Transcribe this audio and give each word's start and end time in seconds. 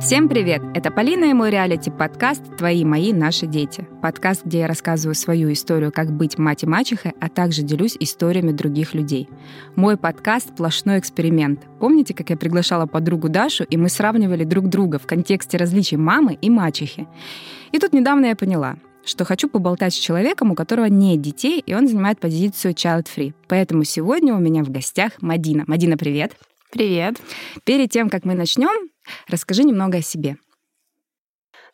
Всем 0.00 0.28
привет! 0.28 0.62
Это 0.74 0.92
Полина 0.92 1.24
и 1.24 1.32
мой 1.32 1.50
реалити-подкаст 1.50 2.56
«Твои, 2.56 2.84
мои, 2.84 3.12
наши 3.12 3.48
дети». 3.48 3.84
Подкаст, 4.00 4.44
где 4.44 4.60
я 4.60 4.68
рассказываю 4.68 5.16
свою 5.16 5.52
историю, 5.52 5.90
как 5.90 6.12
быть 6.12 6.38
мать 6.38 6.62
и 6.62 6.66
мачехой, 6.66 7.14
а 7.20 7.28
также 7.28 7.62
делюсь 7.62 7.96
историями 7.98 8.52
других 8.52 8.94
людей. 8.94 9.28
Мой 9.74 9.96
подкаст– 9.96 10.50
сплошной 10.54 11.00
эксперимент. 11.00 11.66
Помните, 11.80 12.14
как 12.14 12.30
я 12.30 12.36
приглашала 12.36 12.86
подругу 12.86 13.28
Дашу, 13.28 13.64
и 13.64 13.76
мы 13.76 13.88
сравнивали 13.88 14.44
друг 14.44 14.68
друга 14.68 15.00
в 15.00 15.06
контексте 15.08 15.56
различий 15.56 15.96
мамы 15.96 16.38
и 16.40 16.48
мачехи? 16.48 17.08
И 17.72 17.80
тут 17.80 17.92
недавно 17.92 18.26
я 18.26 18.36
поняла, 18.36 18.76
что 19.04 19.24
хочу 19.24 19.48
поболтать 19.48 19.94
с 19.94 19.98
человеком, 19.98 20.52
у 20.52 20.54
которого 20.54 20.84
нет 20.84 21.20
детей, 21.20 21.58
и 21.58 21.74
он 21.74 21.88
занимает 21.88 22.20
позицию 22.20 22.74
child-free. 22.74 23.34
Поэтому 23.48 23.82
сегодня 23.82 24.32
у 24.32 24.38
меня 24.38 24.62
в 24.62 24.70
гостях 24.70 25.20
Мадина. 25.20 25.64
Мадина, 25.66 25.96
привет! 25.96 26.36
Привет. 26.70 27.16
Перед 27.64 27.90
тем, 27.90 28.10
как 28.10 28.26
мы 28.26 28.34
начнем, 28.34 28.90
расскажи 29.26 29.64
немного 29.64 29.98
о 29.98 30.02
себе. 30.02 30.36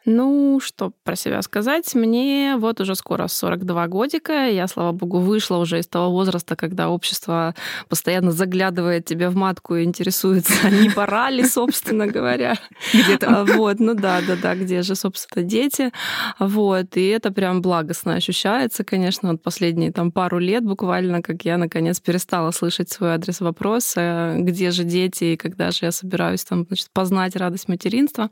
Ну, 0.07 0.61
что 0.63 0.93
про 1.03 1.17
себя 1.17 1.41
сказать? 1.41 1.95
Мне 1.95 2.57
вот 2.59 2.81
уже 2.81 2.95
скоро 2.95 3.27
42 3.27 3.89
годика. 3.89 4.49
Я, 4.49 4.69
слава 4.69 4.93
богу, 4.93 5.19
вышла 5.19 5.57
уже 5.57 5.79
из 5.79 5.87
того 5.87 6.11
возраста, 6.11 6.57
когда 6.57 6.91
общество 6.91 7.55
постоянно 7.89 8.31
заглядывает 8.31 9.07
тебе 9.07 9.31
в 9.31 9.37
матку 9.37 9.77
и 9.77 9.85
интересуется, 9.85 10.71
не 10.71 10.91
пора 10.91 11.31
ли, 11.31 11.45
собственно 11.45 12.07
говоря. 12.07 12.55
Где-то. 12.93 13.27
А, 13.29 13.45
вот, 13.45 13.81
ну 13.81 13.95
да, 13.95 14.21
да, 14.27 14.37
да, 14.37 14.55
где 14.55 14.83
же, 14.83 14.95
собственно, 14.95 15.43
дети. 15.43 15.91
Вот, 16.39 16.97
и 16.97 17.07
это 17.07 17.33
прям 17.33 17.63
благостно 17.63 18.15
ощущается, 18.15 18.85
конечно, 18.85 19.33
вот 19.33 19.43
последние 19.43 19.91
там 19.91 20.13
пару 20.13 20.39
лет 20.39 20.65
буквально, 20.65 21.23
как 21.23 21.45
я, 21.47 21.57
наконец, 21.57 22.01
перестала 22.01 22.51
слышать 22.51 22.91
свой 22.91 23.15
адрес 23.15 23.41
вопроса, 23.41 24.37
где 24.39 24.71
же 24.71 24.85
дети 24.85 25.25
и 25.25 25.37
когда 25.37 25.71
же 25.71 25.87
я 25.87 25.93
собираюсь 25.93 26.45
там, 26.45 26.67
значит, 26.67 26.89
познать 26.93 27.37
радость 27.37 27.69
материнства. 27.69 28.31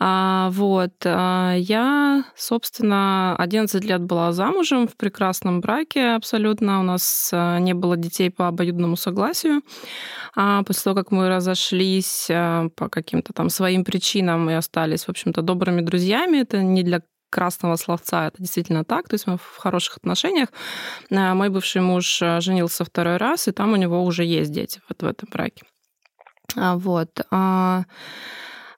А, 0.00 0.50
вот, 0.50 0.87
вот. 0.88 1.04
А, 1.04 1.54
я, 1.54 2.24
собственно, 2.36 3.36
11 3.36 3.84
лет 3.84 4.02
была 4.02 4.32
замужем 4.32 4.88
в 4.88 4.96
прекрасном 4.96 5.60
браке 5.60 6.14
абсолютно. 6.14 6.80
У 6.80 6.82
нас 6.82 7.30
а, 7.32 7.58
не 7.58 7.74
было 7.74 7.96
детей 7.96 8.30
по 8.30 8.48
обоюдному 8.48 8.96
согласию. 8.96 9.62
А 10.34 10.62
после 10.62 10.84
того, 10.84 10.96
как 10.96 11.10
мы 11.10 11.28
разошлись 11.28 12.26
по 12.28 12.88
каким-то 12.88 13.32
там 13.32 13.50
своим 13.50 13.84
причинам 13.84 14.48
и 14.50 14.54
остались, 14.54 15.04
в 15.04 15.08
общем-то, 15.08 15.42
добрыми 15.42 15.80
друзьями, 15.80 16.38
это 16.38 16.62
не 16.62 16.82
для 16.82 17.02
красного 17.30 17.76
словца, 17.76 18.28
это 18.28 18.38
действительно 18.38 18.84
так, 18.84 19.06
то 19.06 19.14
есть 19.14 19.26
мы 19.26 19.36
в 19.36 19.56
хороших 19.58 19.98
отношениях. 19.98 20.48
Мой 21.10 21.50
бывший 21.50 21.82
муж 21.82 22.22
женился 22.38 22.84
второй 22.84 23.18
раз, 23.18 23.48
и 23.48 23.52
там 23.52 23.72
у 23.72 23.76
него 23.76 24.02
уже 24.02 24.24
есть 24.24 24.50
дети 24.50 24.80
вот 24.88 25.02
в 25.02 25.06
этом 25.06 25.28
браке. 25.30 25.64
Вот. 26.56 27.10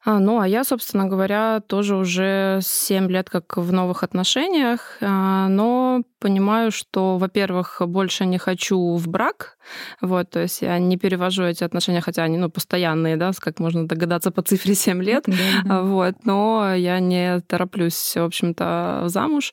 А, 0.03 0.19
ну, 0.19 0.41
а 0.41 0.49
я, 0.49 0.65
собственно 0.65 1.07
говоря, 1.07 1.61
тоже 1.61 1.95
уже 1.95 2.61
7 2.63 3.11
лет 3.11 3.29
как 3.29 3.59
в 3.59 3.71
новых 3.71 4.03
отношениях, 4.03 4.97
а, 5.03 5.49
но 5.49 6.03
понимаю, 6.19 6.71
что, 6.71 7.19
во-первых, 7.19 7.83
больше 7.87 8.25
не 8.25 8.39
хочу 8.39 8.95
в 8.95 9.09
брак, 9.09 9.59
вот, 10.01 10.31
то 10.31 10.41
есть 10.41 10.63
я 10.63 10.79
не 10.79 10.97
перевожу 10.97 11.43
эти 11.43 11.65
отношения, 11.65 12.01
хотя 12.01 12.23
они, 12.23 12.39
ну, 12.39 12.49
постоянные, 12.49 13.17
да, 13.17 13.33
как 13.39 13.59
можно 13.59 13.87
догадаться 13.87 14.31
по 14.31 14.41
цифре 14.41 14.75
7 14.75 15.03
лет, 15.03 15.25
да, 15.65 15.83
вот, 15.83 16.15
но 16.25 16.75
я 16.75 16.99
не 16.99 17.41
тороплюсь, 17.41 18.15
в 18.17 18.25
общем-то, 18.25 19.03
замуж, 19.07 19.53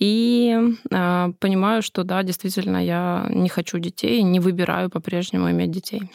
и 0.00 0.58
э, 0.90 1.32
понимаю, 1.38 1.82
что, 1.82 2.02
да, 2.02 2.24
действительно, 2.24 2.84
я 2.84 3.26
не 3.30 3.48
хочу 3.48 3.78
детей, 3.78 4.22
не 4.22 4.40
выбираю 4.40 4.90
по-прежнему 4.90 5.50
иметь 5.52 5.70
детей. 5.70 6.10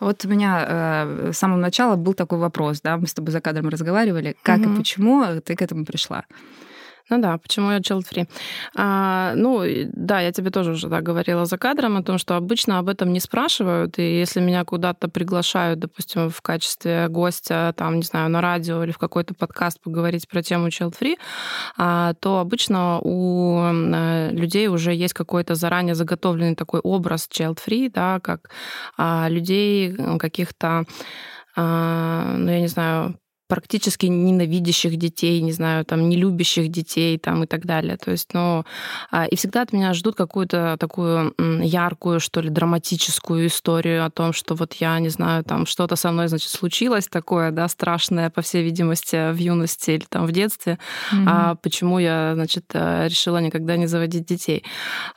Вот 0.00 0.24
у 0.24 0.28
меня 0.28 0.64
э, 0.66 1.30
с 1.32 1.38
самого 1.38 1.58
начала 1.58 1.96
был 1.96 2.14
такой 2.14 2.38
вопрос, 2.38 2.80
да, 2.80 2.96
мы 2.96 3.06
с 3.06 3.14
тобой 3.14 3.32
за 3.32 3.40
кадром 3.40 3.68
разговаривали, 3.68 4.36
как 4.42 4.60
угу. 4.60 4.72
и 4.72 4.76
почему 4.76 5.24
ты 5.44 5.54
к 5.56 5.62
этому 5.62 5.84
пришла? 5.84 6.24
Ну 7.10 7.20
да, 7.20 7.36
почему 7.36 7.70
я 7.70 7.78
child 7.78 8.04
free? 8.10 8.26
А, 8.74 9.34
ну, 9.36 9.62
да, 9.92 10.20
я 10.20 10.32
тебе 10.32 10.50
тоже 10.50 10.72
уже 10.72 10.88
да, 10.88 11.02
говорила 11.02 11.44
за 11.44 11.58
кадром 11.58 11.98
о 11.98 12.02
том, 12.02 12.16
что 12.16 12.36
обычно 12.36 12.78
об 12.78 12.88
этом 12.88 13.12
не 13.12 13.20
спрашивают, 13.20 13.98
и 13.98 14.18
если 14.18 14.40
меня 14.40 14.64
куда-то 14.64 15.08
приглашают, 15.08 15.80
допустим, 15.80 16.30
в 16.30 16.40
качестве 16.40 17.08
гостя, 17.08 17.74
там, 17.76 17.96
не 17.96 18.02
знаю, 18.02 18.30
на 18.30 18.40
радио 18.40 18.82
или 18.82 18.90
в 18.90 18.98
какой-то 18.98 19.34
подкаст 19.34 19.82
поговорить 19.82 20.26
про 20.28 20.42
тему 20.42 20.68
child 20.68 20.94
free, 20.98 21.16
а, 21.76 22.14
то 22.14 22.38
обычно 22.38 23.00
у 23.00 23.60
э, 23.62 24.30
людей 24.32 24.68
уже 24.68 24.94
есть 24.94 25.14
какой-то 25.14 25.54
заранее 25.54 25.94
заготовленный 25.94 26.56
такой 26.56 26.80
образ 26.80 27.28
child 27.30 27.58
free, 27.66 27.90
да, 27.92 28.18
как 28.20 28.48
а, 28.96 29.28
людей 29.28 29.94
каких-то 30.18 30.84
а, 31.56 32.34
ну, 32.36 32.50
я 32.50 32.60
не 32.60 32.66
знаю, 32.66 33.18
практически 33.46 34.06
ненавидящих 34.06 34.96
детей, 34.96 35.40
не 35.40 35.52
знаю, 35.52 35.84
там, 35.84 36.08
не 36.08 36.16
любящих 36.16 36.68
детей 36.68 37.18
там, 37.18 37.44
и 37.44 37.46
так 37.46 37.66
далее. 37.66 37.96
То 37.96 38.10
есть, 38.10 38.32
ну, 38.34 38.64
и 39.30 39.36
всегда 39.36 39.62
от 39.62 39.72
меня 39.72 39.92
ждут 39.94 40.16
какую-то 40.16 40.76
такую 40.78 41.34
яркую, 41.62 42.20
что 42.20 42.40
ли, 42.40 42.50
драматическую 42.50 43.46
историю 43.46 44.04
о 44.04 44.10
том, 44.10 44.32
что 44.32 44.54
вот 44.54 44.74
я, 44.74 44.98
не 44.98 45.08
знаю, 45.08 45.44
там, 45.44 45.66
что-то 45.66 45.96
со 45.96 46.10
мной, 46.10 46.28
значит, 46.28 46.50
случилось 46.50 47.08
такое, 47.08 47.50
да, 47.50 47.68
страшное, 47.68 48.30
по 48.30 48.42
всей 48.42 48.62
видимости, 48.62 49.32
в 49.32 49.36
юности 49.36 49.92
или 49.92 50.04
там 50.08 50.26
в 50.26 50.32
детстве, 50.32 50.78
mm-hmm. 51.12 51.24
а 51.26 51.54
почему 51.56 51.98
я, 51.98 52.32
значит, 52.34 52.64
э, 52.72 53.08
решила 53.08 53.38
никогда 53.38 53.76
не 53.76 53.86
заводить 53.86 54.26
детей. 54.26 54.64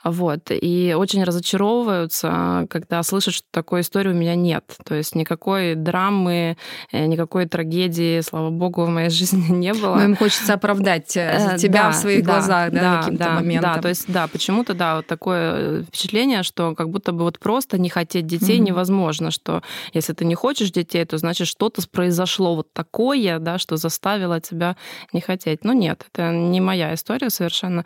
Вот. 0.04 0.50
И 0.50 0.94
очень 0.96 1.24
разочаровываются, 1.24 2.66
когда 2.70 3.02
слышат, 3.02 3.34
что 3.34 3.46
такой 3.50 3.80
истории 3.80 4.10
у 4.10 4.14
меня 4.14 4.34
нет. 4.34 4.76
То 4.84 4.94
есть 4.94 5.14
никакой 5.14 5.74
драмы, 5.74 6.56
э, 6.92 7.06
никакой 7.06 7.46
трагедии 7.46 8.17
слава 8.22 8.50
богу, 8.50 8.84
в 8.84 8.88
моей 8.88 9.10
жизни 9.18 9.52
не 9.52 9.72
было. 9.72 9.96
Но 9.96 10.04
им 10.04 10.16
хочется 10.16 10.54
оправдать 10.54 11.16
э, 11.16 11.54
э, 11.54 11.58
тебя 11.58 11.84
да, 11.84 11.90
в 11.90 11.94
своих 11.94 12.24
да, 12.24 12.32
глазах, 12.32 12.72
да, 12.72 12.80
да 12.80 12.98
каким-то 12.98 13.24
да, 13.24 13.30
моментом. 13.34 13.74
Да, 13.74 13.80
то 13.80 13.88
есть, 13.88 14.04
да, 14.08 14.28
почему-то, 14.28 14.74
да, 14.74 14.96
вот 14.96 15.06
такое 15.06 15.82
впечатление, 15.84 16.42
что 16.42 16.74
как 16.74 16.90
будто 16.90 17.12
бы 17.12 17.24
вот 17.24 17.38
просто 17.38 17.78
не 17.78 17.88
хотеть 17.88 18.26
детей 18.26 18.58
mm-hmm. 18.58 18.62
невозможно, 18.62 19.30
что 19.30 19.62
если 19.92 20.12
ты 20.12 20.24
не 20.24 20.34
хочешь 20.34 20.70
детей, 20.70 21.04
то 21.04 21.18
значит 21.18 21.46
что-то 21.46 21.82
произошло 21.90 22.56
вот 22.56 22.72
такое, 22.72 23.38
да, 23.38 23.58
что 23.58 23.76
заставило 23.76 24.40
тебя 24.40 24.76
не 25.12 25.20
хотеть. 25.20 25.64
Но 25.64 25.72
нет, 25.72 26.04
это 26.12 26.32
не 26.32 26.60
моя 26.60 26.94
история 26.94 27.30
совершенно. 27.30 27.84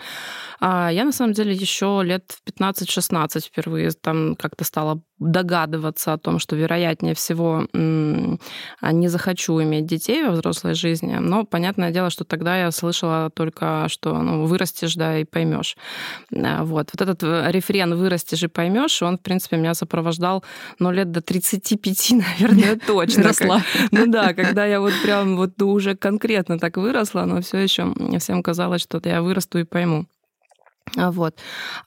А 0.61 0.91
я, 0.91 1.05
на 1.05 1.13
самом 1.13 1.33
деле, 1.33 1.53
еще 1.53 2.01
лет 2.05 2.25
в 2.31 2.61
15-16 2.61 3.41
впервые 3.47 3.91
там 3.93 4.37
как-то 4.37 4.65
стала 4.65 5.03
догадываться 5.31 6.13
о 6.13 6.19
том, 6.19 6.39
что, 6.39 6.57
вероятнее 6.57 7.15
всего, 7.15 7.67
не 7.73 9.09
захочу 9.09 9.63
иметь 9.63 9.87
детей 9.87 10.25
во 10.25 10.33
взрослой 10.33 10.75
жизни. 10.75 11.17
Но 11.21 11.45
понятное 11.45 11.91
дело, 11.91 12.11
что 12.11 12.25
тогда 12.25 12.57
я 12.59 12.71
слышала 12.71 13.31
только, 13.31 13.87
что 13.89 14.19
ну, 14.19 14.45
вырастешь, 14.45 14.95
да, 14.95 15.19
и 15.19 15.25
поймешь. 15.25 15.77
А, 16.35 16.65
вот. 16.65 16.91
вот 16.93 17.01
этот 17.01 17.23
э, 17.23 17.51
рефрен 17.51 17.95
«вырастешь 17.95 18.43
и 18.43 18.49
поймешь, 18.49 19.03
он, 19.03 19.19
в 19.19 19.21
принципе, 19.21 19.57
меня 19.57 19.75
сопровождал, 19.75 20.45
ну, 20.79 20.91
лет 20.91 21.11
до 21.11 21.21
35, 21.21 22.13
наверное, 22.41 22.79
точно. 22.87 23.23
Росла. 23.33 23.63
Ну 23.91 24.07
да, 24.07 24.35
когда 24.35 24.67
я 24.67 24.81
вот 24.81 24.93
прям 25.03 25.37
вот 25.37 25.61
уже 25.63 25.97
конкретно 25.97 26.59
так 26.59 26.77
выросла, 26.77 27.25
но 27.25 27.41
все 27.41 27.59
еще 27.59 27.95
всем 28.19 28.43
казалось, 28.43 28.83
что 28.83 29.01
я 29.05 29.23
вырасту 29.23 29.59
и 29.59 29.65
пойму. 29.65 30.07
А, 30.97 31.11
вот. 31.11 31.39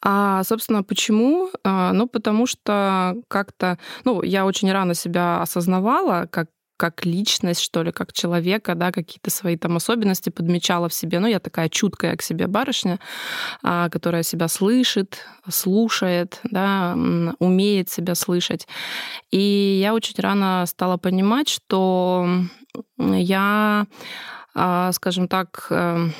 А, 0.01 0.43
собственно, 0.43 0.83
почему? 0.83 1.49
А, 1.63 1.93
ну, 1.93 2.07
потому 2.07 2.47
что 2.47 3.15
как-то, 3.27 3.77
ну, 4.03 4.21
я 4.23 4.45
очень 4.45 4.71
рано 4.71 4.93
себя 4.93 5.41
осознавала, 5.41 6.27
как 6.31 6.49
как 6.77 7.05
личность, 7.05 7.61
что 7.61 7.83
ли, 7.83 7.93
как 7.93 8.11
человека, 8.11 8.75
да, 8.75 8.91
какие-то 8.91 9.29
свои 9.29 9.55
там 9.55 9.77
особенности 9.77 10.29
подмечала 10.29 10.89
в 10.89 10.93
себе. 10.93 11.19
Ну, 11.19 11.27
я 11.27 11.39
такая 11.39 11.69
чуткая 11.69 12.17
к 12.17 12.21
себе 12.21 12.47
барышня, 12.47 12.99
а, 13.63 13.89
которая 13.89 14.23
себя 14.23 14.49
слышит, 14.49 15.25
слушает, 15.49 16.41
да, 16.43 16.97
умеет 17.39 17.89
себя 17.89 18.13
слышать. 18.13 18.67
И 19.31 19.79
я 19.81 19.93
очень 19.93 20.15
рано 20.17 20.65
стала 20.67 20.97
понимать, 20.97 21.47
что 21.47 22.27
я, 22.97 23.87
скажем 24.91 25.27
так, 25.29 25.67
эм, 25.69 26.13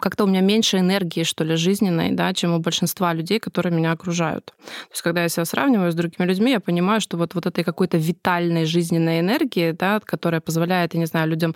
как-то 0.00 0.24
у 0.24 0.26
меня 0.26 0.40
меньше 0.40 0.78
энергии, 0.78 1.24
что 1.24 1.44
ли, 1.44 1.56
жизненной, 1.56 2.10
да, 2.12 2.32
чем 2.32 2.54
у 2.54 2.58
большинства 2.58 3.14
людей, 3.14 3.38
которые 3.38 3.72
меня 3.72 3.92
окружают. 3.92 4.46
То 4.46 4.90
есть, 4.90 5.02
когда 5.02 5.22
я 5.22 5.28
себя 5.28 5.44
сравниваю 5.44 5.90
с 5.90 5.94
другими 5.94 6.26
людьми, 6.26 6.50
я 6.50 6.60
понимаю, 6.60 7.00
что 7.00 7.16
вот, 7.16 7.34
вот 7.34 7.46
этой 7.46 7.64
какой-то 7.64 7.96
витальной 7.96 8.64
жизненной 8.64 9.20
энергии, 9.20 9.72
да, 9.72 10.00
которая 10.00 10.40
позволяет, 10.40 10.94
я 10.94 11.00
не 11.00 11.06
знаю, 11.06 11.28
людям 11.28 11.54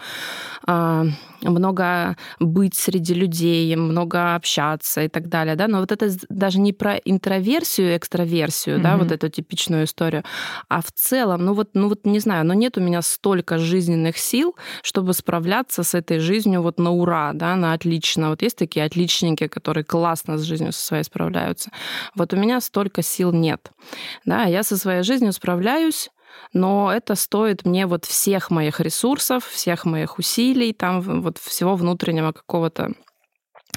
э, 0.66 1.04
много 1.42 2.16
быть 2.40 2.74
среди 2.74 3.14
людей, 3.14 3.76
много 3.76 4.34
общаться 4.34 5.02
и 5.02 5.08
так 5.08 5.28
далее, 5.28 5.56
да, 5.56 5.68
но 5.68 5.80
вот 5.80 5.92
это 5.92 6.10
даже 6.28 6.60
не 6.60 6.72
про 6.72 6.96
интроверсию, 6.96 7.96
экстраверсию, 7.96 8.78
mm-hmm. 8.78 8.82
да, 8.82 8.96
вот 8.96 9.12
эту 9.12 9.28
типичную 9.28 9.84
историю, 9.84 10.24
а 10.68 10.80
в 10.80 10.92
целом, 10.92 11.44
ну 11.44 11.54
вот, 11.54 11.70
ну 11.74 11.88
вот 11.88 12.06
не 12.06 12.20
знаю, 12.20 12.46
но 12.46 12.54
нет 12.54 12.76
у 12.78 12.80
меня 12.80 13.02
столько 13.02 13.58
жизненных 13.58 14.18
сил, 14.18 14.56
чтобы 14.82 15.12
справляться 15.12 15.82
с 15.82 15.94
этой 15.94 16.18
жизнью 16.18 16.62
вот 16.62 16.78
на 16.78 16.90
ура, 16.90 17.32
да, 17.38 17.56
на 17.56 17.72
отлично. 17.72 18.30
Вот 18.30 18.42
есть 18.42 18.58
такие 18.58 18.84
отличники, 18.84 19.46
которые 19.46 19.84
классно 19.84 20.36
с 20.36 20.42
жизнью 20.42 20.72
со 20.72 20.84
своей 20.84 21.04
справляются. 21.04 21.70
Вот 22.14 22.32
у 22.32 22.36
меня 22.36 22.60
столько 22.60 23.02
сил 23.02 23.32
нет. 23.32 23.70
Да, 24.24 24.44
я 24.44 24.62
со 24.62 24.76
своей 24.76 25.02
жизнью 25.02 25.32
справляюсь 25.32 26.10
но 26.52 26.92
это 26.92 27.14
стоит 27.14 27.64
мне 27.64 27.86
вот 27.86 28.04
всех 28.04 28.50
моих 28.50 28.80
ресурсов, 28.80 29.44
всех 29.46 29.84
моих 29.84 30.18
усилий, 30.18 30.72
там 30.72 31.00
вот 31.00 31.38
всего 31.38 31.76
внутреннего 31.76 32.32
какого-то 32.32 32.92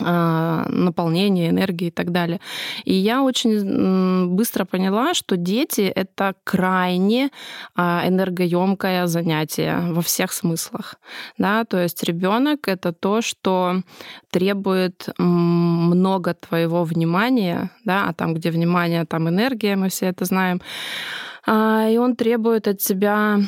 а, 0.04 0.66
наполнения, 0.70 1.50
энергии 1.50 1.88
и 1.88 1.92
так 1.92 2.12
далее. 2.12 2.40
И 2.86 2.94
я 2.94 3.24
очень 3.24 4.28
быстро 4.28 4.66
поняла, 4.66 5.14
что 5.14 5.38
дети— 5.38 5.82
это 5.96 6.34
крайне 6.44 7.30
а, 7.76 8.04
энергоемкое 8.08 9.08
занятие 9.08 9.80
во 9.92 10.02
всех 10.02 10.32
смыслах. 10.34 10.96
Да? 11.38 11.66
То 11.66 11.78
есть 11.78 12.04
ребенок— 12.04 12.60
это 12.68 12.94
то, 12.94 13.22
что 13.22 13.82
требует 14.32 15.10
много 15.18 16.34
твоего 16.34 16.84
внимания, 16.84 17.72
да? 17.86 18.08
а 18.08 18.14
там, 18.14 18.34
где 18.34 18.52
внимание, 18.52 19.06
там 19.06 19.30
энергия, 19.30 19.76
мы 19.76 19.90
все 19.90 20.08
это 20.08 20.26
знаем. 20.26 20.62
А, 21.46 21.88
и 21.90 21.98
он 21.98 22.16
требует 22.16 22.68
от 22.68 22.80
тебя 22.80 23.40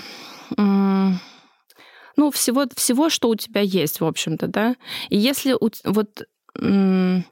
ну, 2.15 2.31
всего, 2.31 2.65
всего, 2.75 3.09
что 3.09 3.29
у 3.29 3.35
тебя 3.35 3.61
есть, 3.61 3.99
в 3.99 4.05
общем-то, 4.05 4.47
да. 4.47 4.75
И 5.09 5.17
если 5.17 5.53
у, 5.53 5.69
вот 5.83 6.23
嗯 6.61 7.23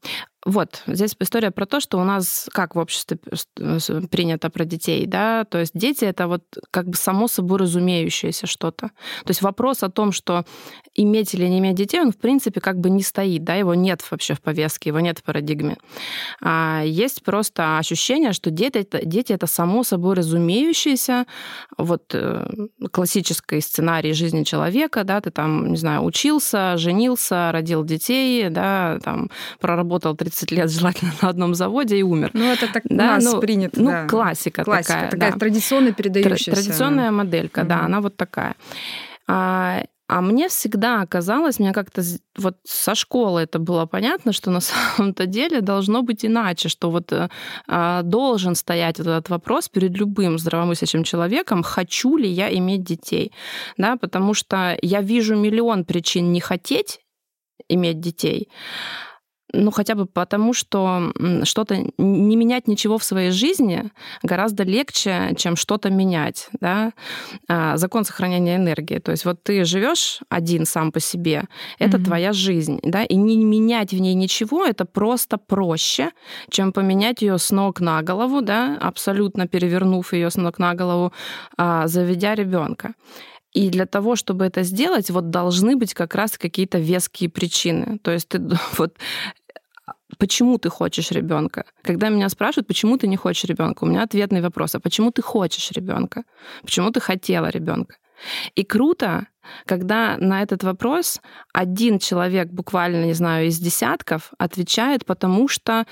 вот, 0.44 0.82
здесь 0.88 1.16
история 1.20 1.52
про 1.52 1.68
то, 1.68 1.80
что 1.80 2.00
у 2.00 2.04
нас 2.04 2.50
как 2.52 2.76
в 2.76 2.80
обществе 2.80 3.20
принято 4.10 4.50
про 4.50 4.66
детей, 4.66 5.06
да, 5.06 5.46
то 5.46 5.60
есть 5.60 5.74
дети 5.76 6.04
это 6.04 6.28
вот 6.28 6.44
как 6.72 6.88
бы 6.88 6.96
само 6.96 7.28
собой 7.28 7.60
разумеющееся 7.60 8.48
что-то. 8.48 8.88
То 8.88 9.30
есть 9.30 9.44
вопрос 9.44 9.84
о 9.84 9.90
том, 9.90 10.12
что 10.12 10.46
иметь 10.96 11.36
или 11.36 11.46
не 11.46 11.60
иметь 11.60 11.76
детей, 11.76 12.02
он 12.02 12.12
в 12.12 12.18
принципе 12.18 12.60
как 12.60 12.80
бы 12.80 12.90
не 12.90 13.04
стоит, 13.04 13.44
да, 13.44 13.54
его 13.54 13.76
нет 13.76 14.02
вообще 14.10 14.34
в 14.34 14.42
повестке, 14.42 14.90
его 14.90 15.00
нет 15.00 15.20
в 15.20 15.24
парадигме. 15.24 15.78
А 16.42 16.82
есть 16.84 17.24
просто 17.24 17.78
ощущение, 17.78 18.34
что 18.34 18.50
дети 18.50 18.80
это, 18.80 19.06
дети 19.06 19.34
это 19.34 19.46
само 19.46 19.84
собой 19.84 20.16
разумеющееся, 20.16 21.28
вот 21.78 22.16
э, 22.16 22.48
классический 22.92 23.62
сценарий 23.62 24.14
жизни 24.14 24.44
человека, 24.44 25.04
да, 25.04 25.22
ты 25.22 25.30
там, 25.30 25.68
не 25.72 25.78
знаю, 25.78 26.02
учился, 26.02 26.78
женился, 26.78 27.52
родил 27.52 27.84
детей, 27.84 28.50
да, 28.50 29.00
там 29.04 29.30
проработал 29.60 30.16
30 30.16 30.31
30 30.32 30.52
лет 30.52 30.72
желательно 30.72 31.12
на 31.22 31.30
одном 31.30 31.56
заводе 31.56 31.98
и 31.98 32.04
умер. 32.04 32.32
Ну, 32.34 32.46
это 32.46 32.72
так 32.72 32.84
да, 32.86 33.04
у 33.04 33.08
нас 33.08 33.24
ну, 33.24 33.40
принято. 33.40 33.82
Ну, 33.82 33.92
да. 33.92 34.08
классика, 34.08 34.64
классика 34.64 34.94
такая. 34.94 35.12
Такая 35.12 35.32
да. 35.34 35.40
традиционно 35.40 35.92
передающаяся. 35.92 36.52
Традиционная 36.52 37.12
моделька, 37.12 37.60
угу. 37.62 37.70
да, 37.70 37.82
она 37.82 38.02
вот 38.02 38.16
такая. 38.16 38.56
А, 39.28 39.84
а 40.08 40.20
мне 40.20 40.50
всегда 40.50 41.06
казалось, 41.06 41.60
мне 41.60 41.72
как-то 41.72 42.02
вот 42.38 42.58
со 42.66 42.96
школы 42.96 43.42
это 43.42 43.60
было 43.60 43.86
понятно, 43.86 44.34
что 44.34 44.52
на 44.52 44.60
самом-то 44.60 45.26
деле 45.26 45.62
должно 45.62 46.02
быть 46.02 46.26
иначе, 46.26 46.68
что 46.68 46.92
вот 46.92 47.14
э, 47.14 48.02
должен 48.04 48.56
стоять 48.56 49.00
этот 49.00 49.30
вопрос 49.30 49.70
перед 49.70 49.98
любым 49.98 50.38
здравомыслящим 50.38 51.04
человеком, 51.04 51.64
хочу 51.64 52.18
ли 52.18 52.28
я 52.28 52.54
иметь 52.58 52.84
детей, 52.84 53.32
да, 53.78 53.96
потому 53.96 54.34
что 54.34 54.78
я 54.82 55.02
вижу 55.02 55.38
миллион 55.38 55.86
причин 55.86 56.34
не 56.34 56.42
хотеть 56.42 57.00
иметь 57.70 58.02
детей, 58.02 58.50
ну, 59.54 59.72
хотя 59.72 59.96
бы 59.96 60.06
потому, 60.06 60.54
что 60.54 61.12
что-то 61.44 61.78
не 61.98 62.36
менять 62.36 62.68
ничего 62.68 62.98
в 62.98 63.04
своей 63.04 63.32
жизни 63.32 63.92
гораздо 64.24 64.64
легче, 64.64 65.34
чем 65.38 65.56
что-то 65.56 65.90
менять. 65.90 66.50
Да? 66.60 66.94
А, 67.48 67.78
закон 67.78 68.06
сохранения 68.06 68.56
энергии. 68.56 69.00
То 69.00 69.12
есть 69.12 69.26
вот 69.26 69.44
ты 69.44 69.66
живешь 69.66 70.20
один 70.30 70.66
сам 70.66 70.92
по 70.92 71.00
себе, 71.00 71.46
это 71.80 71.98
mm-hmm. 71.98 72.04
твоя 72.04 72.34
жизнь. 72.34 72.80
Да? 72.84 73.04
И 73.04 73.16
не 73.16 73.44
менять 73.44 73.92
в 73.92 74.00
ней 74.00 74.14
ничего, 74.14 74.66
это 74.66 74.86
просто 74.86 75.38
проще, 75.38 76.12
чем 76.50 76.72
поменять 76.72 77.22
ее 77.22 77.38
с 77.38 77.52
ног 77.52 77.82
на 77.82 78.02
голову, 78.02 78.42
да? 78.42 78.78
абсолютно 78.80 79.48
перевернув 79.48 80.14
ее 80.14 80.30
с 80.30 80.36
ног 80.36 80.60
на 80.60 80.74
голову, 80.76 81.12
а, 81.58 81.88
заведя 81.88 82.36
ребенка. 82.36 82.94
И 83.54 83.70
для 83.70 83.86
того, 83.86 84.16
чтобы 84.16 84.46
это 84.46 84.64
сделать, 84.64 85.10
вот 85.10 85.30
должны 85.30 85.76
быть 85.76 85.94
как 85.94 86.16
раз 86.16 86.38
какие-то 86.38 86.78
веские 86.78 87.30
причины. 87.30 88.00
То 88.02 88.12
есть 88.12 88.30
ты 88.30 88.40
вот 88.78 88.96
почему 90.18 90.58
ты 90.58 90.70
хочешь 90.70 91.12
ребенка? 91.12 91.66
Когда 91.84 92.10
меня 92.10 92.30
спрашивают, 92.30 92.68
почему 92.68 92.98
ты 92.98 93.08
не 93.08 93.18
хочешь 93.18 93.46
ребенка, 93.46 93.84
у 93.84 93.88
меня 93.88 94.04
ответный 94.04 94.42
вопрос: 94.42 94.76
а 94.76 94.80
почему 94.80 95.12
ты 95.12 95.22
хочешь 95.22 95.72
ребенка? 95.72 96.24
Почему 96.64 96.92
ты 96.92 97.00
хотела 97.00 97.50
ребенка? 97.50 97.96
И 98.56 98.64
круто, 98.64 99.28
когда 99.66 100.18
на 100.18 100.42
этот 100.42 100.64
вопрос 100.64 101.22
один 101.54 102.00
человек, 102.00 102.50
буквально, 102.50 103.06
не 103.06 103.14
знаю, 103.14 103.48
из 103.48 103.60
десятков, 103.60 104.34
отвечает, 104.38 105.06
потому 105.06 105.48
что 105.48 105.86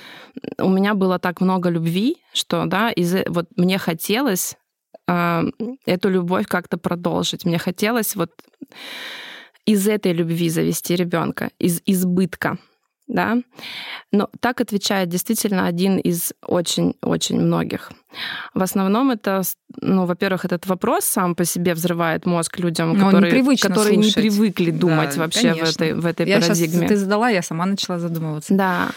у 0.57 0.69
меня 0.69 0.94
было 0.94 1.19
так 1.19 1.42
много 1.42 1.69
любви, 1.69 2.18
что, 2.33 2.66
да, 2.66 2.92
из, 2.92 3.16
вот 3.27 3.48
мне 3.56 3.77
хотелось 3.77 4.57
э, 5.07 5.44
эту 5.86 6.10
любовь 6.10 6.48
как-то 6.48 6.77
продолжить. 6.77 7.45
Мне 7.45 7.57
хотелось 7.57 8.16
вот 8.16 8.31
из 9.66 9.88
этой 9.88 10.13
любви 10.13 10.50
завести 10.50 10.95
ребенка, 10.95 11.50
из 11.60 11.81
избытка 11.86 12.57
да. 13.09 13.38
Но 14.11 14.29
так 14.39 14.61
отвечает 14.61 15.09
действительно 15.09 15.65
один 15.65 15.97
из 15.97 16.31
очень-очень 16.45 17.41
многих. 17.41 17.91
В 18.53 18.61
основном 18.61 19.11
это, 19.11 19.41
ну, 19.81 20.06
во-первых, 20.06 20.45
этот 20.45 20.67
вопрос 20.67 21.06
сам 21.06 21.35
по 21.35 21.44
себе 21.44 21.73
взрывает 21.73 22.25
мозг 22.25 22.59
людям, 22.59 22.94
Но 22.94 23.06
которые, 23.06 23.57
которые 23.57 23.97
не 23.97 24.11
привыкли 24.11 24.71
думать 24.71 25.15
да, 25.15 25.21
вообще 25.21 25.53
в 25.53 25.63
этой, 25.63 25.94
в 25.94 26.06
этой 26.06 26.27
я 26.27 26.39
парадигме. 26.39 26.67
Сейчас, 26.67 26.88
ты 26.88 26.95
задала, 26.97 27.29
я 27.29 27.41
сама 27.41 27.65
начала 27.65 28.00
задумываться. 28.00 28.53
Да, 28.53 28.89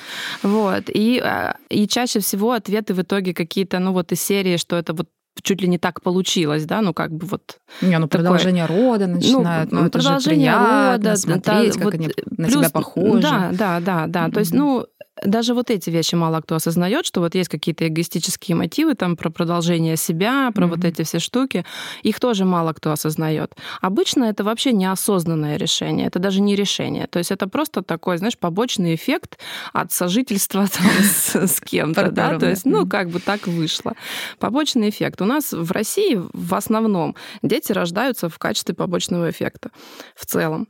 вот. 0.42 0.84
И, 0.88 1.18
а, 1.18 1.56
и 1.70 1.88
чаще 1.88 2.20
всего 2.20 2.52
ответы 2.52 2.94
в 2.94 3.02
итоге 3.02 3.34
какие-то, 3.34 3.78
ну, 3.78 3.92
вот 3.92 4.12
из 4.12 4.22
серии, 4.22 4.58
что 4.58 4.76
это 4.76 4.92
вот 4.92 5.08
чуть 5.40 5.62
ли 5.62 5.68
не 5.68 5.78
так 5.78 6.02
получилось, 6.02 6.64
да, 6.64 6.82
ну 6.82 6.92
как 6.92 7.12
бы 7.12 7.26
вот. 7.26 7.58
Не, 7.80 7.98
ну 7.98 8.08
такое... 8.08 8.24
продолжение 8.24 8.66
рода 8.66 9.06
начинают, 9.06 9.72
ну, 9.72 9.80
ну 9.80 9.86
это 9.86 9.98
продолжение 9.98 10.52
же 10.52 10.58
приятно 10.58 10.92
рода, 10.92 11.16
смотреть, 11.16 11.72
да, 11.72 11.78
как 11.78 11.84
вот 11.84 11.94
они 11.94 12.10
на 12.36 12.48
плюс, 12.48 12.58
себя 12.58 12.70
похожи. 12.70 13.22
Да, 13.22 13.50
да, 13.52 13.80
да, 13.80 14.06
да. 14.06 14.26
Mm-hmm. 14.26 14.32
То 14.32 14.40
есть, 14.40 14.54
ну 14.54 14.86
даже 15.24 15.54
вот 15.54 15.70
эти 15.70 15.90
вещи 15.90 16.14
мало 16.14 16.40
кто 16.40 16.56
осознает, 16.56 17.06
что 17.06 17.20
вот 17.20 17.34
есть 17.34 17.48
какие-то 17.48 17.86
эгоистические 17.86 18.56
мотивы 18.56 18.94
там 18.94 19.16
про 19.16 19.30
продолжение 19.30 19.96
себя, 19.96 20.50
про 20.54 20.66
mm-hmm. 20.66 20.70
вот 20.70 20.84
эти 20.84 21.02
все 21.02 21.18
штуки, 21.18 21.64
их 22.02 22.18
тоже 22.18 22.44
мало 22.44 22.72
кто 22.72 22.92
осознает. 22.92 23.54
Обычно 23.80 24.24
это 24.24 24.42
вообще 24.42 24.72
неосознанное 24.72 25.56
решение, 25.56 26.06
это 26.06 26.18
даже 26.18 26.40
не 26.40 26.56
решение. 26.56 27.06
То 27.06 27.18
есть 27.18 27.30
это 27.30 27.46
просто 27.46 27.82
такой, 27.82 28.18
знаешь, 28.18 28.38
побочный 28.38 28.94
эффект 28.94 29.38
от 29.72 29.92
сожительства 29.92 30.66
там, 30.72 30.86
с, 31.02 31.34
с 31.34 31.60
кем-то, 31.60 32.10
да, 32.10 32.38
то 32.38 32.48
есть, 32.48 32.64
ну, 32.64 32.86
как 32.86 33.10
бы 33.10 33.20
так 33.20 33.46
вышло. 33.46 33.94
Побочный 34.38 34.88
эффект. 34.88 35.20
У 35.22 35.26
нас 35.26 35.52
в 35.52 35.70
России 35.72 36.20
в 36.32 36.54
основном 36.54 37.16
дети 37.42 37.72
рождаются 37.72 38.28
в 38.28 38.38
качестве 38.38 38.74
побочного 38.74 39.30
эффекта 39.30 39.70
в 40.14 40.26
целом. 40.26 40.68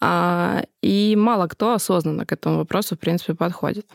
А, 0.00 0.62
и 0.80 1.14
мало 1.16 1.46
кто 1.46 1.72
осознанно 1.74 2.26
к 2.26 2.32
этому 2.32 2.56
вопросу, 2.58 2.96
в 2.96 2.98
принципе, 2.98 3.34
подходит. 3.34 3.86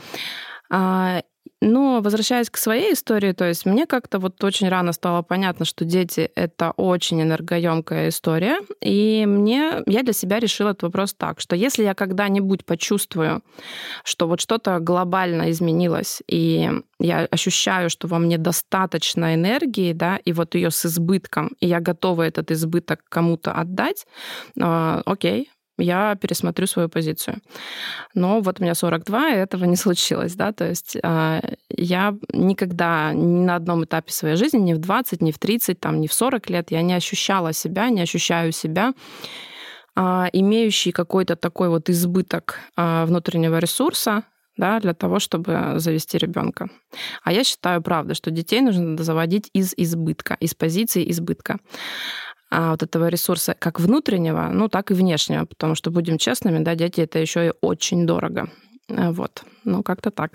Но 1.61 2.01
возвращаясь 2.01 2.49
к 2.51 2.57
своей 2.57 2.93
истории, 2.93 3.31
то 3.31 3.45
есть 3.45 3.65
мне 3.65 3.87
как-то 3.87 4.19
вот 4.19 4.43
очень 4.43 4.69
рано 4.69 4.93
стало 4.93 5.23
понятно, 5.23 5.65
что 5.65 5.85
дети— 5.85 6.29
это 6.35 6.71
очень 6.77 7.21
энергоемкая 7.21 8.09
история, 8.09 8.59
и 8.79 9.25
мне, 9.25 9.81
я 9.87 10.03
для 10.03 10.13
себя 10.13 10.39
решила 10.39 10.69
этот 10.69 10.83
вопрос 10.83 11.15
так, 11.15 11.39
что 11.39 11.55
если 11.55 11.83
я 11.83 11.95
когда-нибудь 11.95 12.63
почувствую, 12.63 13.41
что 14.03 14.27
вот 14.27 14.39
что-то 14.39 14.77
глобально 14.79 15.49
изменилось, 15.49 16.21
и 16.27 16.69
я 16.99 17.25
ощущаю, 17.31 17.89
что 17.89 18.07
во 18.07 18.19
мне 18.19 18.37
достаточно 18.37 19.33
энергии, 19.33 19.93
да, 19.93 20.17
и 20.17 20.33
вот 20.33 20.53
ее 20.53 20.69
с 20.69 20.85
избытком, 20.85 21.51
и 21.59 21.65
я 21.65 21.79
готова 21.79 22.21
этот 22.21 22.51
избыток 22.51 23.01
кому-то 23.09 23.51
отдать, 23.51 24.05
э, 24.59 25.01
окей, 25.05 25.49
я 25.77 26.15
пересмотрю 26.15 26.67
свою 26.67 26.89
позицию. 26.89 27.37
Но 28.13 28.41
вот 28.41 28.59
у 28.59 28.63
меня 28.63 28.75
42, 28.75 29.29
и 29.29 29.35
этого 29.35 29.65
не 29.65 29.75
случилось, 29.75 30.35
да, 30.35 30.51
то 30.51 30.67
есть 30.67 30.97
э, 31.01 31.41
я 31.69 32.15
никогда 32.33 33.13
ни 33.13 33.45
на 33.45 33.55
одном 33.55 33.83
этапе 33.83 34.11
своей 34.11 34.35
жизни, 34.35 34.59
ни 34.59 34.73
в 34.73 34.79
20, 34.79 35.21
ни 35.21 35.31
в 35.31 35.39
30, 35.39 35.79
там, 35.79 36.01
ни 36.01 36.07
в 36.07 36.13
40 36.13 36.49
лет, 36.49 36.71
я 36.71 36.81
не 36.81 36.93
ощущала 36.93 37.53
себя, 37.53 37.89
не 37.89 38.01
ощущаю 38.01 38.51
себя 38.51 38.93
э, 39.95 40.25
имеющий 40.33 40.91
какой-то 40.91 41.35
такой 41.35 41.69
вот 41.69 41.89
избыток 41.89 42.59
э, 42.75 43.05
внутреннего 43.05 43.59
ресурса, 43.59 44.23
да, 44.57 44.79
для 44.79 44.93
того, 44.93 45.19
чтобы 45.19 45.73
завести 45.77 46.17
ребенка. 46.17 46.67
А 47.23 47.31
я 47.31 47.43
считаю, 47.43 47.81
правда, 47.81 48.15
что 48.15 48.31
детей 48.31 48.61
нужно 48.61 49.01
заводить 49.01 49.49
из 49.53 49.73
избытка, 49.77 50.35
из 50.39 50.55
позиции 50.55 51.09
избытка 51.11 51.53
а, 51.53 52.36
вот 52.51 52.83
этого 52.83 53.07
ресурса 53.07 53.55
как 53.57 53.79
внутреннего, 53.79 54.49
ну, 54.51 54.69
так 54.69 54.91
и 54.91 54.93
внешнего, 54.93 55.45
потому 55.45 55.75
что, 55.75 55.91
будем 55.91 56.17
честными, 56.17 56.63
да, 56.63 56.75
дети 56.75 57.01
это 57.01 57.19
еще 57.19 57.47
и 57.47 57.53
очень 57.61 58.05
дорого. 58.05 58.49
Вот, 58.89 59.43
ну 59.65 59.83
как-то 59.83 60.11
так. 60.11 60.31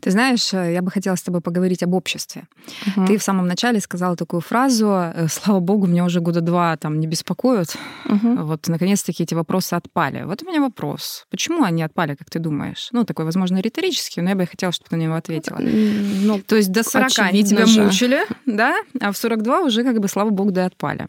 Ты 0.00 0.10
знаешь, 0.10 0.52
э, 0.54 0.72
я 0.72 0.82
бы 0.82 0.90
хотела 0.90 1.16
с 1.16 1.22
тобой 1.22 1.40
поговорить 1.40 1.82
об 1.82 1.94
обществе. 1.94 2.44
Угу. 2.86 3.06
Ты 3.06 3.18
в 3.18 3.22
самом 3.22 3.46
начале 3.46 3.80
сказала 3.80 4.16
такую 4.16 4.40
фразу 4.40 4.88
э, 4.88 5.26
«Слава 5.28 5.60
богу, 5.60 5.86
меня 5.86 6.04
уже 6.04 6.20
года 6.20 6.40
два 6.40 6.76
там 6.76 7.00
не 7.00 7.06
беспокоят». 7.06 7.76
Угу. 8.04 8.44
Вот, 8.44 8.68
наконец-таки 8.68 9.22
эти 9.22 9.34
вопросы 9.34 9.74
отпали. 9.74 10.22
Вот 10.22 10.42
у 10.42 10.46
меня 10.46 10.60
вопрос. 10.60 11.26
Почему 11.30 11.64
они 11.64 11.82
отпали, 11.82 12.14
как 12.14 12.30
ты 12.30 12.38
думаешь? 12.38 12.88
Ну, 12.92 13.04
такой, 13.04 13.24
возможно, 13.24 13.58
риторический, 13.58 14.20
но 14.20 14.30
я 14.30 14.36
бы 14.36 14.46
хотела, 14.46 14.72
чтобы 14.72 14.90
ты 14.90 14.96
на 14.96 15.02
него 15.02 15.14
ответила. 15.14 15.58
Ну, 15.58 16.40
То 16.40 16.56
есть 16.56 16.72
до 16.72 16.82
40 16.82 17.18
они 17.18 17.44
тебя 17.44 17.66
же. 17.66 17.82
мучили, 17.82 18.20
да? 18.46 18.74
А 19.00 19.12
в 19.12 19.16
42 19.16 19.60
уже, 19.60 19.82
как 19.84 19.98
бы, 20.00 20.08
слава 20.08 20.30
богу, 20.30 20.52
да 20.52 20.66
отпали. 20.66 21.08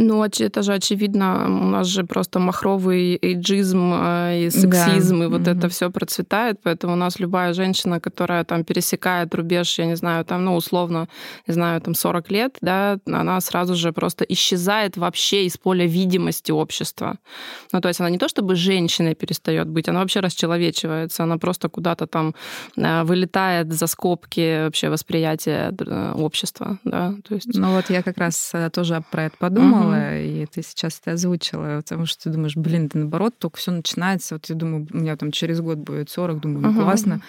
Ну, 0.00 0.24
это 0.24 0.62
же 0.62 0.74
очевидно, 0.74 1.46
у 1.46 1.66
нас 1.66 1.88
же 1.88 2.04
просто 2.04 2.38
махровый 2.38 3.18
эйджизм 3.20 3.92
э, 3.94 4.44
и 4.44 4.50
сексизм, 4.50 5.18
да. 5.18 5.24
и 5.24 5.28
вот 5.28 5.40
mm-hmm. 5.40 5.58
это 5.58 5.68
все 5.68 5.90
процветает, 5.90 6.60
поэтому 6.62 6.92
у 6.92 6.96
нас 6.96 7.18
любая 7.18 7.52
женщина, 7.52 7.98
которая 7.98 8.44
там 8.44 8.62
пересекает 8.62 9.34
рубеж, 9.34 9.78
я 9.78 9.86
не 9.86 9.96
знаю, 9.96 10.24
там, 10.24 10.44
ну, 10.44 10.54
условно, 10.54 11.08
не 11.48 11.54
знаю, 11.54 11.80
там 11.80 11.94
40 11.94 12.30
лет, 12.30 12.58
да, 12.60 12.98
она 13.06 13.40
сразу 13.40 13.74
же 13.74 13.92
просто 13.92 14.24
исчезает 14.24 14.96
вообще 14.96 15.46
из 15.46 15.56
поля 15.56 15.84
видимости 15.86 16.52
общества. 16.52 17.16
Ну, 17.72 17.80
то 17.80 17.88
есть 17.88 18.00
она 18.00 18.10
не 18.10 18.18
то 18.18 18.28
чтобы 18.28 18.54
женщиной 18.54 19.16
перестает 19.16 19.66
быть, 19.66 19.88
она 19.88 19.98
вообще 19.98 20.20
расчеловечивается, 20.20 21.24
она 21.24 21.38
просто 21.38 21.68
куда-то 21.68 22.06
там 22.06 22.34
э, 22.76 23.02
вылетает 23.02 23.72
за 23.72 23.88
скобки 23.88 24.64
вообще 24.64 24.90
восприятия 24.90 25.74
э, 25.76 26.12
общества, 26.14 26.78
да, 26.84 27.14
то 27.28 27.34
есть... 27.34 27.58
Ну, 27.58 27.74
вот 27.74 27.90
я 27.90 28.02
как 28.02 28.18
раз 28.18 28.52
тоже 28.72 29.02
про 29.10 29.24
это 29.24 29.36
подумала, 29.38 29.87
думала, 29.90 30.18
и 30.18 30.46
ты 30.46 30.62
сейчас 30.62 31.00
это 31.00 31.12
озвучила, 31.12 31.80
потому 31.82 32.06
что 32.06 32.24
ты 32.24 32.30
думаешь, 32.30 32.56
блин, 32.56 32.88
да 32.88 33.00
наоборот, 33.00 33.34
только 33.38 33.58
все 33.58 33.70
начинается. 33.70 34.34
Вот 34.34 34.46
я 34.46 34.54
думаю, 34.54 34.86
у 34.92 34.96
меня 34.96 35.16
там 35.16 35.30
через 35.30 35.60
год 35.60 35.78
будет 35.78 36.10
40, 36.10 36.40
думаю, 36.40 36.72
ну 36.72 36.82
классно 36.82 37.20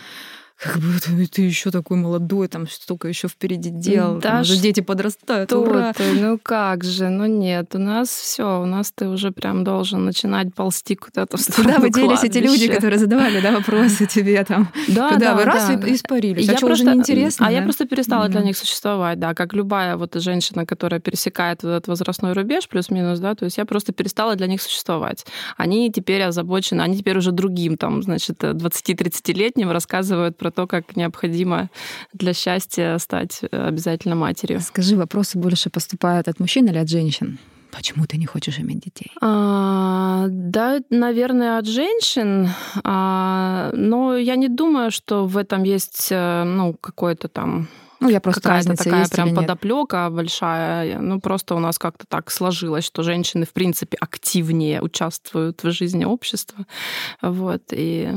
как 0.62 0.78
бы 0.82 1.00
ты, 1.00 1.26
ты 1.28 1.42
еще 1.44 1.72
такой 1.72 1.96
молодой, 1.96 2.50
там 2.50 2.68
столько 2.68 3.08
еще 3.08 3.30
впереди 3.30 3.70
дел, 3.70 4.16
да 4.16 4.32
там 4.32 4.42
уже 4.42 4.58
дети 4.58 4.82
подрастают. 4.82 5.54
Ура. 5.54 5.94
ты? 5.94 6.04
Ну 6.20 6.38
как 6.38 6.84
же? 6.84 7.08
Ну 7.08 7.28
нет, 7.28 7.76
у 7.76 7.78
нас 7.78 8.10
все, 8.10 8.62
у 8.62 8.66
нас 8.66 8.92
ты 8.92 9.08
уже 9.08 9.32
прям 9.32 9.64
должен 9.64 10.04
начинать 10.04 10.54
ползти 10.54 10.96
куда-то 10.96 11.38
в 11.38 11.42
сторону 11.42 11.76
Куда 11.76 11.80
вы 11.80 11.90
делись 11.92 12.24
эти 12.26 12.40
люди, 12.40 12.68
которые 12.68 13.00
задавали 13.00 13.40
да, 13.40 13.52
вопросы 13.52 14.06
тебе 14.06 14.44
там? 14.44 14.70
Да, 14.90 15.14
Куда 15.14 15.28
да, 15.28 15.36
вы 15.36 15.46
раз 15.46 15.68
да. 15.70 15.88
и 15.88 15.96
испарились? 15.96 16.46
Я 16.46 16.54
а 16.54 16.58
что, 16.58 16.68
просто, 16.68 16.84
уже 16.84 16.94
неинтересно? 16.94 17.46
А 17.46 17.50
да? 17.50 17.56
я 17.56 17.62
просто 17.62 17.86
перестала 17.86 18.26
да. 18.26 18.32
для 18.34 18.42
них 18.42 18.58
существовать, 18.58 19.18
да, 19.18 19.34
как 19.34 19.54
любая 19.54 19.96
вот 19.96 20.14
женщина, 20.16 20.66
которая 20.66 21.00
пересекает 21.00 21.64
вот 21.64 21.70
этот 21.70 21.88
возрастной 21.88 22.34
рубеж, 22.34 22.68
плюс-минус, 22.68 23.20
да, 23.20 23.34
то 23.34 23.46
есть 23.46 23.58
я 23.58 23.66
просто 23.66 23.94
перестала 23.94 24.36
для 24.36 24.48
них 24.48 24.62
существовать. 24.62 25.26
Они 25.56 25.90
теперь 25.90 26.22
озабочены, 26.24 26.82
они 26.82 26.98
теперь 26.98 27.18
уже 27.18 27.32
другим, 27.32 27.78
там, 27.78 28.04
значит, 28.04 28.44
20-30-летним 28.44 29.72
рассказывают 29.72 30.38
про 30.38 30.49
про 30.50 30.52
то, 30.52 30.68
как 30.68 30.96
необходимо 30.96 31.70
для 32.14 32.34
счастья 32.34 32.98
стать 33.00 33.42
э, 33.52 33.68
обязательно 33.68 34.16
матерью. 34.16 34.60
Скажи, 34.62 34.96
вопросы 34.96 35.38
больше 35.38 35.70
поступают 35.70 36.28
от 36.28 36.40
мужчин 36.40 36.68
или 36.68 36.80
от 36.80 36.90
женщин? 36.90 37.38
Почему 37.72 38.06
ты 38.06 38.18
не 38.18 38.26
хочешь 38.26 38.60
иметь 38.60 38.80
детей? 38.80 39.12
А, 39.22 40.26
да, 40.30 40.80
наверное, 40.90 41.60
от 41.60 41.68
женщин. 41.68 42.50
А, 42.84 43.70
но 43.74 44.18
я 44.18 44.36
не 44.36 44.48
думаю, 44.48 44.92
что 44.92 45.28
в 45.28 45.38
этом 45.38 45.64
есть 45.64 46.08
э, 46.12 46.44
ну, 46.44 46.74
какой-то 46.74 47.28
там 47.28 47.68
ну, 48.02 48.10
я 48.10 48.22
просто 48.22 48.42
какая-то 48.42 48.76
такая 48.76 49.08
прям 49.10 49.36
подоплека 49.36 50.10
большая. 50.10 51.00
Ну, 51.00 51.20
просто 51.20 51.56
у 51.56 51.60
нас 51.60 51.78
как-то 51.78 52.06
так 52.08 52.32
сложилось, 52.32 52.86
что 52.86 53.04
женщины, 53.04 53.46
в 53.46 53.52
принципе, 53.52 53.98
активнее 54.00 54.82
участвуют 54.82 55.64
в 55.64 55.72
жизни 55.72 56.06
общества. 56.06 56.66
Вот. 57.22 57.62
И 57.72 58.10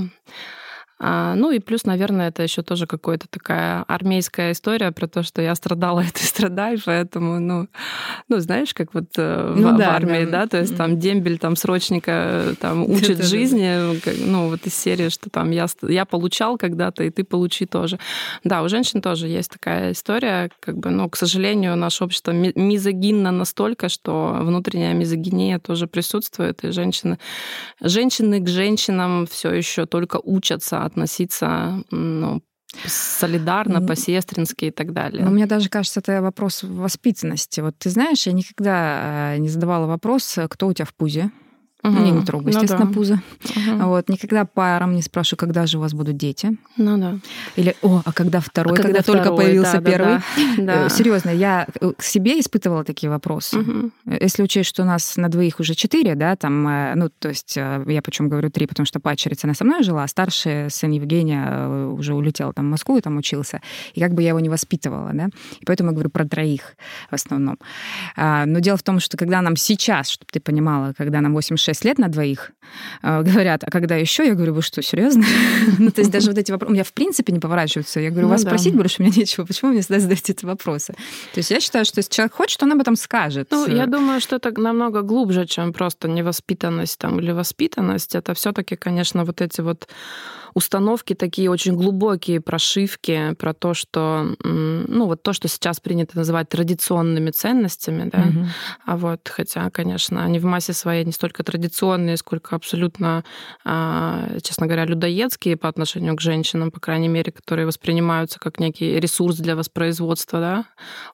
ну 1.00 1.50
и 1.50 1.58
плюс, 1.58 1.84
наверное, 1.84 2.28
это 2.28 2.42
еще 2.42 2.62
тоже 2.62 2.86
какая-то 2.86 3.26
такая 3.28 3.82
армейская 3.82 4.52
история 4.52 4.92
про 4.92 5.08
то, 5.08 5.22
что 5.22 5.42
я 5.42 5.54
страдала, 5.54 6.00
и 6.04 6.10
ты 6.10 6.24
страдай, 6.24 6.76
поэтому, 6.84 7.40
ну, 7.40 7.68
ну 8.28 8.38
знаешь, 8.38 8.72
как 8.72 8.94
вот 8.94 9.06
э, 9.16 9.54
ну, 9.56 9.74
в, 9.74 9.78
да, 9.78 9.90
в 9.90 9.94
армии, 9.94 10.24
да. 10.24 10.42
да, 10.42 10.46
то 10.46 10.60
есть 10.60 10.76
там 10.76 10.98
дембель, 10.98 11.38
там 11.38 11.56
срочника 11.56 12.12
э, 12.12 12.54
там 12.60 12.88
учит 12.88 13.24
жизни, 13.24 13.98
ну 14.26 14.48
вот 14.48 14.66
из 14.66 14.74
серии, 14.74 15.08
что 15.08 15.30
там 15.30 15.50
я, 15.50 15.66
я 15.82 16.04
получал 16.04 16.56
когда-то, 16.56 17.02
и 17.02 17.10
ты 17.10 17.24
получи 17.24 17.66
тоже. 17.66 17.98
Да, 18.44 18.62
у 18.62 18.68
женщин 18.68 19.02
тоже 19.02 19.28
есть 19.28 19.50
такая 19.50 19.92
история, 19.92 20.50
как 20.60 20.76
бы, 20.76 20.90
ну, 20.90 21.08
к 21.10 21.16
сожалению, 21.16 21.76
наше 21.76 22.04
общество 22.04 22.32
мизогинно 22.32 23.32
настолько, 23.32 23.88
что 23.88 24.38
внутренняя 24.40 24.94
мизогиния 24.94 25.58
тоже 25.58 25.86
присутствует, 25.86 26.64
и 26.64 26.70
женщины, 26.70 27.18
женщины 27.80 28.40
к 28.40 28.48
женщинам 28.48 29.26
все 29.26 29.52
еще 29.52 29.86
только 29.86 30.20
учатся 30.22 30.84
относиться 30.92 31.82
ну, 31.90 32.42
солидарно, 32.84 33.80
по-сестрински 33.82 34.66
и 34.66 34.70
так 34.70 34.92
далее. 34.92 35.24
Но 35.24 35.30
мне 35.30 35.46
даже 35.46 35.68
кажется, 35.68 36.00
это 36.00 36.22
вопрос 36.22 36.62
воспитанности. 36.62 37.60
Вот 37.60 37.76
ты 37.78 37.90
знаешь, 37.90 38.26
я 38.26 38.32
никогда 38.32 39.34
э, 39.34 39.38
не 39.38 39.48
задавала 39.48 39.86
вопрос, 39.86 40.38
кто 40.48 40.68
у 40.68 40.72
тебя 40.72 40.86
в 40.86 40.94
пузе. 40.94 41.30
Угу. 41.84 41.96
Я 41.96 42.10
не 42.10 42.24
трогаю, 42.24 42.52
ну 42.52 42.60
естественно, 42.60 42.84
ну, 42.84 42.90
да. 42.90 42.94
пузо. 42.94 43.22
Угу. 43.44 43.86
Вот. 43.86 44.08
Никогда 44.08 44.44
парам 44.44 44.94
не 44.94 45.02
спрашиваю, 45.02 45.38
когда 45.38 45.66
же 45.66 45.78
у 45.78 45.80
вас 45.80 45.94
будут 45.94 46.16
дети. 46.16 46.56
Ну 46.76 46.96
да. 46.96 47.18
Или, 47.56 47.74
о, 47.82 48.02
а 48.04 48.12
когда 48.12 48.40
второй, 48.40 48.74
а 48.74 48.76
когда, 48.76 48.88
когда 48.88 49.02
второй, 49.02 49.22
только 49.22 49.36
появился 49.36 49.80
да, 49.80 49.90
первый. 49.90 50.14
Да, 50.58 50.64
да. 50.64 50.86
Э, 50.86 50.90
Серьезно, 50.90 51.30
я 51.30 51.66
э, 51.80 51.92
к 51.96 52.02
себе 52.02 52.38
испытывала 52.38 52.84
такие 52.84 53.10
вопросы. 53.10 53.58
Угу. 53.58 53.90
Если 54.20 54.42
учесть, 54.44 54.68
что 54.68 54.82
у 54.82 54.86
нас 54.86 55.16
на 55.16 55.28
двоих 55.28 55.58
уже 55.58 55.74
четыре, 55.74 56.14
да, 56.14 56.36
там, 56.36 56.62
ну, 56.94 57.10
то 57.18 57.28
есть 57.30 57.56
я 57.56 58.00
почему 58.02 58.28
говорю 58.28 58.50
три, 58.50 58.66
потому 58.66 58.86
что 58.86 59.00
пачерица 59.00 59.48
она 59.48 59.54
со 59.54 59.64
мной 59.64 59.82
жила, 59.82 60.04
а 60.04 60.08
старший 60.08 60.70
сын 60.70 60.92
Евгения 60.92 61.88
уже 61.88 62.14
улетел 62.14 62.52
там 62.52 62.66
в 62.66 62.70
Москву 62.70 62.98
и 62.98 63.00
там 63.00 63.16
учился. 63.16 63.60
И 63.94 64.00
как 64.00 64.14
бы 64.14 64.22
я 64.22 64.28
его 64.28 64.40
не 64.40 64.48
воспитывала, 64.48 65.10
да. 65.12 65.28
И 65.60 65.64
поэтому 65.64 65.90
я 65.90 65.94
говорю 65.94 66.10
про 66.10 66.24
троих 66.26 66.76
в 67.10 67.14
основном. 67.14 67.58
А, 68.16 68.46
но 68.46 68.60
дело 68.60 68.76
в 68.76 68.82
том, 68.82 69.00
что 69.00 69.16
когда 69.16 69.42
нам 69.42 69.56
сейчас, 69.56 70.08
чтобы 70.08 70.30
ты 70.30 70.40
понимала, 70.40 70.92
когда 70.96 71.20
нам 71.20 71.32
86 71.32 71.71
6 71.72 71.84
лет 71.84 71.98
на 71.98 72.08
двоих, 72.08 72.52
э, 73.02 73.22
говорят, 73.22 73.64
а 73.64 73.70
когда 73.70 73.96
еще? 73.96 74.26
Я 74.26 74.34
говорю, 74.34 74.54
вы 74.54 74.62
что, 74.62 74.82
серьезно? 74.82 75.24
ну, 75.78 75.90
то 75.90 76.00
есть 76.00 76.10
даже 76.10 76.30
вот 76.30 76.38
эти 76.38 76.52
вопросы 76.52 76.70
у 76.70 76.74
меня 76.74 76.84
в 76.84 76.92
принципе 76.92 77.32
не 77.32 77.40
поворачиваются. 77.40 78.00
Я 78.00 78.10
говорю, 78.10 78.26
у 78.26 78.28
ну 78.28 78.34
вас 78.34 78.42
спросить 78.42 78.74
больше 78.74 78.96
у 79.00 79.04
меня 79.04 79.14
нечего, 79.16 79.46
почему 79.46 79.70
вы 79.70 79.74
мне 79.74 79.82
всегда 79.82 80.00
задаете 80.00 80.32
эти 80.32 80.44
вопросы? 80.44 80.94
То 81.32 81.38
есть 81.38 81.50
я 81.50 81.60
считаю, 81.60 81.84
что 81.84 82.00
если 82.00 82.12
человек 82.12 82.34
хочет, 82.34 82.62
он 82.62 82.72
об 82.72 82.80
этом 82.80 82.96
скажет. 82.96 83.48
Ну, 83.50 83.66
я 83.66 83.86
думаю, 83.86 84.20
что 84.20 84.36
это 84.36 84.50
намного 84.60 85.02
глубже, 85.02 85.46
чем 85.46 85.72
просто 85.72 86.08
невоспитанность 86.08 86.98
там, 86.98 87.20
или 87.20 87.32
воспитанность. 87.32 88.14
Это 88.14 88.34
все 88.34 88.52
таки 88.52 88.76
конечно, 88.76 89.24
вот 89.24 89.40
эти 89.40 89.60
вот 89.60 89.88
установки 90.54 91.14
такие 91.14 91.50
очень 91.50 91.74
глубокие 91.74 92.40
прошивки 92.40 93.34
про 93.38 93.54
то, 93.54 93.74
что, 93.74 94.34
ну, 94.42 95.06
вот 95.06 95.22
то, 95.22 95.32
что 95.32 95.48
сейчас 95.48 95.80
принято 95.80 96.16
называть 96.16 96.48
традиционными 96.48 97.30
ценностями, 97.30 98.10
да, 98.10 98.18
угу. 98.18 98.46
а 98.86 98.96
вот, 98.96 99.28
хотя, 99.28 99.70
конечно, 99.70 100.24
они 100.24 100.38
в 100.38 100.44
массе 100.44 100.72
своей 100.72 101.04
не 101.04 101.12
столько 101.12 101.42
традиционные, 101.42 102.16
сколько 102.16 102.56
абсолютно, 102.56 103.24
а, 103.64 104.28
честно 104.42 104.66
говоря, 104.66 104.84
людоедские 104.84 105.56
по 105.56 105.68
отношению 105.68 106.16
к 106.16 106.20
женщинам, 106.20 106.70
по 106.70 106.80
крайней 106.80 107.08
мере, 107.08 107.32
которые 107.32 107.66
воспринимаются 107.66 108.38
как 108.38 108.60
некий 108.60 108.98
ресурс 109.00 109.36
для 109.36 109.56
воспроизводства, 109.56 110.40
да, 110.40 110.64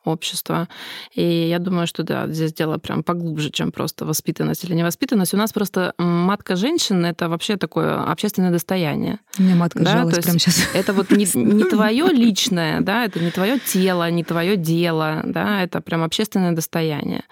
общества. 0.05 0.69
И 1.15 1.23
я 1.23 1.59
думаю, 1.59 1.87
что, 1.87 2.03
да, 2.03 2.27
здесь 2.29 2.53
дело 2.53 2.79
прям 2.79 3.03
поглубже, 3.03 3.51
чем 3.51 3.73
просто 3.73 4.05
воспитанность 4.05 4.65
или 4.65 4.75
невоспитанность. 4.75 5.35
У 5.35 5.37
нас 5.37 5.53
просто 5.53 5.95
матка 5.99 6.57
женщины— 6.57 7.07
это 7.09 7.29
вообще 7.29 7.57
такое 7.57 8.03
общественное 8.03 8.51
достояние. 8.51 9.19
У 9.39 9.43
меня 9.43 9.55
матка 9.55 9.83
да, 9.83 9.93
сжалась 9.93 10.19
прямо 10.19 10.39
сейчас. 10.39 10.69
Это 10.75 10.93
вот 10.93 11.11
не, 11.11 11.27
не 11.35 11.65
твое 11.71 12.07
личное, 12.07 12.81
да, 12.81 13.05
это 13.05 13.21
не 13.21 13.31
твое 13.31 13.59
тело, 13.59 14.11
не 14.11 14.25
твое 14.25 14.57
дело, 14.57 15.23
да, 15.25 15.63
это 15.63 15.81
прям 15.81 16.03
общественное 16.03 16.53
достояние. 16.53 17.23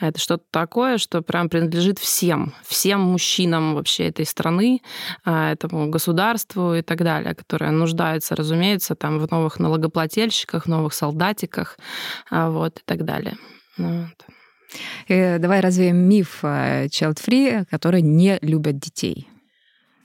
Это 0.00 0.18
что-то 0.18 0.44
такое, 0.50 0.98
что 0.98 1.22
прям 1.22 1.48
принадлежит 1.48 1.98
всем, 1.98 2.52
всем 2.66 3.00
мужчинам 3.00 3.74
вообще 3.74 4.08
этой 4.08 4.26
страны, 4.26 4.82
а, 5.24 5.52
этому 5.52 5.88
государству 5.88 6.74
и 6.74 6.82
так 6.82 7.02
далее, 7.02 7.34
которое 7.34 7.70
нуждается, 7.70 8.36
разумеется, 8.36 8.94
там 8.94 9.18
в 9.18 9.30
новых 9.30 9.58
налогоплательщиках, 9.58 10.66
новых 10.66 10.92
солдатиках, 10.92 11.78
а, 12.30 12.50
вот 12.50 12.78
и 12.78 12.82
так 12.84 13.04
далее. 13.04 13.36
Ну 13.78 14.02
вот. 14.02 14.34
Э, 15.08 15.38
давай 15.38 15.60
развеем 15.60 15.96
миф 15.96 16.40
э, 16.42 16.86
child-free, 16.86 17.66
которые 17.70 18.02
не 18.02 18.38
любят 18.42 18.78
детей. 18.78 19.28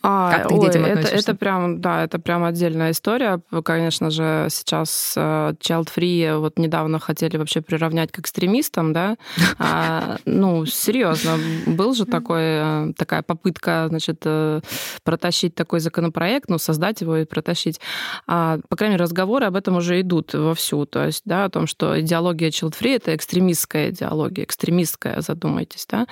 А, 0.01 0.31
как 0.31 0.47
ты 0.47 0.53
ой, 0.53 0.59
к 0.59 0.63
детям 0.63 0.85
это, 0.85 1.07
это 1.07 1.35
прям, 1.35 1.81
да, 1.81 2.03
это 2.03 2.19
прям 2.19 2.43
отдельная 2.43 2.91
история. 2.91 3.41
Конечно 3.63 4.09
же, 4.09 4.47
сейчас 4.49 5.13
uh, 5.17 5.57
Child 5.59 5.89
Free 5.93 6.37
вот 6.37 6.57
недавно 6.57 6.99
хотели 6.99 7.37
вообще 7.37 7.61
приравнять 7.61 8.11
к 8.11 8.19
экстремистам, 8.19 8.93
да. 8.93 9.17
А, 9.57 10.17
ну, 10.25 10.65
серьезно, 10.65 11.37
был 11.65 11.93
же 11.93 12.05
такой, 12.05 12.41
э, 12.41 12.93
такая 12.97 13.23
попытка, 13.23 13.87
значит, 13.89 14.21
э, 14.25 14.61
протащить 15.03 15.55
такой 15.55 15.81
законопроект, 15.81 16.49
ну, 16.49 16.57
создать 16.57 17.01
его 17.01 17.17
и 17.17 17.25
протащить. 17.25 17.81
А, 18.25 18.59
по 18.69 18.77
крайней 18.77 18.93
мере, 18.93 19.03
разговоры 19.03 19.45
об 19.45 19.55
этом 19.55 19.77
уже 19.77 19.99
идут 19.99 20.33
вовсю. 20.33 20.85
То 20.85 21.05
есть, 21.05 21.23
да, 21.25 21.45
о 21.45 21.49
том, 21.49 21.67
что 21.67 21.99
идеология 21.99 22.49
Child 22.49 22.73
Free 22.79 22.95
это 22.95 23.15
экстремистская 23.15 23.89
идеология, 23.89 24.45
экстремистская, 24.45 25.21
задумайтесь, 25.21 25.85
да. 25.89 26.07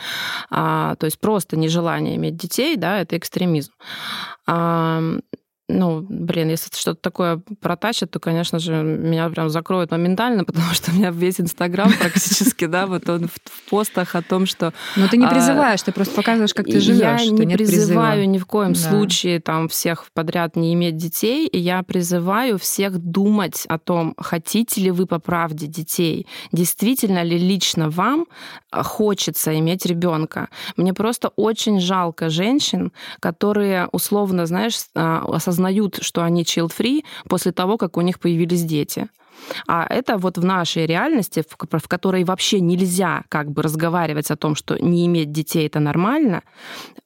А, 0.49 0.95
то 0.95 1.05
есть 1.05 1.19
просто 1.19 1.55
нежелание 1.55 2.15
иметь 2.17 2.35
детей, 2.35 2.75
да, 2.75 2.99
это 2.99 3.17
экстремизм. 3.17 3.71
Um, 4.47 5.21
ну, 5.69 6.05
блин, 6.07 6.49
если 6.49 6.69
что-то 6.73 7.01
такое 7.01 7.41
протачит, 7.59 8.11
то, 8.11 8.19
конечно 8.19 8.57
же, 8.57 8.83
меня 8.83 9.29
прям 9.29 9.49
закроют 9.49 9.91
моментально, 9.91 10.43
потому 10.45 10.73
что 10.73 10.91
у 10.91 10.93
меня 10.93 11.11
весь 11.11 11.41
Инстаграм 11.41 11.91
практически, 11.99 12.65
да, 12.65 12.87
вот 12.87 13.09
он 13.09 13.27
в 13.27 13.69
постах 13.69 14.15
о 14.15 14.21
том, 14.21 14.45
что... 14.45 14.73
Но 14.95 15.07
ты 15.09 15.17
не 15.17 15.25
а, 15.25 15.29
призываешь, 15.29 15.81
ты 15.81 15.91
просто 15.91 16.15
показываешь, 16.15 16.53
как 16.53 16.67
ты 16.67 16.79
живешь. 16.79 17.21
Я 17.21 17.27
не 17.27 17.55
призываю 17.55 18.29
ни 18.29 18.37
в 18.37 18.45
коем 18.45 18.75
случае 18.75 19.39
там 19.41 19.67
всех 19.67 20.05
подряд 20.13 20.55
не 20.55 20.73
иметь 20.73 20.95
детей, 20.95 21.49
я 21.51 21.83
призываю 21.83 22.57
всех 22.57 22.97
думать 22.97 23.65
о 23.67 23.77
том, 23.77 24.15
хотите 24.17 24.81
ли 24.81 24.91
вы 24.91 25.05
по 25.05 25.19
правде 25.19 25.67
детей, 25.67 26.27
действительно 26.51 27.23
ли 27.23 27.37
лично 27.37 27.89
вам 27.89 28.27
хочется 28.71 29.57
иметь 29.59 29.85
ребенка. 29.85 30.49
Мне 30.75 30.93
просто 30.93 31.29
очень 31.35 31.79
жалко 31.79 32.29
женщин, 32.29 32.91
которые 33.19 33.87
условно, 33.91 34.45
знаешь, 34.45 34.75
а, 34.95 35.23
осознают, 35.57 35.97
что 36.01 36.23
они 36.23 36.43
child-free 36.43 37.03
после 37.27 37.51
того, 37.51 37.77
как 37.77 37.97
у 37.97 38.01
них 38.01 38.19
появились 38.19 38.63
дети. 38.63 39.09
А 39.67 39.85
это 39.89 40.17
вот 40.17 40.37
в 40.37 40.45
нашей 40.45 40.85
реальности, 40.85 41.43
в 41.47 41.87
которой 41.87 42.23
вообще 42.23 42.59
нельзя 42.59 43.23
как 43.29 43.51
бы 43.51 43.61
разговаривать 43.61 44.31
о 44.31 44.35
том, 44.35 44.55
что 44.55 44.77
не 44.77 45.05
иметь 45.05 45.31
детей 45.31 45.67
это 45.67 45.79
нормально, 45.79 46.43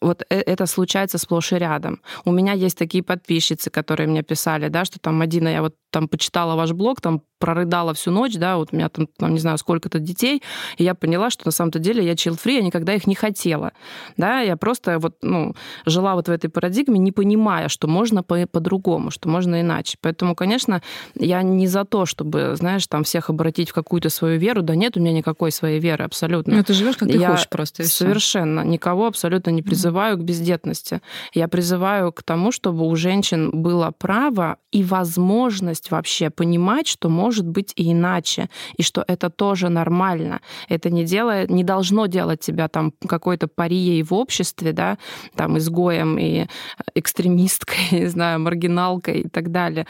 вот 0.01 0.23
э, 0.29 0.39
это 0.39 0.65
случается 0.65 1.17
сплошь 1.17 1.53
и 1.53 1.57
рядом. 1.57 2.01
У 2.25 2.31
меня 2.31 2.53
есть 2.53 2.77
такие 2.77 3.03
подписчицы, 3.03 3.69
которые 3.69 4.07
мне 4.07 4.23
писали, 4.23 4.69
да, 4.69 4.85
что 4.85 4.99
там, 4.99 5.15
Мадина, 5.17 5.49
я 5.49 5.61
вот 5.61 5.75
там 5.91 6.07
почитала 6.07 6.55
ваш 6.55 6.71
блог, 6.71 7.01
там 7.01 7.21
прорыдала 7.37 7.93
всю 7.93 8.11
ночь, 8.11 8.35
да, 8.35 8.57
вот 8.57 8.69
у 8.71 8.75
меня 8.75 8.89
там, 8.89 9.07
там 9.17 9.33
не 9.33 9.39
знаю, 9.39 9.57
сколько-то 9.57 9.99
детей, 9.99 10.41
и 10.77 10.83
я 10.83 10.95
поняла, 10.95 11.29
что 11.29 11.43
на 11.45 11.51
самом-то 11.51 11.79
деле 11.79 12.05
я 12.05 12.13
child-free, 12.13 12.53
я 12.53 12.61
никогда 12.61 12.93
их 12.93 13.07
не 13.07 13.15
хотела, 13.15 13.71
да, 14.15 14.39
я 14.39 14.55
просто 14.55 14.99
вот, 14.99 15.17
ну, 15.21 15.55
жила 15.85 16.15
вот 16.15 16.27
в 16.27 16.31
этой 16.31 16.49
парадигме, 16.49 16.99
не 16.99 17.11
понимая, 17.11 17.67
что 17.67 17.87
можно 17.87 18.23
по- 18.23 18.47
по-другому, 18.47 19.11
что 19.11 19.27
можно 19.27 19.59
иначе. 19.59 19.97
Поэтому, 20.01 20.35
конечно, 20.35 20.81
я 21.15 21.41
не 21.41 21.67
за 21.67 21.83
то, 21.83 22.05
чтобы, 22.21 22.55
знаешь, 22.55 22.85
там 22.85 23.03
всех 23.03 23.29
обратить 23.29 23.71
в 23.71 23.73
какую-то 23.73 24.09
свою 24.09 24.39
веру, 24.39 24.61
да 24.61 24.75
нет 24.75 24.95
у 24.95 24.99
меня 24.99 25.11
никакой 25.11 25.51
своей 25.51 25.79
веры 25.79 26.05
абсолютно. 26.05 26.55
Ну, 26.55 26.63
ты 26.63 26.73
живешь 26.73 26.95
как 26.95 27.09
ты 27.09 27.17
я 27.17 27.31
хочешь 27.31 27.49
просто. 27.49 27.83
Совершенно. 27.83 28.61
Никого 28.61 29.07
абсолютно 29.07 29.49
не 29.49 29.63
призываю 29.63 30.17
mm-hmm. 30.17 30.21
к 30.21 30.23
бездетности. 30.23 31.01
Я 31.33 31.47
призываю 31.47 32.11
к 32.11 32.21
тому, 32.21 32.51
чтобы 32.51 32.87
у 32.87 32.95
женщин 32.95 33.49
было 33.51 33.91
право 33.97 34.57
и 34.71 34.83
возможность 34.83 35.89
вообще 35.89 36.29
понимать, 36.29 36.87
что 36.87 37.09
может 37.09 37.47
быть 37.47 37.73
и 37.75 37.91
иначе, 37.91 38.49
и 38.77 38.83
что 38.83 39.03
это 39.07 39.29
тоже 39.29 39.69
нормально. 39.69 40.41
Это 40.69 40.89
не 40.91 41.03
делает, 41.03 41.49
не 41.49 41.63
должно 41.63 42.05
делать 42.05 42.39
тебя 42.39 42.67
там 42.67 42.93
какой-то 43.07 43.47
парией 43.47 44.03
в 44.03 44.13
обществе, 44.13 44.73
да, 44.73 44.97
там 45.35 45.57
изгоем 45.57 46.19
и 46.19 46.45
экстремисткой, 46.93 47.79
не 47.91 48.07
знаю, 48.07 48.39
маргиналкой 48.39 49.21
и 49.21 49.27
так 49.27 49.51
далее. 49.51 49.87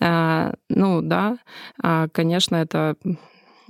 А, 0.00 0.54
ну 0.70 1.02
да, 1.02 1.36
конечно, 2.12 2.56
это 2.56 2.96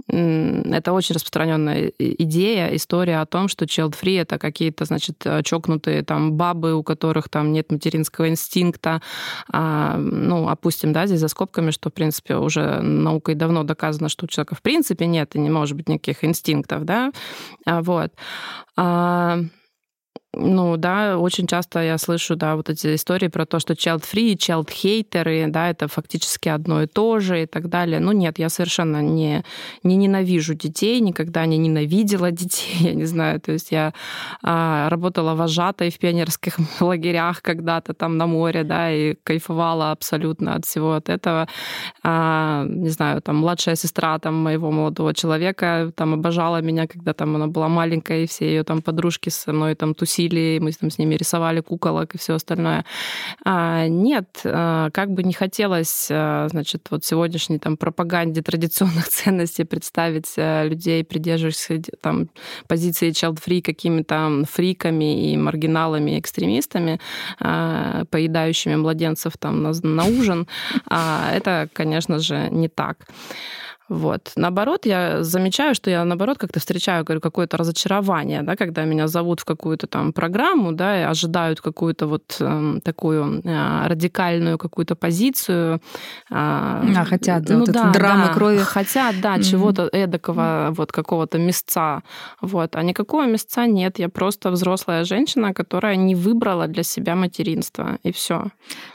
это 0.09 0.93
очень 0.93 1.15
распространенная 1.15 1.93
идея, 1.99 2.75
история 2.75 3.21
о 3.21 3.27
том, 3.27 3.49
что 3.49 3.65
child-free 3.65 4.21
это 4.21 4.39
какие-то, 4.39 4.85
значит, 4.85 5.25
э, 5.25 5.43
чокнутые 5.43 6.03
там 6.03 6.33
бабы, 6.33 6.75
у 6.75 6.83
которых 6.83 7.29
там 7.29 7.53
нет 7.53 7.71
материнского 7.71 8.29
инстинкта. 8.29 9.01
А, 9.51 9.97
ну, 9.97 10.49
опустим, 10.49 10.93
да, 10.93 11.07
здесь 11.07 11.21
за 11.21 11.29
скобками, 11.29 11.71
что, 11.71 11.91
в 11.91 11.95
принципе, 11.95 12.37
уже 12.37 12.81
наукой 12.81 13.35
давно 13.35 13.63
доказано, 13.63 14.09
что 14.09 14.27
у 14.27 14.29
человека 14.29 14.57
в 14.57 14.63
принципе 14.63 15.07
нет 15.07 15.37
и 15.37 15.39
не 15.39 15.51
может 15.51 15.77
быть 15.77 15.89
никаких 15.89 16.25
инстинктов, 16.25 16.85
да, 16.85 17.11
а, 17.65 17.81
вот. 17.81 18.13
А, 18.77 19.39
ну 20.37 20.77
да, 20.77 21.19
очень 21.19 21.47
часто 21.47 21.81
я 21.81 21.99
слышу, 21.99 22.37
да, 22.37 22.57
вот 22.57 22.71
эти 22.71 22.95
истории 22.95 23.29
про 23.29 23.47
то, 23.47 23.59
что 23.59 23.75
child-free, 23.75 24.37
child-хейтеры, 24.37 25.47
да, 25.49 25.71
это 25.71 25.89
фактически 25.89 26.49
одно 26.49 26.83
и 26.83 26.87
то 26.87 27.21
же 27.21 27.43
и 27.43 27.47
так 27.47 27.69
далее. 27.69 28.01
Ну 28.01 28.13
нет, 28.13 28.39
я 28.39 28.49
совершенно 28.49 29.01
не, 29.03 29.45
не 29.83 29.97
ненавижу 29.97 30.55
детей, 30.55 31.01
никогда 31.01 31.47
не 31.47 31.59
ненавидела 31.59 32.31
детей, 32.31 32.77
я 32.81 32.95
не 32.95 33.05
знаю, 33.05 33.41
то 33.41 33.53
есть 33.53 33.73
я 33.73 33.93
а, 34.43 34.89
работала 34.89 35.35
вожатой 35.35 35.91
в 35.91 35.99
пионерских 35.99 36.59
лагерях 36.81 37.43
когда-то 37.43 37.95
там 37.95 38.19
на 38.19 38.27
море, 38.27 38.65
да, 38.65 38.91
и 38.91 39.15
кайфовала 39.25 39.91
абсолютно 39.91 40.55
от 40.55 40.65
всего 40.65 40.95
от 40.95 41.09
этого. 41.09 41.49
А, 42.03 42.65
не 42.67 42.91
знаю, 42.91 43.23
там 43.23 43.37
младшая 43.37 43.77
сестра 43.77 44.19
там 44.19 44.35
моего 44.35 44.71
молодого 44.71 45.15
человека 45.15 45.93
там 45.95 46.15
обожала 46.15 46.61
меня, 46.61 46.87
когда 46.87 47.13
там 47.13 47.37
она 47.37 47.47
была 47.47 47.69
маленькая, 47.69 48.25
и 48.25 48.27
все 48.27 48.47
ее 48.47 48.65
там 48.65 48.83
подружки 48.83 49.29
со 49.31 49.53
мной 49.53 49.75
там 49.75 49.95
тусили 49.95 50.24
тусили, 50.25 50.59
мы 50.61 50.73
там 50.73 50.91
с 50.91 50.99
ними 50.99 51.15
рисовали 51.15 51.61
куколок 51.61 52.15
и 52.15 52.19
все 52.19 52.35
остальное. 52.35 52.85
А, 53.45 53.87
нет, 53.89 54.41
а, 54.45 54.91
как 54.91 55.11
бы 55.11 55.23
не 55.23 55.33
хотелось, 55.33 56.09
а, 56.11 56.49
значит, 56.49 56.87
вот 56.91 57.05
сегодняшней 57.05 57.59
там 57.59 57.77
пропаганде 57.77 58.43
традиционных 58.43 59.09
ценностей 59.11 59.65
представить 59.65 60.35
а, 60.37 60.65
людей, 60.65 61.05
придерживающихся 61.05 61.83
там 62.01 62.29
позиции 62.69 63.11
child-free 63.11 63.63
какими-то 63.63 64.45
фриками 64.51 65.33
и 65.33 65.37
маргиналами, 65.37 66.19
экстремистами, 66.19 67.01
поедающими 67.39 68.77
младенцев 68.77 69.37
там 69.39 69.63
на, 69.63 69.73
на 69.83 70.05
ужин, 70.05 70.47
это, 70.87 71.69
конечно 71.73 72.19
же, 72.19 72.49
не 72.51 72.69
так. 72.69 73.07
Вот. 73.89 74.33
Наоборот, 74.37 74.87
я 74.87 75.23
замечаю, 75.23 75.75
что 75.75 75.91
я, 75.91 76.05
наоборот, 76.05 76.39
как-то 76.39 76.59
встречаю 76.59 77.05
говорю, 77.05 77.21
какое-то 77.21 77.57
разочарование, 77.57 78.43
да, 78.43 78.57
когда 78.57 78.85
меня 78.85 79.09
зовут 79.09 79.41
в 79.41 79.45
какую-то 79.45 79.87
там 79.87 80.13
программу, 80.13 80.73
да, 80.73 81.01
и 81.01 81.03
ожидают 81.03 81.61
какую-то 81.61 82.07
вот 82.07 82.37
э, 82.41 82.81
такую 82.83 83.43
э, 83.45 83.87
радикальную 83.87 84.57
какую-то 84.57 84.97
позицию. 84.97 85.77
Э, 85.77 85.81
а, 86.31 87.05
хотят, 87.05 87.45
да, 87.45 87.55
ну, 87.55 87.61
вот 87.61 87.73
да, 87.73 87.91
драмы 87.91 88.27
да, 88.29 88.33
крови. 88.33 88.59
Хотят, 88.59 89.21
да, 89.21 89.37
mm-hmm. 89.37 89.51
чего-то 89.51 89.89
эдакого, 89.93 90.69
вот 90.71 90.91
какого-то 90.91 91.39
места. 91.39 92.03
Вот. 92.41 92.77
А 92.77 92.83
никакого 92.83 93.27
места 93.27 93.67
нет. 93.67 93.99
Я 93.99 94.09
просто 94.09 94.51
взрослая 94.51 95.05
женщина, 95.05 95.53
которая 95.53 95.97
не 95.97 96.15
выбрала 96.15 96.69
для 96.69 96.85
себя 96.85 97.17
материнство, 97.17 97.99
и 98.03 98.13
все. 98.13 98.47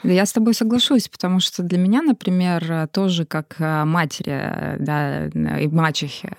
Я 0.02 0.26
с 0.26 0.32
тобой 0.32 0.54
соглашусь, 0.54 1.08
потому 1.08 1.38
что 1.38 1.62
для 1.62 1.78
меня, 1.78 2.02
например, 2.02 2.88
тоже 2.92 3.24
как 3.24 3.54
э, 3.60 3.84
матери 3.84 4.79
да, 4.80 5.26
и 5.26 5.68
мачехи 5.68 6.30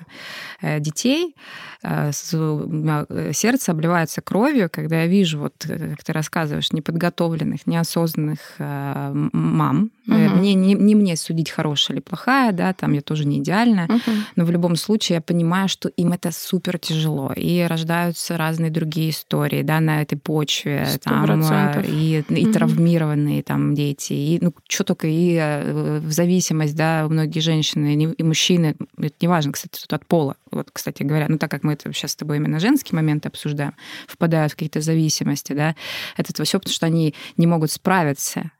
э, 0.62 0.80
детей, 0.80 1.36
э, 1.84 2.12
сердце 2.12 3.72
обливается 3.72 4.22
кровью, 4.22 4.70
когда 4.72 5.02
я 5.02 5.08
вижу, 5.08 5.40
вот, 5.40 5.54
как 5.66 6.04
ты 6.04 6.14
рассказываешь, 6.14 6.72
неподготовленных, 6.72 7.66
неосознанных 7.68 8.40
э, 8.60 9.12
мам. 9.34 9.92
Угу. 10.08 10.16
Мне, 10.16 10.54
не, 10.54 10.74
не 10.74 10.96
мне 10.96 11.16
судить, 11.16 11.50
хорошая 11.50 11.98
или 11.98 12.02
плохая, 12.02 12.52
да, 12.52 12.74
там 12.74 12.94
я 12.94 13.02
тоже 13.02 13.26
не 13.26 13.40
идеальная, 13.40 13.86
угу. 13.86 14.12
но 14.36 14.46
в 14.46 14.52
любом 14.52 14.76
случае 14.76 15.16
я 15.18 15.22
понимаю, 15.22 15.70
что 15.70 15.90
им 15.90 16.12
это 16.12 16.32
супер 16.32 16.80
тяжело, 16.80 17.32
и 17.36 17.62
рождаются 17.62 18.38
разные 18.38 18.72
другие 18.72 19.12
истории, 19.12 19.64
да, 19.64 19.80
на 19.80 20.02
этой 20.02 20.18
почве, 20.18 20.88
100%. 20.88 21.00
там, 21.00 21.84
и, 21.84 22.24
и 22.28 22.46
угу. 22.46 22.54
травмированные 22.54 23.44
там 23.44 23.76
дети, 23.76 24.14
и, 24.14 24.40
ну, 24.42 24.54
что 24.68 24.84
только, 24.84 25.08
и 25.08 26.00
в 26.00 26.12
зависимость, 26.12 26.76
да, 26.76 27.08
многие 27.10 27.40
женщины, 27.40 28.16
мужчины, 28.32 28.78
это 28.98 29.16
не 29.20 29.28
важно, 29.28 29.52
кстати, 29.52 29.82
тут 29.82 29.92
от 29.92 30.06
пола, 30.06 30.38
вот, 30.52 30.70
кстати 30.72 31.04
говоря, 31.04 31.26
ну 31.28 31.38
так 31.38 31.52
как 31.52 31.64
мы 31.64 31.74
это 31.74 31.92
сейчас 31.92 32.12
с 32.14 32.16
тобой 32.16 32.38
именно 32.38 32.60
женские 32.62 32.96
моменты 32.96 33.28
обсуждаем, 33.28 33.74
впадают 34.08 34.54
в 34.54 34.56
какие-то 34.56 34.80
зависимости, 34.80 35.52
да, 35.52 35.76
это 36.16 36.44
все 36.46 36.60
потому, 36.60 36.74
что 36.74 36.86
они 36.86 37.14
не 37.36 37.46
могут 37.46 37.72
справиться 37.72 38.52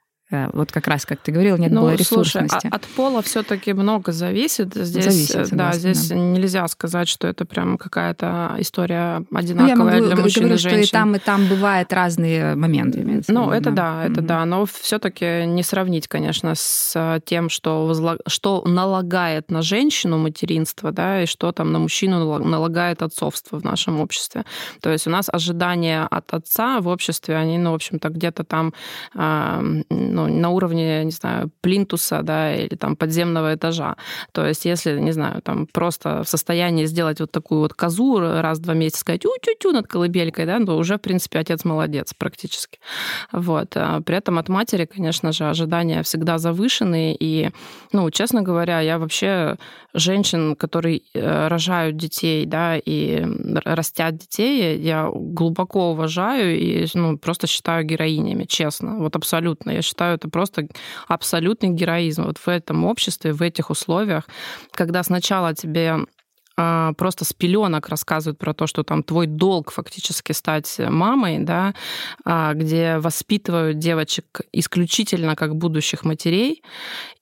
вот 0.54 0.72
как 0.72 0.88
раз, 0.88 1.06
как 1.06 1.20
ты 1.20 1.32
говорил, 1.32 1.58
нет 1.58 1.72
ну, 1.72 1.82
было 1.82 1.94
ресурсности. 1.94 2.60
Слушай, 2.62 2.74
от 2.74 2.84
пола 2.84 3.22
все-таки 3.22 3.74
много 3.74 4.12
зависит. 4.12 4.74
Здесь, 4.74 5.06
зависит, 5.06 5.54
э, 5.54 5.56
да, 5.56 5.74
здесь 5.74 6.10
да. 6.10 6.16
нельзя 6.16 6.68
сказать, 6.68 7.08
что 7.08 7.28
это 7.28 7.46
прям 7.46 7.78
какая-то 7.78 8.56
история 8.60 9.24
одинаковая 9.34 9.76
ну, 9.76 9.96
я 9.96 10.02
могу, 10.02 10.06
для 10.08 10.24
мужчин 10.24 10.44
говорю, 10.44 10.56
и 10.56 10.60
женщин. 10.60 10.86
что 10.86 10.98
и 10.98 11.00
там, 11.00 11.16
и 11.16 11.20
там 11.20 11.48
бывают 11.48 11.94
разные 11.94 12.56
моменты. 12.56 13.24
Ну, 13.28 13.52
это 13.52 13.72
да, 13.72 14.06
это 14.06 14.22
mm-hmm. 14.22 14.26
да. 14.26 14.46
Но 14.46 14.66
все-таки 14.66 15.46
не 15.46 15.64
сравнить, 15.64 16.08
конечно, 16.08 16.54
с 16.56 17.22
тем, 17.26 17.50
что, 17.50 17.86
возлаг... 17.86 18.20
что 18.28 18.64
налагает 18.66 19.52
на 19.52 19.62
женщину 19.62 20.18
материнство, 20.18 20.92
да, 20.92 21.24
и 21.24 21.26
что 21.26 21.52
там 21.52 21.72
на 21.72 21.80
мужчину 21.80 22.40
налагает 22.40 23.02
отцовство 23.02 23.60
в 23.60 23.64
нашем 23.64 24.00
обществе. 24.00 24.46
То 24.82 24.90
есть 24.90 25.08
у 25.08 25.10
нас 25.10 25.30
ожидания 25.32 26.08
от 26.10 26.34
отца 26.34 26.80
в 26.80 26.88
обществе, 26.88 27.36
они, 27.36 27.58
ну, 27.58 27.72
в 27.72 27.76
общем-то, 27.76 28.10
где-то 28.10 28.44
там, 28.44 28.74
ну, 29.14 30.21
ну, 30.28 30.40
на 30.40 30.50
уровне, 30.50 31.04
не 31.04 31.12
знаю, 31.12 31.52
плинтуса, 31.62 32.22
да, 32.22 32.54
или 32.56 32.76
там 32.76 32.96
подземного 32.96 33.56
этажа. 33.56 33.96
То 34.32 34.46
есть 34.46 34.66
если, 34.66 35.00
не 35.00 35.12
знаю, 35.12 35.42
там 35.42 35.68
просто 35.68 36.24
в 36.24 36.30
состоянии 36.30 36.86
сделать 36.86 37.20
вот 37.20 37.32
такую 37.32 37.62
вот 37.62 37.74
козу 37.74 38.20
раз 38.20 38.60
в 38.60 38.62
два 38.62 38.74
месяца, 38.74 39.00
сказать 39.00 39.26
у-тю-тю 39.26 39.72
над 39.72 39.88
колыбелькой, 39.88 40.46
да, 40.46 40.60
то 40.66 40.78
уже, 40.78 40.98
в 40.98 41.02
принципе, 41.02 41.40
отец 41.40 41.66
молодец 41.66 42.14
практически. 42.14 42.80
Вот. 43.32 43.74
А 43.76 44.02
при 44.02 44.18
этом 44.18 44.38
от 44.38 44.50
матери, 44.50 44.86
конечно 44.86 45.32
же, 45.32 45.50
ожидания 45.50 46.04
всегда 46.04 46.38
завышенные. 46.38 47.16
И, 47.20 47.50
ну, 47.92 48.10
честно 48.12 48.42
говоря, 48.42 48.80
я 48.82 48.98
вообще 49.00 49.58
женщин, 49.94 50.56
которые 50.56 51.02
э, 51.14 51.48
рожают 51.48 51.98
детей, 51.98 52.46
да, 52.46 52.78
и 52.78 53.26
растят 53.66 54.18
детей, 54.18 54.80
я 54.80 55.10
глубоко 55.14 55.92
уважаю 55.92 56.58
и, 56.58 56.88
ну, 56.94 57.18
просто 57.18 57.48
считаю 57.48 57.84
героинями, 57.84 58.46
честно. 58.46 58.98
Вот 59.00 59.16
абсолютно. 59.16 59.72
Я 59.72 59.82
считаю, 59.82 60.11
считаю, 60.12 60.18
это 60.18 60.30
просто 60.30 60.68
абсолютный 61.08 61.70
героизм. 61.70 62.24
Вот 62.24 62.38
в 62.38 62.48
этом 62.48 62.86
обществе, 62.86 63.34
в 63.34 63.42
этих 63.42 63.70
условиях, 63.70 64.28
когда 64.72 65.04
сначала 65.04 65.54
тебе 65.54 66.06
а, 66.58 66.94
просто 66.94 67.26
с 67.26 67.34
пеленок 67.34 67.90
рассказывают 67.90 68.38
про 68.38 68.54
то, 68.54 68.68
что 68.68 68.84
там 68.84 69.04
твой 69.04 69.28
долг 69.28 69.72
фактически 69.72 70.34
стать 70.34 70.80
мамой, 70.80 71.40
да, 71.40 71.74
а, 72.26 72.54
где 72.54 72.98
воспитывают 73.00 73.80
девочек 73.80 74.42
исключительно 74.54 75.36
как 75.36 75.56
будущих 75.56 76.04
матерей, 76.04 76.62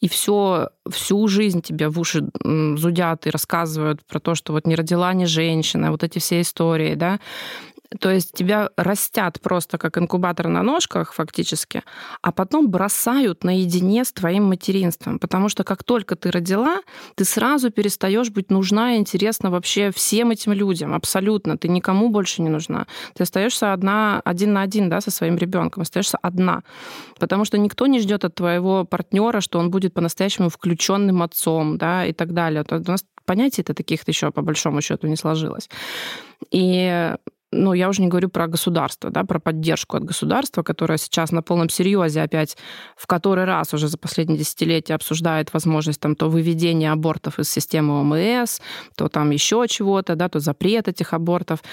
и 0.01 0.07
все, 0.07 0.69
всю 0.89 1.27
жизнь 1.27 1.61
тебе 1.61 1.89
в 1.89 1.99
уши 1.99 2.23
зудят 2.77 3.27
и 3.27 3.29
рассказывают 3.29 4.05
про 4.07 4.19
то, 4.19 4.35
что 4.35 4.53
вот 4.53 4.67
не 4.67 4.75
родила 4.75 5.13
ни 5.13 5.25
женщина, 5.25 5.91
вот 5.91 6.03
эти 6.03 6.19
все 6.19 6.41
истории, 6.41 6.95
да, 6.95 7.19
то 7.97 8.11
есть 8.11 8.33
тебя 8.33 8.69
растят 8.77 9.41
просто 9.41 9.79
как 9.79 9.97
инкубатор 9.97 10.47
на 10.47 10.61
ножках 10.61 11.11
фактически, 11.13 11.81
а 12.21 12.31
потом 12.31 12.69
бросают 12.69 13.43
наедине 13.43 14.05
с 14.05 14.11
твоим 14.11 14.43
материнством. 14.43 15.17
Потому 15.17 15.49
что 15.49 15.63
как 15.63 15.83
только 15.83 16.15
ты 16.15 16.29
родила, 16.29 16.81
ты 17.15 17.25
сразу 17.25 17.71
перестаешь 17.71 18.29
быть 18.29 18.51
нужна 18.51 18.93
и 18.93 18.97
интересна 18.97 19.49
вообще 19.49 19.89
всем 19.91 20.29
этим 20.29 20.53
людям. 20.53 20.93
Абсолютно. 20.93 21.57
Ты 21.57 21.67
никому 21.67 22.09
больше 22.09 22.43
не 22.43 22.49
нужна. 22.49 22.85
Ты 23.15 23.23
остаешься 23.23 23.73
одна, 23.73 24.21
один 24.23 24.53
на 24.53 24.61
один 24.61 24.89
да, 24.89 25.01
со 25.01 25.09
своим 25.09 25.37
ребенком, 25.37 25.81
остаешься 25.81 26.19
одна. 26.21 26.61
Потому 27.19 27.43
что 27.43 27.57
никто 27.57 27.87
не 27.87 27.99
ждет 27.99 28.23
от 28.23 28.35
твоего 28.35 28.85
партнера, 28.85 29.41
что 29.41 29.57
он 29.57 29.71
будет 29.71 29.95
по-настоящему 29.95 30.49
включенным 30.49 31.23
отцом 31.23 31.79
да, 31.79 32.05
и 32.05 32.13
так 32.13 32.33
далее. 32.33 32.63
У 32.69 32.91
нас 32.91 33.03
понятий-то 33.25 33.73
таких 33.73 34.07
еще 34.07 34.31
по 34.31 34.43
большому 34.43 34.81
счету 34.81 35.07
не 35.07 35.15
сложилось. 35.15 35.69
И 36.51 37.15
ну, 37.51 37.73
я 37.73 37.89
уже 37.89 38.01
не 38.01 38.07
говорю 38.07 38.29
про 38.29 38.47
государство, 38.47 39.09
да, 39.09 39.23
про 39.23 39.39
поддержку 39.39 39.97
от 39.97 40.03
государства, 40.03 40.61
которое 40.61 40.97
сейчас 40.97 41.31
на 41.31 41.41
полном 41.41 41.69
серьезе 41.69 42.21
опять 42.21 42.57
в 42.95 43.07
который 43.07 43.45
раз 43.45 43.73
уже 43.73 43.87
за 43.87 43.97
последние 43.97 44.37
десятилетия 44.37 44.93
обсуждает 44.93 45.51
возможность 45.53 45.99
там 45.99 46.15
то 46.15 46.29
выведения 46.29 46.91
абортов 46.91 47.39
из 47.39 47.49
системы 47.49 48.01
ОМС, 48.01 48.59
то 48.95 49.07
там 49.09 49.31
еще 49.31 49.65
чего-то, 49.67 50.15
да, 50.15 50.29
то 50.29 50.39
запрет 50.39 50.87
этих 50.87 51.13
абортов. 51.13 51.63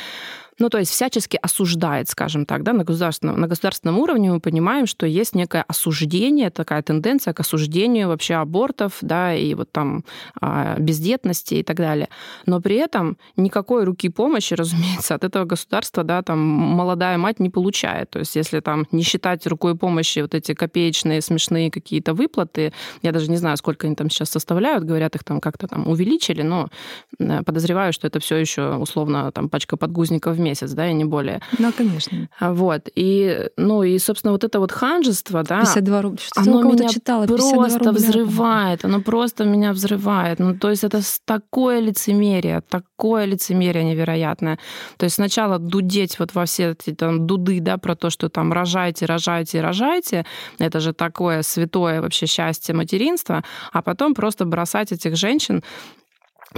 Ну, 0.58 0.70
то 0.70 0.78
есть 0.78 0.90
всячески 0.90 1.38
осуждает, 1.40 2.08
скажем 2.08 2.46
так, 2.46 2.62
да, 2.62 2.72
на 2.72 2.84
государственном, 2.84 3.38
на 3.38 3.46
государственном 3.46 3.98
уровне 3.98 4.30
мы 4.30 4.40
понимаем, 4.40 4.86
что 4.86 5.06
есть 5.06 5.34
некое 5.34 5.64
осуждение, 5.68 6.50
такая 6.50 6.82
тенденция 6.82 7.34
к 7.34 7.40
осуждению 7.40 8.08
вообще 8.08 8.34
абортов, 8.34 8.98
да, 9.02 9.34
и 9.34 9.54
вот 9.54 9.70
там 9.70 10.04
а, 10.40 10.76
бездетности 10.78 11.54
и 11.54 11.62
так 11.62 11.76
далее. 11.76 12.08
Но 12.46 12.60
при 12.60 12.76
этом 12.76 13.18
никакой 13.36 13.84
руки 13.84 14.08
помощи, 14.08 14.54
разумеется, 14.58 15.14
от 15.14 15.24
этого 15.24 15.44
государства, 15.44 16.04
да, 16.04 16.22
там 16.22 16.38
молодая 16.38 17.18
мать 17.18 17.38
не 17.38 17.50
получает. 17.50 18.10
То 18.10 18.20
есть 18.20 18.34
если 18.34 18.60
там 18.60 18.86
не 18.92 19.02
считать 19.02 19.46
рукой 19.46 19.76
помощи 19.76 20.20
вот 20.20 20.34
эти 20.34 20.54
копеечные 20.54 21.20
смешные 21.20 21.70
какие-то 21.70 22.14
выплаты, 22.14 22.72
я 23.02 23.12
даже 23.12 23.30
не 23.30 23.36
знаю, 23.36 23.58
сколько 23.58 23.86
они 23.86 23.94
там 23.96 24.08
сейчас 24.08 24.30
составляют, 24.30 24.84
говорят, 24.84 25.14
их 25.16 25.24
там 25.24 25.40
как-то 25.40 25.68
там 25.68 25.86
увеличили, 25.86 26.40
но 26.40 26.70
э, 27.18 27.42
подозреваю, 27.42 27.92
что 27.92 28.06
это 28.06 28.20
все 28.20 28.36
еще 28.36 28.76
условно 28.76 29.30
там 29.32 29.50
пачка 29.50 29.76
подгузников 29.76 30.36
в 30.36 30.45
месяц, 30.46 30.72
да, 30.72 30.88
и 30.88 30.94
не 30.94 31.04
более. 31.04 31.40
Да, 31.58 31.72
конечно. 31.72 32.28
А, 32.38 32.52
вот. 32.52 32.88
И, 32.94 33.48
ну, 33.56 33.82
и, 33.82 33.98
собственно, 33.98 34.32
вот 34.32 34.44
это 34.44 34.60
вот 34.60 34.72
ханжество, 34.72 35.42
да, 35.42 35.60
52 35.60 36.02
рубля. 36.02 36.18
Что 36.18 36.40
оно 36.40 36.62
меня 36.62 36.88
читала, 36.88 37.26
просто 37.26 37.78
рубля. 37.78 37.92
взрывает, 37.92 38.84
оно 38.84 39.00
просто 39.00 39.44
меня 39.44 39.72
взрывает. 39.72 40.38
Ну, 40.38 40.56
то 40.56 40.70
есть 40.70 40.84
это 40.84 41.00
такое 41.24 41.80
лицемерие, 41.80 42.62
такое 42.68 43.24
лицемерие 43.24 43.84
невероятное. 43.84 44.58
То 44.96 45.04
есть 45.04 45.16
сначала 45.16 45.58
дудеть 45.58 46.18
вот 46.18 46.34
во 46.34 46.44
все 46.44 46.70
эти 46.70 46.94
там 46.94 47.26
дуды, 47.26 47.60
да, 47.60 47.78
про 47.78 47.96
то, 47.96 48.10
что 48.10 48.28
там 48.28 48.52
рожайте, 48.52 49.06
рожайте, 49.06 49.60
рожайте, 49.60 50.24
это 50.58 50.80
же 50.80 50.92
такое 50.92 51.42
святое 51.42 52.00
вообще 52.00 52.26
счастье 52.26 52.74
материнства, 52.74 53.42
а 53.72 53.82
потом 53.82 54.14
просто 54.14 54.44
бросать 54.44 54.92
этих 54.92 55.16
женщин 55.16 55.62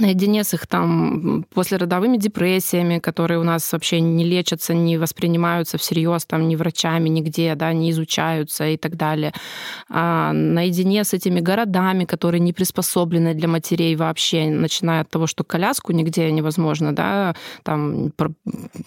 наедине 0.00 0.44
с 0.44 0.54
их 0.54 0.66
там 0.66 1.44
послеродовыми 1.54 2.16
депрессиями, 2.16 2.98
которые 2.98 3.38
у 3.38 3.44
нас 3.44 3.72
вообще 3.72 4.00
не 4.00 4.24
лечатся, 4.24 4.74
не 4.74 4.98
воспринимаются 4.98 5.78
всерьез 5.78 6.24
там 6.24 6.48
ни 6.48 6.56
врачами, 6.56 7.08
нигде, 7.08 7.54
да, 7.54 7.72
не 7.72 7.90
изучаются 7.90 8.68
и 8.68 8.76
так 8.76 8.96
далее. 8.96 9.32
А 9.88 10.32
наедине 10.32 11.04
с 11.04 11.14
этими 11.14 11.40
городами, 11.40 12.04
которые 12.04 12.40
не 12.40 12.52
приспособлены 12.52 13.34
для 13.34 13.48
матерей 13.48 13.96
вообще, 13.96 14.50
начиная 14.50 15.02
от 15.02 15.10
того, 15.10 15.26
что 15.26 15.44
коляску 15.44 15.92
нигде 15.92 16.30
невозможно, 16.30 16.94
да, 16.94 17.34
там, 17.62 18.12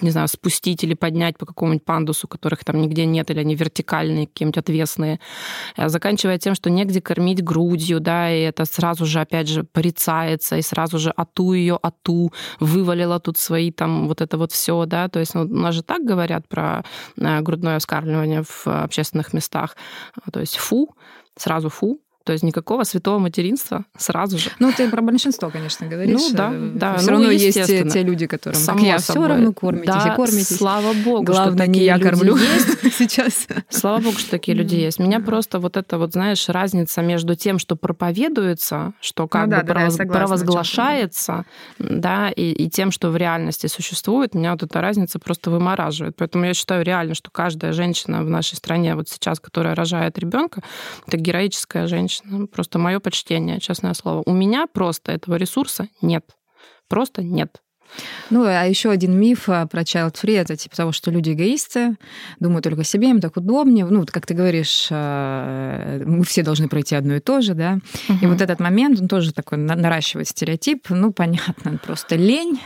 не 0.01 0.09
знаю, 0.09 0.27
спустить 0.27 0.83
или 0.83 0.93
поднять 0.93 1.37
по 1.37 1.45
какому-нибудь 1.45 1.85
пандусу, 1.85 2.27
которых 2.27 2.63
там 2.63 2.81
нигде 2.81 3.05
нет, 3.05 3.29
или 3.31 3.39
они 3.39 3.55
вертикальные, 3.55 4.27
какие-нибудь 4.27 4.57
отвесные, 4.57 5.19
а 5.75 5.89
заканчивая 5.89 6.37
тем, 6.37 6.55
что 6.55 6.69
негде 6.69 7.01
кормить 7.01 7.43
грудью, 7.43 7.99
да, 7.99 8.31
и 8.31 8.41
это 8.41 8.65
сразу 8.65 9.05
же, 9.05 9.19
опять 9.19 9.47
же, 9.47 9.63
порицается, 9.63 10.57
и 10.57 10.61
сразу 10.61 10.97
же 11.01 11.11
ату 11.15 11.53
ее, 11.53 11.77
ату, 11.81 12.31
вывалила 12.59 13.19
тут 13.19 13.37
свои 13.37 13.71
там 13.71 14.07
вот 14.07 14.21
это 14.21 14.37
вот 14.37 14.51
все, 14.51 14.85
да, 14.85 15.07
то 15.07 15.19
есть 15.19 15.35
ну, 15.35 15.41
у 15.41 15.45
нас 15.47 15.75
же 15.75 15.83
так 15.83 16.03
говорят 16.03 16.47
про 16.47 16.83
э, 17.17 17.41
грудное 17.41 17.79
вскармливание 17.79 18.43
в 18.43 18.67
общественных 18.67 19.33
местах, 19.33 19.75
то 20.31 20.39
есть 20.39 20.57
фу, 20.57 20.95
сразу 21.35 21.69
фу, 21.69 21.99
то 22.23 22.33
есть 22.33 22.43
никакого 22.43 22.83
святого 22.83 23.17
материнства 23.17 23.85
сразу 23.97 24.37
же. 24.37 24.51
Ну, 24.59 24.71
ты 24.71 24.89
про 24.89 25.01
большинство, 25.01 25.49
конечно, 25.49 25.87
говоришь. 25.87 26.19
Ну, 26.19 26.29
да, 26.33 26.53
да. 26.75 26.97
Все 26.97 27.07
ну, 27.07 27.11
равно 27.13 27.31
есть 27.31 27.65
те, 27.65 27.89
те 27.89 28.03
люди, 28.03 28.27
которым 28.27 28.59
Само 28.59 28.79
как 28.79 28.87
я 28.87 28.97
все 28.99 29.27
равно 29.27 29.53
кормитесь 29.53 29.87
да, 29.87 30.13
и 30.13 30.15
кормитесь. 30.15 30.57
слава 30.57 30.93
богу, 30.93 31.23
Главное, 31.23 31.65
что 31.65 31.71
не 31.71 31.83
я 31.83 31.97
кормлю 31.97 32.35
есть. 32.37 32.93
сейчас. 32.97 33.47
Слава 33.69 34.01
богу, 34.01 34.17
что 34.17 34.31
такие 34.31 34.55
люди 34.55 34.75
есть. 34.75 34.99
Меня 34.99 35.19
просто 35.19 35.59
вот 35.59 35.77
это 35.77 35.97
вот, 35.97 36.13
знаешь, 36.13 36.47
разница 36.47 37.01
между 37.01 37.35
тем, 37.35 37.57
что 37.57 37.75
проповедуется, 37.75 38.93
что 39.01 39.27
как 39.27 39.47
ну, 39.47 39.57
бы 39.57 39.63
да, 39.63 39.73
провоз... 39.73 39.97
провозглашается, 39.97 41.45
да, 41.79 42.29
и, 42.29 42.51
и 42.51 42.69
тем, 42.69 42.91
что 42.91 43.09
в 43.09 43.17
реальности 43.17 43.65
существует, 43.67 44.35
меня 44.35 44.51
вот 44.51 44.63
эта 44.63 44.79
разница 44.79 45.17
просто 45.17 45.49
вымораживает. 45.49 46.15
Поэтому 46.17 46.45
я 46.45 46.53
считаю 46.53 46.83
реально, 46.83 47.15
что 47.15 47.31
каждая 47.31 47.73
женщина 47.73 48.23
в 48.23 48.29
нашей 48.29 48.55
стране 48.55 48.95
вот 48.95 49.09
сейчас, 49.09 49.39
которая 49.39 49.73
рожает 49.73 50.19
ребенка, 50.19 50.61
это 51.07 51.17
героическая 51.17 51.87
женщина. 51.87 52.10
Просто 52.51 52.79
моя 52.79 52.95
мое 52.95 52.99
почтение, 52.99 53.59
честное 53.59 53.93
слово. 53.93 54.23
У 54.25 54.33
меня 54.33 54.67
просто 54.67 55.11
этого 55.11 55.35
ресурса 55.35 55.87
нет. 56.01 56.35
Просто 56.87 57.23
нет. 57.23 57.61
Ну, 58.29 58.45
а 58.45 58.63
еще 58.65 58.89
один 58.89 59.17
миф 59.19 59.49
а, 59.49 59.67
про 59.67 59.81
child 59.81 60.15
free 60.15 60.39
это 60.39 60.55
типа 60.55 60.75
того, 60.75 60.91
что 60.91 61.11
люди 61.11 61.31
эгоисты, 61.31 61.97
думают 62.39 62.63
только 62.63 62.81
о 62.81 62.83
себе, 62.83 63.09
им 63.09 63.19
так 63.19 63.37
удобнее. 63.37 63.85
Ну, 63.85 63.99
вот 63.99 64.11
как 64.11 64.25
ты 64.25 64.33
говоришь, 64.33 64.87
а, 64.91 66.01
мы 66.05 66.23
все 66.23 66.43
должны 66.43 66.69
пройти 66.69 66.95
одно 66.95 67.15
и 67.15 67.19
то 67.19 67.41
же, 67.41 67.53
да. 67.53 67.79
Угу. 68.09 68.17
И 68.21 68.25
вот 68.27 68.41
этот 68.41 68.59
момент, 68.59 69.01
он 69.01 69.07
тоже 69.07 69.33
такой 69.33 69.57
наращивает 69.57 70.27
стереотип. 70.27 70.89
Ну, 70.89 71.11
понятно, 71.11 71.77
просто 71.83 72.15
лень, 72.15 72.61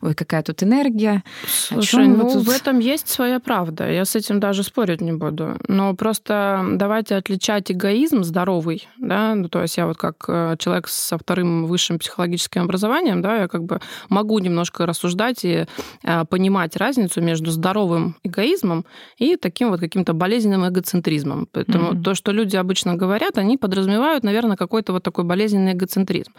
ой, 0.00 0.14
какая 0.14 0.42
тут 0.42 0.62
энергия. 0.62 1.22
Слушай, 1.46 2.08
ну, 2.08 2.30
тут... 2.30 2.46
в 2.46 2.50
этом 2.50 2.78
есть 2.78 3.08
своя 3.08 3.40
правда. 3.40 3.90
Я 3.90 4.04
с 4.04 4.16
этим 4.16 4.40
даже 4.40 4.62
спорить 4.62 5.00
не 5.00 5.12
буду. 5.12 5.58
Но 5.68 5.94
просто 5.94 6.64
давайте 6.72 7.16
отличать 7.16 7.70
эгоизм 7.70 8.24
здоровый, 8.24 8.88
да, 8.98 9.34
ну, 9.34 9.48
то 9.48 9.62
есть 9.62 9.76
я 9.76 9.86
вот 9.86 9.96
как 9.96 10.24
э, 10.28 10.56
человек 10.58 10.88
со 10.88 11.18
вторым 11.18 11.66
высшим 11.66 11.98
психологическим 11.98 12.62
образованием, 12.62 13.22
да, 13.22 13.42
я 13.42 13.48
как 13.48 13.64
бы 13.64 13.80
могу 14.08 14.38
немного 14.38 14.61
немножко 14.62 14.86
рассуждать 14.86 15.44
и 15.44 15.66
э, 16.04 16.24
понимать 16.26 16.76
разницу 16.76 17.20
между 17.20 17.50
здоровым 17.50 18.14
эгоизмом 18.22 18.84
и 19.18 19.36
таким 19.36 19.70
вот 19.70 19.80
каким-то 19.80 20.12
болезненным 20.12 20.68
эгоцентризмом. 20.68 21.48
Поэтому 21.52 21.92
mm-hmm. 21.92 22.02
то, 22.02 22.14
что 22.14 22.32
люди 22.32 22.56
обычно 22.56 22.94
говорят, 22.94 23.38
они 23.38 23.58
подразумевают, 23.58 24.24
наверное, 24.24 24.56
какой-то 24.56 24.92
вот 24.92 25.02
такой 25.02 25.24
болезненный 25.24 25.72
эгоцентризм. 25.72 26.32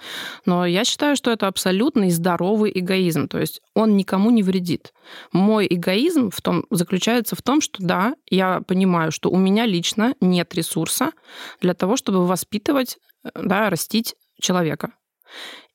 Но 0.45 0.65
я 0.65 0.86
считаю, 0.86 1.15
что 1.15 1.31
это 1.31 1.47
абсолютный 1.47 2.12
здоровый 2.12 2.71
эгоизм. 2.73 3.27
То 3.27 3.39
есть 3.39 3.62
он 3.75 3.97
никому 3.97 4.31
не 4.31 4.43
вредит. 4.43 4.93
Мой 5.33 5.67
эгоизм 5.69 6.29
в 6.29 6.41
том, 6.41 6.63
заключается 6.69 7.36
в 7.36 7.41
том, 7.41 7.59
что 7.62 7.83
да, 7.83 8.15
я 8.29 8.62
понимаю, 8.67 9.12
что 9.12 9.29
у 9.29 9.38
меня 9.38 9.65
лично 9.65 10.13
нет 10.21 10.53
ресурса 10.55 11.12
для 11.62 11.73
того, 11.73 11.97
чтобы 11.97 12.25
воспитывать, 12.25 12.97
э, 13.25 13.29
да, 13.36 13.69
растить 13.69 14.15
человека. 14.41 14.93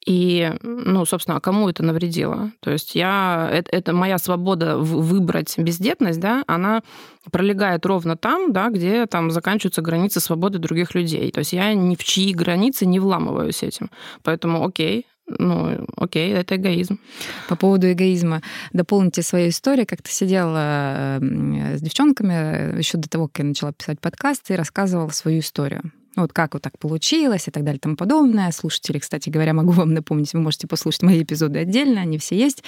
И, 0.08 0.54
ну, 0.62 1.04
собственно, 1.04 1.36
а 1.36 1.40
кому 1.40 1.68
это 1.68 1.82
навредило? 1.82 2.50
То 2.60 2.70
есть 2.70 2.94
я, 2.94 3.50
это, 3.52 3.76
это 3.76 3.92
моя 3.92 4.16
свобода 4.16 4.78
выбрать 4.78 5.58
бездетность, 5.58 6.18
да, 6.18 6.44
она 6.46 6.82
пролегает 7.30 7.84
ровно 7.84 8.16
там, 8.16 8.50
да, 8.54 8.70
где 8.70 9.04
там 9.04 9.30
заканчиваются 9.30 9.82
границы 9.82 10.20
свободы 10.20 10.58
других 10.58 10.94
людей. 10.94 11.30
То 11.30 11.40
есть 11.40 11.52
я 11.52 11.74
ни 11.74 11.94
в 11.94 12.02
чьи 12.02 12.32
границы 12.32 12.86
не 12.86 13.00
вламываюсь 13.00 13.62
этим. 13.62 13.90
Поэтому 14.22 14.64
окей, 14.66 15.04
ну, 15.26 15.84
окей, 15.94 16.32
это 16.32 16.56
эгоизм. 16.56 16.98
По 17.50 17.56
поводу 17.56 17.92
эгоизма. 17.92 18.40
Дополните 18.72 19.20
свою 19.20 19.50
историю. 19.50 19.86
Как 19.86 20.00
ты 20.00 20.10
сидела 20.10 21.18
с 21.20 21.82
девчонками 21.82 22.78
еще 22.78 22.96
до 22.96 23.10
того, 23.10 23.28
как 23.28 23.40
я 23.40 23.44
начала 23.44 23.74
писать 23.74 24.00
подкасты 24.00 24.54
и 24.54 24.56
рассказывала 24.56 25.10
свою 25.10 25.40
историю. 25.40 25.92
Вот 26.22 26.33
как 26.33 26.54
вот 26.54 26.62
так 26.62 26.78
получилось 26.78 27.48
и 27.48 27.50
так 27.50 27.64
далее 27.64 27.78
и 27.78 27.81
тому 27.81 27.96
подобное. 27.96 28.50
Слушатели, 28.52 28.98
кстати 28.98 29.28
говоря, 29.28 29.52
могу 29.54 29.72
вам 29.72 29.94
напомнить, 29.94 30.33
вы 30.33 30.40
можете 30.40 30.66
послушать 30.66 31.02
мои 31.02 31.22
эпизоды 31.22 31.61
отдельно, 31.61 32.00
они 32.00 32.18
все 32.18 32.37
есть. 32.37 32.62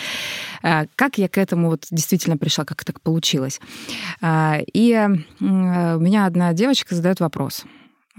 А, 0.63 0.87
как 0.97 1.19
я 1.19 1.29
к 1.29 1.39
этому 1.39 1.71
вот 1.71 1.87
действительно 1.91 2.37
пришла, 2.37 2.65
как 2.65 2.85
так 2.85 3.01
получилось. 3.01 3.61
А, 4.21 4.59
и 4.73 4.95
у 5.41 5.45
меня 5.45 6.27
одна 6.27 6.53
девочка 6.53 6.95
задает 6.95 7.21
вопрос– 7.21 7.65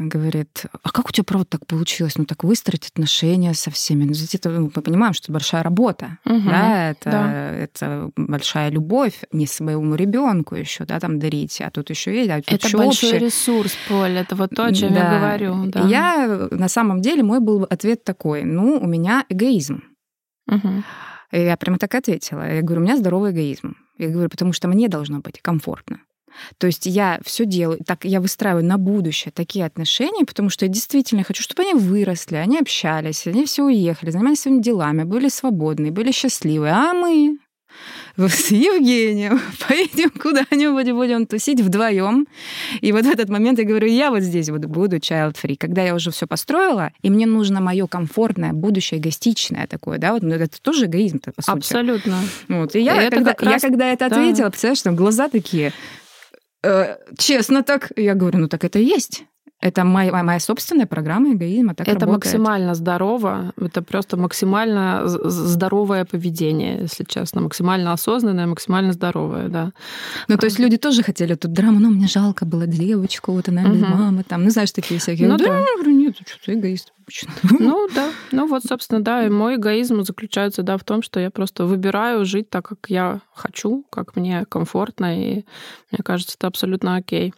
говорит, 0.08 0.66
а 0.84 0.92
как 0.92 1.10
у 1.10 1.12
тебя, 1.12 1.24
правда, 1.24 1.46
так 1.46 1.66
получилось? 1.66 2.18
Ну, 2.18 2.26
так 2.26 2.44
выстроить 2.44 2.88
отношения 2.88 3.54
со 3.54 3.72
всеми. 3.72 4.04
Ну, 4.04 4.12
это, 4.12 4.50
мы 4.50 4.70
понимаем, 4.70 5.14
что 5.14 5.26
это 5.26 5.34
большая 5.34 5.64
работа, 5.64 6.18
угу, 6.26 6.42
да, 6.50 6.92
это, 6.92 7.12
да. 7.12 7.52
это 7.52 8.12
большая 8.16 8.70
любовь 8.70 9.24
не 9.32 9.48
своему 9.48 9.96
ребенку 9.96 10.56
еще, 10.56 10.86
да, 10.86 11.00
там 11.00 11.20
дарить, 11.20 11.62
а 11.62 11.70
тут 11.72 11.90
еще 11.90 12.16
есть, 12.16 12.30
а 12.30 12.42
тут 12.42 12.66
Это 12.66 12.78
большой 12.78 12.88
общее. 12.88 13.20
ресурс, 13.20 13.76
Поль, 13.88 14.18
это 14.18 14.36
вот 14.36 14.52
то, 14.52 14.66
о 14.66 14.74
чем 14.74 14.94
да. 14.94 15.14
я 15.14 15.20
говорю. 15.20 15.66
Да. 15.68 15.88
Я, 15.88 16.48
на 16.52 16.68
самом 16.68 17.02
деле, 17.02 17.24
мой 17.24 17.40
был 17.40 17.64
ответ 17.70 18.04
такой, 18.04 18.44
ну, 18.44 18.80
у 18.82 18.88
меня 18.88 19.26
эгоизм. 19.30 19.84
Угу. 20.48 20.84
Я 21.32 21.56
прямо 21.58 21.78
так 21.78 21.96
ответила. 21.96 22.42
Я 22.54 22.62
говорю, 22.62 22.82
у 22.82 22.84
меня 22.84 22.98
здоровый 22.98 23.32
эгоизм. 23.32 23.78
Я 23.98 24.10
говорю, 24.10 24.30
потому 24.30 24.52
что 24.54 24.68
мне 24.68 24.90
должно 24.90 25.20
быть 25.20 25.42
комфортно. 25.42 26.00
То 26.58 26.68
есть 26.68 26.86
я 26.86 27.20
все 27.24 27.46
делаю, 27.46 27.80
так 27.86 28.06
я 28.06 28.22
выстраиваю 28.22 28.66
на 28.66 28.78
будущее 28.78 29.32
такие 29.32 29.66
отношения, 29.66 30.26
потому 30.26 30.50
что 30.50 30.66
я 30.66 30.72
действительно 30.72 31.24
хочу, 31.24 31.44
чтобы 31.44 31.64
они 31.64 31.74
выросли, 31.74 32.36
они 32.36 32.60
общались, 32.60 33.28
они 33.28 33.46
все 33.46 33.64
уехали, 33.64 34.12
занимались 34.12 34.42
своими 34.42 34.62
делами, 34.62 35.04
были 35.04 35.30
свободны, 35.30 35.92
были 35.92 36.12
счастливы. 36.12 36.70
А 36.70 36.94
мы 36.94 37.38
с 38.18 38.52
Евгением 38.52 39.40
поедем 39.68 40.10
куда-нибудь, 40.10 40.92
будем 40.92 41.26
тусить 41.26 41.62
вдвоем. 41.62 42.28
И 42.82 42.92
вот 42.92 43.06
в 43.06 43.10
этот 43.10 43.30
момент 43.30 43.60
я 43.60 43.66
говорю, 43.66 43.88
я 43.88 44.12
вот 44.12 44.22
здесь 44.22 44.50
вот 44.50 44.66
буду 44.66 44.98
child 44.98 45.36
free. 45.42 45.56
Когда 45.58 45.84
я 45.84 45.96
уже 45.96 46.12
все 46.12 46.28
построила, 46.28 46.92
и 47.02 47.10
мне 47.10 47.26
нужно 47.26 47.62
мое 47.62 47.88
комфортное 47.88 48.54
будущее, 48.54 49.00
эгоистичное 49.00 49.68
такое, 49.68 49.98
да, 49.98 50.14
вот 50.14 50.24
ну, 50.24 50.36
это 50.36 50.62
тоже 50.62 50.86
эгоизм, 50.86 51.20
по 51.20 51.42
сути. 51.42 51.58
Абсолютно. 51.58 52.20
Вот. 52.48 52.76
И 52.76 52.82
я, 52.82 53.02
это 53.02 53.18
когда, 53.18 53.36
раз... 53.40 53.64
я 53.64 53.70
когда 53.70 53.88
это 53.88 54.10
да. 54.10 54.16
ответила, 54.18 54.50
представляешь, 54.50 54.82
там 54.82 54.96
глаза 54.96 55.30
такие, 55.30 55.74
Э, 56.64 56.98
честно 57.18 57.64
так, 57.64 57.92
я 57.96 58.16
говорю, 58.16 58.40
ну 58.40 58.48
так 58.48 58.64
это 58.64 58.80
и 58.80 58.86
есть. 58.86 59.26
Это 59.62 59.84
моя, 59.84 60.24
моя 60.24 60.40
собственная 60.40 60.88
программа 60.88 61.34
эгоизма. 61.34 61.76
Так 61.76 61.88
это 61.88 62.06
работает. 62.06 62.26
максимально 62.26 62.74
здорово. 62.74 63.54
Это 63.62 63.82
просто 63.84 64.18
максимально 64.18 65.04
здоровое 65.06 66.06
поведение, 66.06 66.80
если 66.82 67.04
честно. 67.04 67.42
Максимально 67.42 67.94
осознанное, 67.94 68.48
максимально 68.48 68.94
здоровое, 68.94 69.50
да. 69.50 69.72
Ну, 70.28 70.38
то 70.38 70.46
есть 70.46 70.60
люди 70.60 70.78
тоже 70.78 71.04
хотели 71.04 71.36
тут 71.36 71.54
драму, 71.54 71.80
но 71.80 71.90
мне 71.90 72.08
жалко 72.08 72.46
было 72.46 72.66
девочку, 72.66 73.34
вот 73.34 73.50
она 73.50 73.64
без 73.64 73.82
угу. 73.84 73.92
мамы, 73.92 74.24
там, 74.24 74.44
ну, 74.44 74.50
знаешь, 74.50 74.72
такие 74.72 75.00
всякие. 75.00 75.28
Ну, 75.28 75.38
да, 75.38 75.46
да. 75.46 75.60
я 75.60 75.76
говорю, 75.76 75.92
нет, 75.92 76.16
что 76.26 76.46
ты 76.46 76.54
эгоист 76.54 76.92
обычно. 77.02 77.32
Ну 77.60 77.88
да, 77.94 78.12
ну 78.32 78.48
вот, 78.48 78.64
собственно, 78.64 79.02
да, 79.02 79.26
и 79.26 79.30
мой 79.30 79.56
эгоизм 79.56 80.04
заключается, 80.04 80.64
да, 80.64 80.78
в 80.78 80.84
том, 80.84 81.04
что 81.04 81.20
я 81.20 81.30
просто 81.30 81.66
выбираю 81.66 82.26
жить 82.26 82.50
так, 82.50 82.68
как 82.68 82.90
я 82.90 83.22
хочу, 83.34 83.86
как 83.90 84.16
мне 84.16 84.46
комфортно, 84.46 85.18
и 85.18 85.46
мне 85.92 86.00
кажется, 86.04 86.36
это 86.38 86.48
абсолютно 86.48 86.96
окей. 86.96 87.34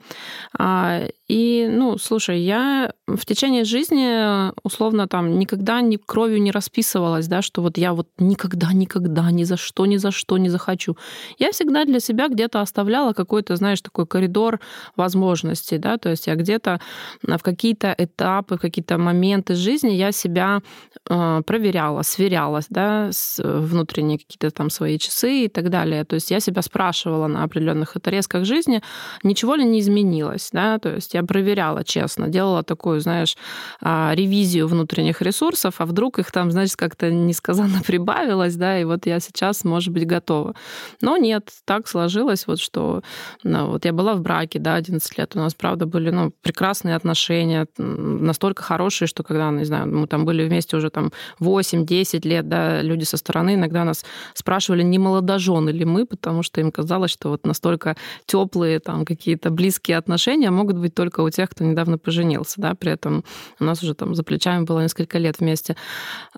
А, 0.57 1.07
и, 1.27 1.67
ну, 1.69 1.97
слушай, 1.97 2.12
я 2.19 2.91
в 3.07 3.25
течение 3.25 3.63
жизни, 3.63 4.51
условно, 4.63 5.07
там, 5.07 5.39
никогда 5.39 5.81
ни 5.81 5.97
кровью 5.97 6.41
не 6.41 6.51
расписывалась, 6.51 7.27
да, 7.27 7.41
что 7.41 7.61
вот 7.61 7.77
я 7.77 7.93
вот 7.93 8.07
никогда, 8.17 8.73
никогда, 8.73 9.31
ни 9.31 9.43
за 9.43 9.57
что, 9.57 9.85
ни 9.85 9.97
за 9.97 10.11
что 10.11 10.37
не 10.37 10.49
захочу. 10.49 10.97
Я 11.39 11.51
всегда 11.51 11.85
для 11.85 11.99
себя 11.99 12.27
где-то 12.27 12.61
оставляла 12.61 13.13
какой-то, 13.13 13.55
знаешь, 13.55 13.81
такой 13.81 14.05
коридор 14.05 14.59
возможностей, 14.95 15.77
да, 15.77 15.97
то 15.97 16.09
есть 16.09 16.27
я 16.27 16.35
где-то 16.35 16.79
в 17.23 17.39
какие-то 17.39 17.93
этапы, 17.97 18.55
в 18.55 18.61
какие-то 18.61 18.97
моменты 18.97 19.55
жизни 19.55 19.91
я 19.91 20.11
себя 20.11 20.61
проверяла, 21.05 22.01
сверялась, 22.03 22.67
да, 22.69 23.09
с 23.11 23.41
внутренние 23.43 24.19
какие-то 24.19 24.51
там 24.51 24.69
свои 24.69 24.97
часы 24.97 25.45
и 25.45 25.47
так 25.49 25.69
далее. 25.69 26.05
То 26.05 26.15
есть 26.15 26.31
я 26.31 26.39
себя 26.39 26.61
спрашивала 26.61 27.27
на 27.27 27.43
определенных 27.43 27.95
отрезках 27.95 28.45
жизни, 28.45 28.81
ничего 29.21 29.55
ли 29.55 29.65
не 29.65 29.79
изменилось, 29.81 30.49
да, 30.51 30.79
то 30.79 30.93
есть 30.93 31.13
я 31.13 31.23
проверяла 31.23 31.83
честно, 31.83 32.29
делала 32.29 32.63
такую, 32.63 33.01
знаешь, 33.01 33.35
а, 33.81 34.13
ревизию 34.15 34.67
внутренних 34.67 35.21
ресурсов, 35.21 35.75
а 35.79 35.85
вдруг 35.85 36.19
их 36.19 36.31
там, 36.31 36.51
значит, 36.51 36.77
как-то 36.77 37.11
несказанно 37.11 37.81
прибавилось, 37.85 38.55
да, 38.55 38.79
и 38.79 38.85
вот 38.85 39.05
я 39.05 39.19
сейчас, 39.19 39.63
может 39.63 39.91
быть, 39.93 40.07
готова. 40.07 40.55
Но 41.01 41.17
нет, 41.17 41.49
так 41.65 41.87
сложилось, 41.87 42.47
вот 42.47 42.59
что, 42.59 43.01
ну, 43.43 43.67
вот 43.67 43.85
я 43.85 43.91
была 43.91 44.13
в 44.13 44.21
браке, 44.21 44.59
да, 44.59 44.75
11 44.75 45.17
лет, 45.17 45.35
у 45.35 45.39
нас, 45.39 45.53
правда, 45.53 45.85
были, 45.85 46.11
ну, 46.11 46.31
прекрасные 46.41 46.95
отношения, 46.95 47.67
настолько 47.77 48.63
хорошие, 48.63 49.07
что 49.07 49.23
когда 49.23 49.51
не 49.51 49.65
знаю, 49.65 49.87
мы 49.87 50.07
там 50.07 50.25
были 50.25 50.47
вместе 50.47 50.77
уже 50.77 50.89
там 50.93 51.11
8-10 51.41 52.27
лет, 52.27 52.47
да, 52.47 52.81
люди 52.81 53.03
со 53.03 53.17
стороны 53.17 53.55
иногда 53.55 53.83
нас 53.83 54.05
спрашивали, 54.33 54.83
не 54.83 54.99
молодожены 54.99 55.71
ли 55.71 55.85
мы, 55.85 56.05
потому 56.05 56.43
что 56.43 56.61
им 56.61 56.71
казалось, 56.71 57.11
что 57.11 57.29
вот 57.29 57.45
настолько 57.45 57.95
теплые 58.25 58.79
там 58.79 59.05
какие-то 59.05 59.49
близкие 59.49 59.97
отношения 59.97 60.51
могут 60.51 60.77
быть 60.77 60.95
только 60.95 61.21
у 61.21 61.29
тех, 61.29 61.49
кто 61.49 61.63
недавно 61.63 61.97
поженился, 61.97 62.61
да, 62.61 62.75
при 62.75 62.91
этом 62.91 63.23
у 63.59 63.63
нас 63.63 63.83
уже 63.83 63.93
там 63.93 64.15
за 64.15 64.23
плечами 64.23 64.63
было 64.63 64.81
несколько 64.81 65.17
лет 65.17 65.39
вместе. 65.39 65.75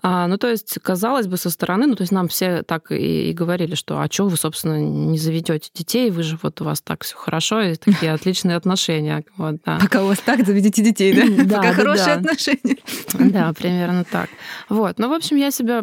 А, 0.02 0.26
ну, 0.26 0.38
то 0.38 0.48
есть, 0.48 0.78
казалось 0.82 1.26
бы, 1.26 1.36
со 1.36 1.50
стороны, 1.50 1.86
ну, 1.86 1.94
то 1.94 2.02
есть 2.02 2.12
нам 2.12 2.28
все 2.28 2.62
так 2.62 2.90
и, 2.90 3.30
и 3.30 3.32
говорили, 3.32 3.74
что 3.74 4.00
а 4.00 4.08
что 4.10 4.28
вы, 4.28 4.36
собственно, 4.36 4.80
не 4.80 5.18
заведете 5.18 5.70
детей, 5.74 6.10
вы 6.10 6.22
же 6.22 6.38
вот 6.42 6.60
у 6.60 6.64
вас 6.64 6.80
так 6.80 7.04
все 7.04 7.16
хорошо, 7.16 7.60
и 7.60 7.76
такие 7.76 8.12
отличные 8.12 8.56
отношения. 8.56 9.24
Вот, 9.36 9.56
да. 9.64 9.78
Пока 9.80 10.02
у 10.02 10.06
вас 10.08 10.18
так, 10.18 10.46
заведите 10.46 10.82
детей, 10.82 11.14
да? 11.14 11.44
да 11.44 11.56
Пока 11.56 11.72
хорошие 11.72 12.14
отношения. 12.14 12.76
Да, 13.18 13.52
примерно 13.52 14.04
так. 14.04 14.30
Вот. 14.68 14.98
Ну, 14.98 15.08
в 15.08 15.12
общем, 15.12 15.36
я 15.36 15.50
себя 15.50 15.82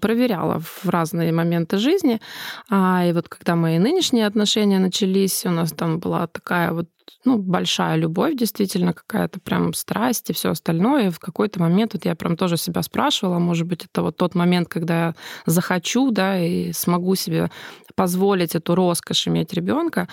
проверяла 0.00 0.60
в 0.60 0.88
разные 0.88 1.32
моменты 1.32 1.78
жизни. 1.78 2.20
А, 2.70 3.04
и 3.06 3.12
вот 3.12 3.28
когда 3.28 3.56
мои 3.56 3.78
нынешние 3.78 4.26
отношения 4.26 4.78
начались, 4.78 5.44
у 5.46 5.50
нас 5.50 5.72
там 5.72 5.98
была 5.98 6.26
такая 6.26 6.72
вот 6.72 6.88
ну, 7.24 7.38
большая 7.38 7.96
любовь, 7.96 8.34
действительно, 8.34 8.92
какая-то 8.92 9.40
прям 9.40 9.74
страсть 9.74 10.30
и 10.30 10.32
все 10.32 10.50
остальное. 10.50 11.08
И 11.08 11.10
в 11.10 11.18
какой-то 11.18 11.60
момент 11.60 11.94
вот 11.94 12.04
я 12.04 12.14
прям 12.14 12.36
тоже 12.36 12.56
себя 12.56 12.82
спрашивала, 12.82 13.38
может 13.38 13.66
быть, 13.66 13.84
это 13.84 14.02
вот 14.02 14.16
тот 14.16 14.34
момент, 14.34 14.68
когда 14.68 15.06
я 15.06 15.14
захочу, 15.46 16.10
да, 16.10 16.38
и 16.38 16.72
смогу 16.72 17.14
себе 17.14 17.50
позволить 17.94 18.54
эту 18.54 18.74
роскошь 18.74 19.28
иметь 19.28 19.52
ребенка. 19.52 20.08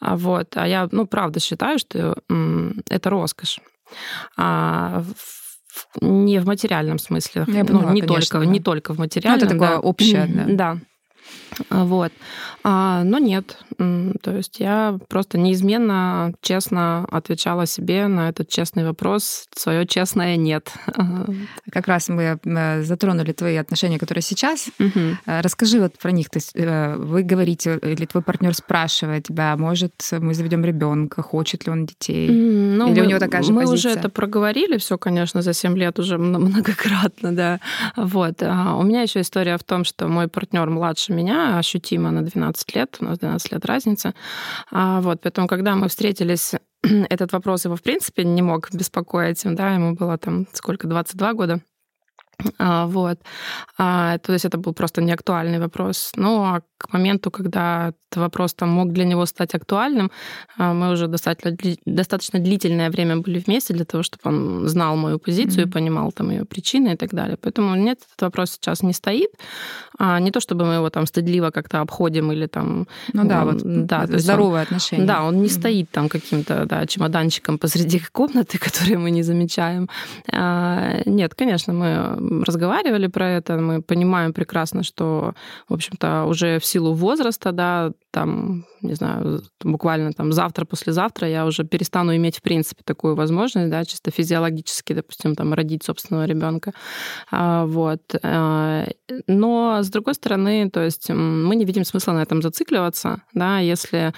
А 0.00 0.16
вот. 0.16 0.56
А 0.56 0.66
я, 0.66 0.88
ну, 0.92 1.06
правда 1.06 1.40
считаю, 1.40 1.78
что 1.78 2.16
это 2.88 3.10
роскошь. 3.10 3.60
А 4.36 5.02
не 6.00 6.38
в 6.40 6.46
материальном 6.46 6.98
смысле. 6.98 7.44
Я 7.48 7.64
поняла, 7.64 7.88
ну, 7.88 7.92
не, 7.92 8.00
конечно, 8.02 8.38
только, 8.38 8.38
да. 8.38 8.44
не 8.46 8.60
только 8.60 8.94
в 8.94 8.98
материальном. 8.98 9.40
Ну, 9.40 9.46
это 9.46 9.54
такое 9.54 9.76
да. 9.76 9.80
общее. 9.80 10.26
Да. 10.26 10.44
да. 10.46 10.80
Вот. 11.68 12.12
А, 12.62 13.02
но 13.04 13.18
нет. 13.18 13.58
То 13.76 14.36
есть 14.36 14.60
я 14.60 14.98
просто 15.08 15.38
неизменно 15.38 16.32
честно 16.42 17.06
отвечала 17.10 17.66
себе 17.66 18.06
на 18.06 18.28
этот 18.28 18.48
честный 18.48 18.84
вопрос. 18.84 19.46
Свое 19.54 19.86
честное 19.86 20.36
нет. 20.36 20.72
Как 21.70 21.88
раз 21.88 22.08
мы 22.08 22.38
э, 22.42 22.82
затронули 22.82 23.32
твои 23.32 23.56
отношения, 23.56 23.98
которые 23.98 24.22
сейчас. 24.22 24.68
Угу. 24.78 25.16
Расскажи 25.26 25.80
вот 25.80 25.98
про 25.98 26.10
них. 26.10 26.30
То 26.30 26.38
есть 26.38 26.52
э, 26.54 26.96
вы 26.96 27.22
говорите, 27.22 27.78
или 27.82 28.04
твой 28.06 28.22
партнер 28.22 28.54
спрашивает 28.54 29.30
тебя, 29.30 29.56
может, 29.56 29.92
мы 30.12 30.34
заведем 30.34 30.64
ребенка, 30.64 31.22
хочет 31.22 31.66
ли 31.66 31.72
он 31.72 31.86
детей? 31.86 32.28
Ну, 32.28 32.90
или 32.90 33.00
мы, 33.00 33.06
у 33.06 33.08
него 33.08 33.18
такая 33.18 33.42
же 33.42 33.52
мы 33.52 33.62
позиция? 33.62 33.92
уже 33.92 33.98
это 33.98 34.08
проговорили 34.08 34.78
все, 34.78 34.98
конечно, 34.98 35.42
за 35.42 35.52
7 35.52 35.76
лет 35.78 35.98
уже 35.98 36.18
многократно, 36.18 37.32
да. 37.34 37.60
Вот. 37.96 38.42
А 38.42 38.76
у 38.76 38.82
меня 38.82 39.02
еще 39.02 39.20
история 39.20 39.56
в 39.56 39.64
том, 39.64 39.84
что 39.84 40.08
мой 40.08 40.28
партнер 40.28 40.68
младше 41.10 41.12
меня, 41.12 41.58
ощутимо 41.58 42.10
на 42.10 42.22
12 42.22 42.76
лет, 42.76 42.96
у 43.00 43.04
нас 43.04 43.18
12 43.18 43.52
лет 43.52 43.64
разница. 43.66 44.14
А, 44.70 45.00
вот, 45.00 45.20
поэтому, 45.22 45.48
когда 45.48 45.74
мы 45.74 45.88
встретились, 45.88 46.54
этот 46.82 47.32
вопрос 47.32 47.64
его, 47.64 47.76
в 47.76 47.82
принципе, 47.82 48.24
не 48.24 48.42
мог 48.42 48.70
беспокоить, 48.72 49.42
да, 49.44 49.74
ему 49.74 49.94
было 49.94 50.16
там 50.18 50.46
сколько, 50.52 50.86
22 50.88 51.32
года. 51.34 51.60
А, 52.58 52.86
вот. 52.86 53.18
А, 53.78 54.18
то 54.18 54.32
есть 54.32 54.44
это 54.44 54.58
был 54.58 54.74
просто 54.74 55.02
неактуальный 55.02 55.58
вопрос. 55.58 56.12
Ну, 56.16 56.42
а 56.42 56.60
к 56.78 56.92
моменту, 56.92 57.30
когда 57.30 57.92
этот 58.10 58.22
вопрос 58.22 58.54
там 58.54 58.70
мог 58.70 58.92
для 58.92 59.04
него 59.04 59.26
стать 59.26 59.54
актуальным, 59.54 60.10
а, 60.58 60.72
мы 60.72 60.90
уже 60.90 61.06
достаточно, 61.06 61.56
достаточно 61.86 62.38
длительное 62.40 62.90
время 62.90 63.16
были 63.18 63.38
вместе 63.38 63.74
для 63.74 63.84
того, 63.84 64.02
чтобы 64.02 64.22
он 64.24 64.68
знал 64.68 64.96
мою 64.96 65.18
позицию 65.18 65.66
mm-hmm. 65.66 65.72
понимал 65.72 66.12
там 66.12 66.30
ее 66.30 66.44
причины 66.44 66.94
и 66.94 66.96
так 66.96 67.10
далее. 67.10 67.36
Поэтому 67.36 67.76
нет, 67.76 67.98
этот 67.98 68.22
вопрос 68.22 68.52
сейчас 68.52 68.82
не 68.82 68.92
стоит. 68.92 69.30
А 69.98 70.18
не 70.20 70.30
то, 70.30 70.40
чтобы 70.40 70.64
мы 70.64 70.74
его 70.74 70.90
там 70.90 71.06
стыдливо 71.06 71.50
как-то 71.50 71.80
обходим 71.80 72.32
или 72.32 72.46
там... 72.46 72.86
Ну 73.12 73.24
да, 73.28 73.44
вот 73.44 73.58
да, 73.62 74.06
здоровые 74.06 74.62
он, 74.62 74.62
отношения. 74.62 75.04
Да, 75.04 75.24
он 75.24 75.36
не 75.40 75.48
mm-hmm. 75.48 75.58
стоит 75.58 75.90
там 75.90 76.08
каким-то 76.08 76.64
да, 76.66 76.86
чемоданчиком 76.86 77.58
посреди 77.58 78.00
комнаты, 78.12 78.58
которые 78.70 78.98
мы 78.98 79.10
не 79.10 79.22
замечаем. 79.22 79.88
А, 80.32 81.02
нет, 81.06 81.34
конечно, 81.34 81.72
мы 81.72 82.16
разговаривали 82.30 83.08
про 83.08 83.28
это, 83.28 83.58
мы 83.58 83.82
понимаем 83.82 84.32
прекрасно, 84.32 84.82
что, 84.82 85.34
в 85.68 85.74
общем-то, 85.74 86.24
уже 86.24 86.58
в 86.58 86.64
силу 86.64 86.94
возраста, 86.94 87.52
да, 87.52 87.92
там, 88.10 88.64
не 88.82 88.94
знаю, 88.94 89.42
буквально 89.62 90.12
там 90.12 90.32
завтра, 90.32 90.64
послезавтра 90.64 91.28
я 91.28 91.46
уже 91.46 91.64
перестану 91.64 92.14
иметь, 92.16 92.38
в 92.38 92.42
принципе, 92.42 92.82
такую 92.84 93.14
возможность, 93.14 93.70
да, 93.70 93.84
чисто 93.84 94.10
физиологически, 94.10 94.92
допустим, 94.92 95.34
там, 95.34 95.54
родить 95.54 95.84
собственного 95.84 96.24
ребенка. 96.24 96.72
А, 97.30 97.66
вот. 97.66 98.00
А, 98.22 98.86
но, 99.26 99.82
с 99.82 99.88
другой 99.90 100.14
стороны, 100.14 100.70
то 100.70 100.84
есть 100.84 101.10
мы 101.10 101.56
не 101.56 101.64
видим 101.64 101.84
смысла 101.84 102.12
на 102.12 102.22
этом 102.22 102.42
зацикливаться, 102.42 103.22
да, 103.34 103.58
если, 103.58 104.12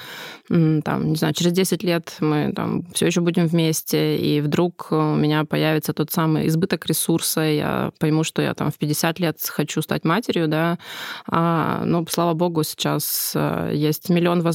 там, 0.49 1.09
не 1.09 1.17
знаю, 1.17 1.35
через 1.35 1.53
10 1.53 1.83
лет 1.83 2.17
мы 2.21 2.53
там 2.55 2.85
все 2.93 3.07
еще 3.07 3.21
будем 3.21 3.47
вместе, 3.47 4.17
и 4.17 4.41
вдруг 4.41 4.89
у 4.91 5.15
меня 5.15 5.45
появится 5.45 5.93
тот 5.93 6.11
самый 6.11 6.49
избыток 6.49 6.87
ресурса, 6.87 7.41
я 7.41 7.93
пойму, 7.99 8.25
что 8.25 8.43
я 8.43 8.55
там 8.55 8.71
в 8.71 8.79
50 8.79 9.19
лет 9.21 9.39
хочу 9.49 9.83
стать 9.83 10.05
матерью, 10.05 10.49
да, 10.49 10.79
а, 11.27 11.83
ну, 11.85 12.07
слава 12.09 12.35
богу, 12.35 12.63
сейчас 12.63 13.33
э, 13.35 13.73
есть 13.75 14.09
миллион 14.09 14.41
возможностей 14.41 14.52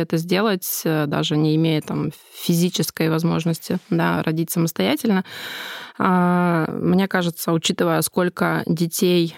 это 0.00 0.16
сделать, 0.16 0.82
э, 0.84 1.06
даже 1.06 1.36
не 1.36 1.56
имея 1.56 1.80
там 1.80 2.10
физической 2.34 3.08
возможности 3.08 3.78
да, 3.90 4.22
родить 4.22 4.50
самостоятельно. 4.50 5.24
А, 5.98 6.66
мне 6.70 7.08
кажется, 7.08 7.52
учитывая, 7.52 8.00
сколько 8.02 8.62
детей 8.66 9.36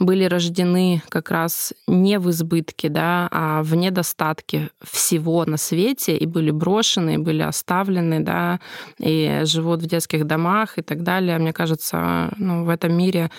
были 0.00 0.24
рождены 0.24 1.02
как 1.10 1.30
раз 1.30 1.74
не 1.86 2.18
в 2.18 2.30
избытке, 2.30 2.88
да, 2.88 3.28
а 3.30 3.62
в 3.62 3.74
недостатке 3.74 4.70
всего 4.82 5.44
на 5.44 5.58
свете 5.58 6.16
и 6.16 6.26
были 6.26 6.50
брошены, 6.50 7.14
и 7.14 7.18
были 7.18 7.42
оставлены, 7.42 8.20
да, 8.20 8.60
и 8.98 9.42
живут 9.44 9.82
в 9.82 9.86
детских 9.86 10.26
домах 10.26 10.78
и 10.78 10.82
так 10.82 11.02
далее. 11.02 11.38
Мне 11.38 11.52
кажется, 11.52 12.32
ну, 12.38 12.64
в 12.64 12.70
этом 12.70 12.94
мире 12.94 13.30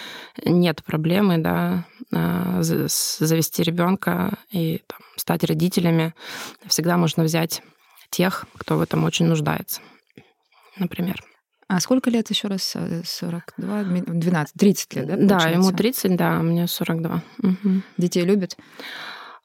нет 0.45 0.83
проблемы, 0.83 1.39
да, 1.39 1.85
а, 2.13 2.59
завести 2.61 3.63
ребенка 3.63 4.37
и 4.51 4.83
там, 4.85 4.99
стать 5.15 5.43
родителями. 5.43 6.13
Всегда 6.67 6.97
можно 6.97 7.23
взять 7.23 7.63
тех, 8.11 8.45
кто 8.57 8.77
в 8.77 8.81
этом 8.81 9.03
очень 9.03 9.25
нуждается, 9.25 9.81
например. 10.77 11.30
А 11.71 11.79
сколько 11.79 12.09
лет 12.09 12.29
еще 12.29 12.49
раз? 12.49 12.75
42, 13.05 13.83
12, 13.83 14.53
30 14.57 14.95
лет, 14.95 15.07
да? 15.07 15.39
Да, 15.39 15.49
ему 15.49 15.71
30, 15.71 16.15
да, 16.17 16.37
а 16.37 16.41
мне 16.41 16.67
42. 16.67 17.23
Угу. 17.41 17.81
Детей 17.97 18.23
любят? 18.25 18.57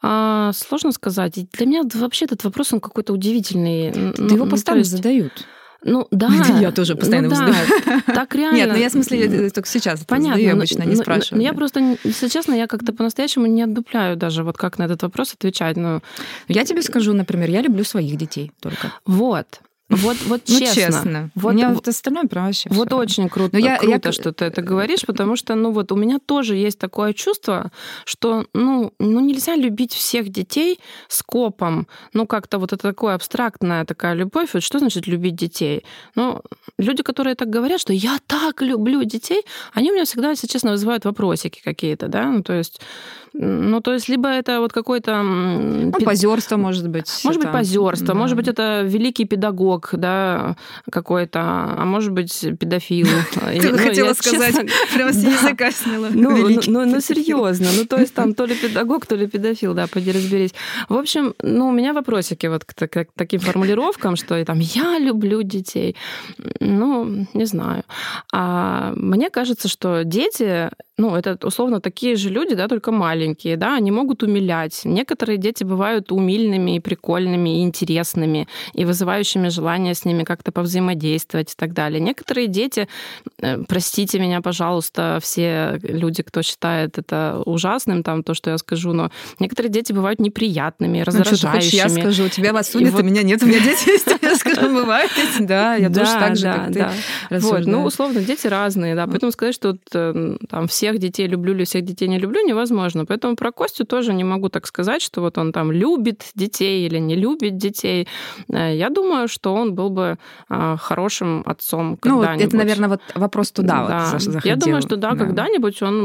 А, 0.03 0.51
сложно 0.53 0.91
сказать. 0.91 1.39
Для 1.53 1.67
меня 1.67 1.83
вообще 1.95 2.25
этот 2.25 2.43
вопрос, 2.43 2.73
он 2.73 2.81
какой-то 2.81 3.13
удивительный. 3.13 3.93
Да 3.93 4.13
ну, 4.19 4.35
его 4.35 4.47
постоянно 4.47 4.81
есть... 4.81 4.91
задают. 4.91 5.47
Ну 5.85 6.09
да. 6.11 6.29
Я 6.61 6.73
тоже 6.73 6.97
постоянно 6.97 7.29
ну, 7.29 7.53
да, 7.87 8.03
Так 8.13 8.35
реально. 8.35 8.57
Нет, 8.57 8.69
ну 8.73 8.77
я 8.77 8.89
в 8.89 8.93
смысле 8.93 9.51
только 9.51 9.69
сейчас 9.69 10.05
Понятно, 10.05 10.35
задаю, 10.35 10.57
обычно 10.57 10.85
но, 10.85 10.91
не 10.91 10.97
спрашиваю. 10.97 11.41
Но, 11.41 11.45
я 11.45 11.53
просто, 11.53 11.97
если 12.03 12.27
честно, 12.27 12.55
я 12.55 12.67
как-то 12.67 12.93
по-настоящему 12.93 13.47
не 13.47 13.63
отдупляю 13.63 14.17
даже 14.17 14.43
вот 14.43 14.57
как 14.59 14.79
на 14.79 14.85
этот 14.85 15.03
вопрос 15.03 15.35
отвечать. 15.35 15.77
Но... 15.77 16.03
Я 16.49 16.65
тебе 16.65 16.83
скажу, 16.83 17.13
например, 17.13 17.51
я 17.51 17.63
люблю 17.63 17.85
своих 17.85 18.17
детей 18.17 18.51
только. 18.61 18.93
Вот. 19.05 19.61
Вот, 19.89 20.17
вот 20.27 20.43
ну, 20.49 20.59
честно. 20.59 20.75
честно. 20.75 21.31
Вот, 21.37 21.55
меня 21.55 21.69
вот 21.71 21.87
остальное 21.87 22.25
прям 22.25 22.47
вообще 22.47 22.69
Вот 22.73 22.89
все. 22.89 22.97
очень 22.97 23.29
круто, 23.29 23.57
я, 23.57 23.79
круто, 23.79 24.09
я... 24.09 24.13
что 24.13 24.33
ты 24.33 24.45
это 24.45 24.61
говоришь, 24.61 25.03
потому 25.07 25.37
что, 25.37 25.55
ну 25.55 25.71
вот, 25.71 25.93
у 25.93 25.97
меня 25.97 26.19
тоже 26.19 26.57
есть 26.57 26.79
такое 26.79 27.13
чувство, 27.13 27.71
что, 28.05 28.47
ну, 28.53 28.93
ну 28.99 29.21
нельзя 29.21 29.55
любить 29.55 29.93
всех 29.93 30.29
детей 30.29 30.81
с 31.07 31.23
копом. 31.23 31.87
Ну, 32.13 32.27
как-то 32.27 32.59
вот 32.59 32.73
это 32.73 32.89
такое 32.89 33.15
абстрактная 33.15 33.85
такая 33.85 34.15
любовь. 34.15 34.55
Вот 34.55 34.63
что 34.65 34.81
значит 34.81 35.07
любить 35.07 35.37
детей? 35.37 35.85
Ну, 36.17 36.43
люди, 36.79 37.05
которые 37.05 37.37
так 37.37 37.49
говорят, 37.49 37.81
что 37.81 37.93
я 37.93 38.19
так 38.27 38.63
люблю 38.63 39.05
детей, 39.05 39.43
они 39.73 39.93
у 39.93 39.95
меня 39.95 40.05
всегда, 40.05 40.31
если 40.31 40.49
честно, 40.49 40.73
вызывают 40.73 41.05
вопросики 41.05 41.61
какие-то, 41.63 42.09
да, 42.09 42.25
ну, 42.25 42.43
то 42.43 42.55
есть 42.55 42.81
ну, 43.39 43.81
то 43.81 43.93
есть, 43.93 44.09
либо 44.09 44.29
это 44.29 44.61
вот 44.61 44.73
какой-то... 44.73 45.23
Ну, 45.23 45.93
позерство, 45.93 46.57
может 46.57 46.89
быть. 46.89 47.11
Может 47.25 47.43
это... 47.43 47.53
быть, 47.53 47.59
позерство, 47.59 48.07
да. 48.09 48.15
может 48.15 48.37
быть, 48.37 48.49
это 48.49 48.83
великий 48.83 49.27
педагог, 49.27 49.76
да, 49.93 50.57
какой-то, 50.91 51.41
а 51.41 51.85
может 51.85 52.13
быть, 52.13 52.41
педофил. 52.59 53.07
Ты 53.35 53.71
ну, 53.71 53.79
хотела 53.79 54.13
сказать, 54.15 54.55
прямо 54.95 55.13
с 55.13 55.23
языка 55.23 55.71
сняла. 55.71 56.09
Ну, 56.13 56.49
ну, 56.67 56.85
ну, 56.87 57.01
серьезно. 57.01 57.69
Ну, 57.77 57.85
то 57.87 57.99
есть, 57.99 58.15
там 58.15 58.35
то 58.35 58.45
ли 58.45 58.55
педагог, 58.63 59.07
то 59.07 59.17
ли 59.17 59.27
педофил, 59.27 59.75
да, 59.75 59.87
поди 59.87 60.13
разберись. 60.13 60.55
В 60.89 60.97
общем, 60.97 61.35
ну, 61.43 61.69
у 61.69 61.73
меня 61.73 61.93
вопросики 61.93 62.47
вот 62.47 62.65
к 62.65 62.75
таким 63.15 63.41
формулировкам, 63.41 64.17
что 64.17 64.45
там 64.45 64.59
я 64.61 64.99
люблю 64.99 65.43
детей. 65.43 65.97
Ну, 66.61 67.27
не 67.35 67.45
знаю. 67.45 67.85
А 68.33 68.93
мне 68.97 69.31
кажется, 69.31 69.69
что 69.69 70.05
дети 70.05 70.71
ну, 70.99 71.15
это 71.15 71.39
условно 71.47 71.81
такие 71.81 72.17
же 72.17 72.31
люди, 72.31 72.55
да, 72.55 72.69
только 72.69 72.91
маленькие, 72.91 73.57
да, 73.57 73.77
они 73.77 73.91
могут 73.91 74.23
умилять. 74.23 74.81
Некоторые 74.85 75.37
дети 75.37 75.63
бывают 75.63 76.11
умильными 76.11 76.77
и 76.77 76.81
прикольными, 76.81 77.61
и 77.61 77.63
интересными, 77.63 78.49
и 78.73 78.85
вызывающими 78.87 79.49
желание 79.49 79.66
с 79.67 80.05
ними 80.05 80.25
как-то 80.25 80.53
повзаимодействовать 80.53 81.53
и 81.53 81.55
так 81.57 81.73
далее. 81.73 82.01
Некоторые 82.01 82.47
дети, 82.47 82.89
э, 83.41 83.63
простите 83.69 84.19
меня, 84.19 84.41
пожалуйста, 84.41 85.19
все 85.23 85.79
люди, 85.83 86.23
кто 86.23 86.43
считает 86.43 86.99
это 86.99 87.43
ужасным, 87.45 88.03
там, 88.03 88.23
то, 88.23 88.35
что 88.35 88.51
я 88.51 88.59
скажу, 88.59 88.93
но 88.93 89.11
некоторые 89.39 89.71
дети 89.71 89.93
бывают 89.93 90.21
неприятными, 90.21 91.01
раздражающими. 91.01 91.55
Ну, 91.55 91.61
что 91.61 91.77
я 91.77 91.89
скажу, 91.89 92.29
тебя 92.29 92.53
вас 92.53 92.71
судят, 92.71 92.93
вот... 92.93 93.01
а 93.01 93.03
меня 93.03 93.23
нет, 93.23 93.43
у 93.43 93.47
меня 93.47 93.61
дети 93.61 93.89
есть, 93.91 94.07
скажу, 94.61 94.75
бывает. 94.75 95.11
Да, 95.41 95.75
я 95.75 95.91
тоже 95.91 96.13
так 96.13 96.37
же, 96.37 96.45
как 96.45 96.73
ты. 96.73 96.87
Вот, 97.31 97.67
ну, 97.67 97.85
условно, 97.85 98.21
дети 98.21 98.47
разные, 98.47 98.95
да, 98.95 99.07
поэтому 99.07 99.33
сказать, 99.33 99.55
что 99.55 99.77
э, 99.93 100.37
там 100.49 100.69
все 100.69 100.87
всех 100.87 100.99
детей 100.99 101.27
люблю 101.29 101.55
или 101.55 101.65
всех 101.65 101.85
детей 101.85 102.09
не 102.09 102.19
люблю, 102.19 102.47
невозможно. 102.47 103.05
Поэтому 103.05 103.35
про 103.37 103.51
Костю 103.51 103.85
тоже 103.85 104.13
не 104.13 104.25
могу 104.25 104.49
так 104.49 104.67
сказать, 104.67 105.03
что 105.03 105.21
вот 105.21 105.39
он 105.39 105.53
там 105.53 105.73
любит 105.73 106.31
детей 106.35 106.87
или 106.87 106.99
не 106.99 107.17
любит 107.17 107.57
детей. 107.57 108.07
Э, 108.53 108.77
я 108.77 108.91
думаю, 108.91 109.29
что 109.29 109.55
он 109.55 109.75
был 109.75 109.91
бы 109.91 110.19
а, 110.49 110.77
хорошим 110.77 111.43
отцом 111.47 111.97
когда-нибудь. 111.97 112.41
Ну, 112.41 112.47
это, 112.47 112.57
наверное, 112.57 112.89
вот 112.89 113.01
вопрос 113.15 113.51
туда 113.51 113.87
да. 113.87 114.11
вот 114.13 114.23
заходил. 114.23 114.51
Я 114.51 114.57
думаю, 114.57 114.83
что 114.83 114.97
да, 114.97 115.11
да, 115.11 115.17
когда-нибудь 115.17 115.83
он 115.83 115.97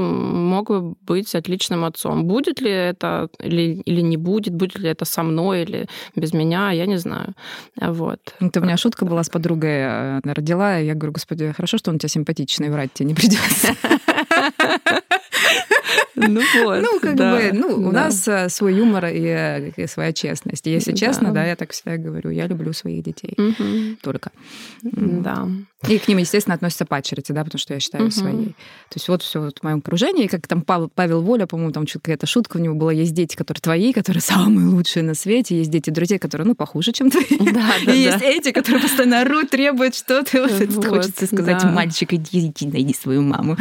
мог 0.50 0.70
бы 0.70 0.96
быть 1.08 1.36
отличным 1.36 1.84
отцом. 1.84 2.26
Будет 2.26 2.62
ли 2.62 2.72
это 2.72 3.30
или, 3.44 3.82
или 3.86 4.02
не 4.02 4.18
будет, 4.18 4.54
будет 4.54 4.80
ли 4.80 4.90
это 4.90 5.06
со 5.06 5.24
мной 5.24 5.64
или 5.64 5.88
без 6.16 6.34
меня, 6.34 6.72
я 6.72 6.86
не 6.86 6.98
знаю. 6.98 7.34
Вот. 7.82 8.20
Это 8.42 8.60
у 8.60 8.64
меня 8.64 8.76
шутка 8.76 9.06
была 9.06 9.24
с 9.24 9.30
подругой, 9.30 10.18
она 10.18 10.34
родила, 10.34 10.78
я 10.78 10.96
говорю, 10.96 11.14
господи, 11.14 11.52
хорошо, 11.56 11.78
что 11.78 11.92
он 11.92 11.96
у 11.96 12.00
тебя 12.00 12.10
симпатичный, 12.10 12.70
врать 12.70 12.92
тебе 12.94 13.10
не 13.10 13.14
придется. 13.14 13.76
Ну 16.16 16.42
вот. 16.64 16.82
Ну, 16.82 17.00
как 17.00 17.16
да, 17.16 17.36
бы, 17.36 17.52
ну, 17.54 17.70
да. 17.70 17.88
у 17.88 17.92
нас 17.92 18.28
э, 18.28 18.50
свой 18.50 18.76
юмор 18.76 19.06
и, 19.08 19.74
и 19.76 19.88
своя 19.88 20.14
честность. 20.14 20.66
если 20.66 20.94
честно, 20.94 21.32
да, 21.32 21.46
я 21.46 21.56
так 21.56 21.72
всегда 21.72 21.98
говорю, 21.98 22.30
я 22.30 22.48
люблю 22.48 22.74
своих 22.74 23.04
детей. 23.04 23.36
Угу. 23.38 23.98
Только. 24.02 24.32
Да. 24.82 25.48
И 25.88 25.98
к 25.98 26.08
ним, 26.08 26.20
естественно, 26.20 26.56
относятся 26.56 26.86
пачерицы, 26.86 27.34
да, 27.34 27.44
потому 27.44 27.60
что 27.60 27.74
я 27.74 27.80
считаю 27.80 28.06
угу. 28.06 28.12
своей. 28.12 28.48
То 28.90 28.96
есть 28.96 29.08
вот 29.08 29.24
все 29.24 29.42
вот 29.42 29.60
в 29.60 29.64
моем 29.64 29.80
окружении, 29.80 30.28
как 30.28 30.48
там 30.48 30.62
Павел, 30.62 30.90
Павел 30.94 31.22
Воля, 31.22 31.48
по-моему, 31.48 31.72
там 31.72 31.86
какая-то 31.86 32.28
шутка 32.28 32.58
у 32.58 32.60
него 32.60 32.76
была, 32.76 32.92
есть 32.92 33.14
дети, 33.14 33.36
которые 33.36 33.62
твои, 33.62 33.94
которые 33.94 34.22
самые 34.22 34.68
лучшие 34.68 35.04
на 35.04 35.16
свете, 35.16 35.58
есть 35.58 35.72
дети 35.72 35.90
друзей, 35.90 36.20
которые, 36.20 36.48
ну, 36.48 36.56
похуже, 36.56 36.92
чем 36.92 37.10
твои. 37.10 37.26
Да, 37.40 37.74
да, 37.86 37.94
и 37.94 38.06
да. 38.06 38.14
есть 38.14 38.22
эти, 38.22 38.52
которые 38.52 38.82
постоянно 38.82 39.22
орут, 39.22 39.50
требуют 39.50 39.96
что-то. 39.96 40.42
Вот, 40.42 40.52
вот 40.52 40.86
хочется 40.86 41.26
сказать, 41.26 41.62
да. 41.62 41.72
мальчик, 41.72 42.14
иди, 42.14 42.48
иди, 42.48 42.68
найди 42.68 42.94
свою 42.94 43.22
маму. 43.22 43.58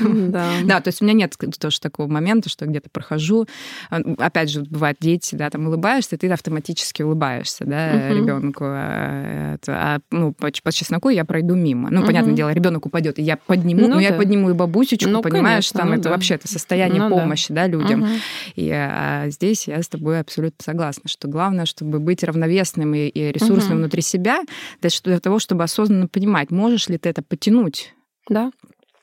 Да. 0.00 0.50
да, 0.64 0.80
то 0.80 0.88
есть 0.88 1.02
у 1.02 1.04
меня 1.04 1.14
нет 1.14 1.36
тоже 1.80 1.90
такого 1.90 2.06
момента, 2.06 2.48
что 2.48 2.66
где-то 2.66 2.90
прохожу. 2.90 3.46
А, 3.90 4.00
опять 4.18 4.50
же, 4.50 4.62
бывают 4.62 4.98
дети, 5.00 5.34
да, 5.34 5.50
там 5.50 5.66
улыбаешься, 5.66 6.16
ты 6.16 6.30
автоматически 6.30 7.02
улыбаешься, 7.02 7.64
да, 7.64 7.92
угу. 7.94 8.14
ребенку. 8.14 8.64
А, 8.66 9.56
а 9.66 9.98
ну, 10.10 10.32
по, 10.32 10.50
по 10.62 10.72
чесноку 10.72 11.08
я 11.08 11.24
пройду 11.24 11.54
мимо. 11.54 11.90
Ну, 11.90 12.00
угу. 12.00 12.06
понятное 12.06 12.34
дело, 12.34 12.50
ребенок 12.50 12.86
упадет, 12.86 13.18
и 13.18 13.22
я 13.22 13.36
подниму, 13.36 13.82
ну, 13.82 13.88
но 13.88 13.94
да. 13.96 14.00
я 14.00 14.12
подниму 14.12 14.50
и 14.50 14.52
бабусечку, 14.52 15.10
ну, 15.10 15.22
понимаешь, 15.22 15.70
конечно, 15.70 15.78
там 15.78 15.88
ну, 15.88 15.94
это 15.94 16.04
да. 16.04 16.10
вообще 16.10 16.34
это 16.34 16.48
состояние 16.48 17.02
ну, 17.02 17.10
помощи, 17.10 17.52
да, 17.52 17.62
да 17.62 17.68
людям. 17.68 18.02
Угу. 18.02 18.10
И 18.56 18.70
а, 18.70 19.28
здесь 19.28 19.66
я 19.66 19.82
с 19.82 19.88
тобой 19.88 20.20
абсолютно 20.20 20.62
согласна, 20.62 21.08
что 21.08 21.28
главное, 21.28 21.64
чтобы 21.64 21.98
быть 21.98 22.22
равновесным 22.22 22.94
и, 22.94 23.08
и 23.08 23.32
ресурсным 23.32 23.72
угу. 23.72 23.78
внутри 23.80 24.02
себя, 24.02 24.42
для 24.80 25.20
того, 25.20 25.38
чтобы 25.38 25.64
осознанно 25.64 26.08
понимать, 26.08 26.50
можешь 26.50 26.88
ли 26.88 26.98
ты 26.98 27.08
это 27.08 27.22
потянуть. 27.22 27.94
Да. 28.28 28.52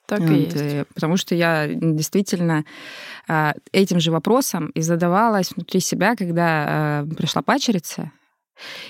Так 0.08 0.22
вот, 0.22 0.32
и 0.32 0.40
есть. 0.44 0.56
Э, 0.56 0.86
потому 0.94 1.18
что 1.18 1.36
я 1.36 1.68
действительно 1.68 2.66
а, 3.28 3.54
этим 3.72 4.00
же 4.00 4.12
вопросом 4.12 4.68
и 4.70 4.82
задавалась 4.82 5.52
внутри 5.52 5.82
себя, 5.82 6.16
когда 6.16 6.66
а, 6.68 7.06
пришла 7.06 7.42
пачерица, 7.42 8.12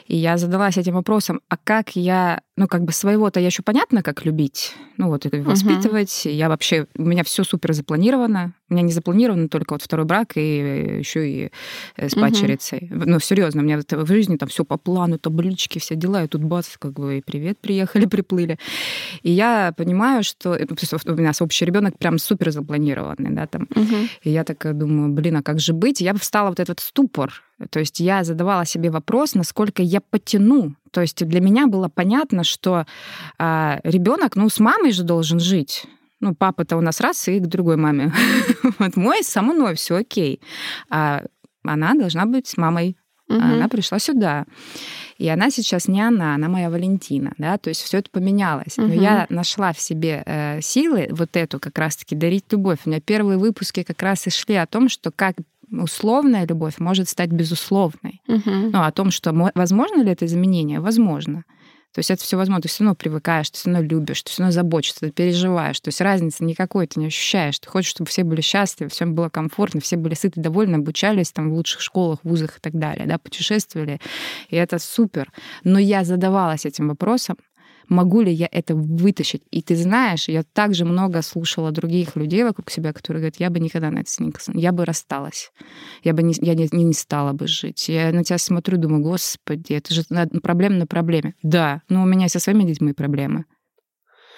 и 0.05 0.15
я 0.15 0.37
задалась 0.37 0.77
этим 0.77 0.93
вопросом, 0.93 1.41
а 1.49 1.57
как 1.57 1.95
я 1.95 2.41
ну, 2.57 2.67
как 2.67 2.83
бы 2.83 2.91
своего-то 2.91 3.39
я 3.39 3.45
еще 3.45 3.61
понятно, 3.61 4.01
как 4.01 4.25
любить, 4.25 4.73
ну, 4.97 5.09
вот 5.09 5.27
это 5.27 5.37
воспитывать. 5.37 6.25
Uh-huh. 6.25 6.31
Я 6.31 6.49
вообще, 6.49 6.87
у 6.97 7.03
меня 7.03 7.23
все 7.23 7.43
супер 7.43 7.71
запланировано. 7.73 8.53
У 8.69 8.73
меня 8.73 8.83
не 8.83 8.91
запланировано 8.91 9.47
только 9.47 9.73
вот 9.73 9.83
второй 9.83 10.05
брак 10.05 10.35
и 10.35 10.97
еще 10.99 11.29
и 11.29 11.51
э, 11.97 12.09
с 12.09 12.15
падчерицей. 12.15 12.89
Uh-huh. 12.91 13.03
Ну, 13.05 13.19
серьезно, 13.19 13.61
у 13.61 13.63
меня 13.63 13.79
в 13.79 14.07
жизни 14.07 14.37
там 14.37 14.49
все 14.49 14.65
по 14.65 14.77
плану, 14.77 15.19
таблички, 15.19 15.77
все 15.77 15.95
дела, 15.95 16.23
и 16.23 16.27
тут 16.27 16.43
бац, 16.43 16.77
как 16.79 16.93
бы, 16.93 17.19
и 17.19 17.21
привет, 17.21 17.59
приехали, 17.59 18.05
приплыли. 18.07 18.57
И 19.21 19.31
я 19.31 19.71
понимаю, 19.77 20.23
что 20.23 20.55
э, 20.55 20.65
у 21.05 21.21
нас 21.21 21.41
общий 21.43 21.63
ребенок 21.63 21.99
прям 21.99 22.17
супер 22.17 22.51
запланированный, 22.51 23.29
да, 23.29 23.45
там. 23.45 23.67
Uh-huh. 23.69 24.09
И 24.23 24.31
я 24.31 24.43
так 24.43 24.75
думаю, 24.75 25.13
блин, 25.13 25.37
а 25.37 25.43
как 25.43 25.59
же 25.59 25.73
быть? 25.73 26.01
Я 26.01 26.15
встала 26.15 26.49
вот 26.49 26.59
этот 26.59 26.79
ступор, 26.79 27.43
то 27.69 27.79
есть 27.79 27.99
я 27.99 28.23
задавала 28.23 28.65
себе 28.65 28.89
вопрос, 28.89 29.35
насколько 29.35 29.81
я 29.81 30.01
потяну. 30.01 30.73
То 30.91 31.01
есть 31.01 31.25
для 31.25 31.41
меня 31.41 31.67
было 31.67 31.89
понятно, 31.89 32.43
что 32.43 32.85
а, 33.37 33.79
ребенок, 33.83 34.35
ну, 34.35 34.49
с 34.49 34.59
мамой 34.59 34.91
же 34.91 35.03
должен 35.03 35.39
жить. 35.39 35.85
Ну, 36.19 36.33
папа-то 36.33 36.77
у 36.77 36.81
нас 36.81 36.99
раз 36.99 37.27
и 37.27 37.39
к 37.39 37.47
другой 37.47 37.77
маме. 37.77 38.11
вот 38.79 38.95
мой 38.95 39.23
со 39.23 39.41
мной 39.41 39.75
все 39.75 39.97
окей. 39.97 40.41
А 40.89 41.23
она 41.63 41.93
должна 41.93 42.25
быть 42.25 42.47
с 42.47 42.57
мамой. 42.57 42.97
Угу. 43.29 43.39
Она 43.39 43.67
пришла 43.67 43.99
сюда. 43.99 44.45
И 45.17 45.27
она 45.27 45.49
сейчас 45.49 45.87
не 45.87 46.01
она, 46.01 46.35
она 46.35 46.47
моя 46.47 46.69
Валентина, 46.69 47.33
да, 47.37 47.57
то 47.57 47.69
есть 47.69 47.81
все 47.81 47.97
это 47.97 48.09
поменялось. 48.09 48.77
Угу. 48.77 48.87
Но 48.87 48.93
я 48.93 49.25
нашла 49.29 49.73
в 49.73 49.79
себе 49.79 50.23
э, 50.25 50.61
силы 50.61 51.07
вот 51.11 51.35
эту 51.35 51.59
как 51.59 51.77
раз-таки 51.77 52.15
дарить 52.15 52.45
любовь. 52.51 52.79
У 52.85 52.89
меня 52.89 53.01
первые 53.01 53.37
выпуски 53.37 53.83
как 53.83 54.01
раз 54.01 54.27
и 54.27 54.29
шли 54.29 54.55
о 54.55 54.67
том, 54.67 54.89
что 54.89 55.11
как 55.11 55.35
условная 55.71 56.47
любовь 56.47 56.79
может 56.79 57.09
стать 57.09 57.29
безусловной. 57.29 58.21
Угу. 58.27 58.51
Ну, 58.71 58.81
о 58.81 58.91
том, 58.91 59.11
что 59.11 59.33
возможно 59.55 60.01
ли 60.01 60.11
это 60.11 60.25
изменение? 60.25 60.79
Возможно. 60.79 61.43
То 61.93 61.99
есть 61.99 62.11
это 62.11 62.21
все 62.21 62.37
возможно. 62.37 62.61
Ты 62.61 62.67
все 62.67 62.83
равно 62.83 62.95
привыкаешь, 62.95 63.49
ты 63.49 63.57
все 63.57 63.71
равно 63.71 63.87
любишь, 63.87 64.21
ты 64.21 64.29
все 64.29 64.43
равно 64.43 64.51
заботишься, 64.51 64.99
ты 64.99 65.11
переживаешь. 65.11 65.79
То 65.79 65.87
есть 65.87 65.99
разницы 65.99 66.43
никакой 66.43 66.85
ты 66.85 66.99
не 66.99 67.07
ощущаешь. 67.07 67.57
Ты 67.59 67.67
хочешь, 67.67 67.89
чтобы 67.89 68.09
все 68.09 68.23
были 68.23 68.41
счастливы, 68.41 68.91
всем 68.91 69.15
было 69.15 69.29
комфортно, 69.29 69.81
все 69.81 69.97
были 69.97 70.13
сыты, 70.13 70.39
довольны, 70.39 70.75
обучались 70.75 71.31
там 71.31 71.49
в 71.49 71.53
лучших 71.53 71.81
школах, 71.81 72.19
вузах 72.23 72.57
и 72.57 72.59
так 72.61 72.73
далее, 72.73 73.07
да, 73.07 73.17
путешествовали. 73.17 73.99
И 74.49 74.55
это 74.55 74.77
супер. 74.77 75.31
Но 75.63 75.79
я 75.79 76.03
задавалась 76.03 76.65
этим 76.65 76.89
вопросом, 76.89 77.37
могу 77.89 78.21
ли 78.21 78.31
я 78.31 78.47
это 78.51 78.75
вытащить. 78.75 79.43
И 79.51 79.61
ты 79.61 79.75
знаешь, 79.75 80.27
я 80.27 80.43
также 80.43 80.85
много 80.85 81.21
слушала 81.21 81.71
других 81.71 82.15
людей 82.15 82.43
вокруг 82.43 82.69
себя, 82.69 82.93
которые 82.93 83.21
говорят, 83.21 83.39
я 83.39 83.49
бы 83.49 83.59
никогда 83.59 83.91
на 83.91 83.99
это 83.99 84.11
не 84.19 84.31
я 84.53 84.71
бы 84.71 84.85
рассталась, 84.85 85.51
я 86.03 86.13
бы 86.13 86.23
не, 86.23 86.33
я 86.41 86.53
не, 86.53 86.67
не 86.71 86.93
стала 86.93 87.33
бы 87.33 87.47
жить. 87.47 87.89
Я 87.89 88.11
на 88.11 88.23
тебя 88.23 88.37
смотрю, 88.37 88.77
думаю, 88.77 89.03
господи, 89.03 89.73
это 89.73 89.93
же 89.93 90.03
проблема 90.41 90.77
на 90.77 90.87
проблеме. 90.87 91.35
Да, 91.43 91.81
но 91.89 92.03
у 92.03 92.05
меня 92.05 92.29
со 92.29 92.39
своими 92.39 92.63
детьми 92.63 92.93
проблемы. 92.93 93.45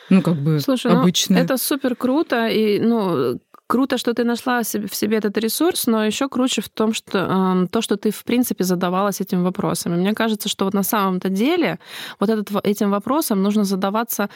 Ну, 0.09 0.21
как 0.21 0.41
бы 0.41 0.59
Слушай, 0.59 0.91
обычно. 0.91 1.35
Ну, 1.35 1.41
это 1.41 1.57
супер 1.57 1.95
круто. 1.95 2.47
И, 2.47 2.79
ну, 2.79 3.39
Круто, 3.69 3.99
что 3.99 4.15
ты 4.15 4.23
нашла 4.23 4.63
в 4.63 4.95
себе 4.95 5.17
этот 5.17 5.37
ресурс, 5.37 5.85
но 5.85 6.03
еще 6.03 6.27
круче 6.27 6.61
в 6.61 6.69
том, 6.69 6.91
что 6.91 7.19
э, 7.19 7.67
то, 7.67 7.81
что 7.83 7.97
ты 7.97 8.09
в 8.09 8.23
принципе 8.23 8.63
задавалась 8.63 9.21
этим 9.21 9.43
вопросом. 9.43 9.93
И 9.93 9.97
мне 9.97 10.15
кажется, 10.15 10.49
что 10.49 10.65
вот 10.65 10.73
на 10.73 10.81
самом-то 10.81 11.29
деле 11.29 11.77
вот 12.19 12.29
этот, 12.29 12.49
этим 12.65 12.89
вопросом 12.89 13.43
нужно 13.43 13.65
задаваться 13.65 14.29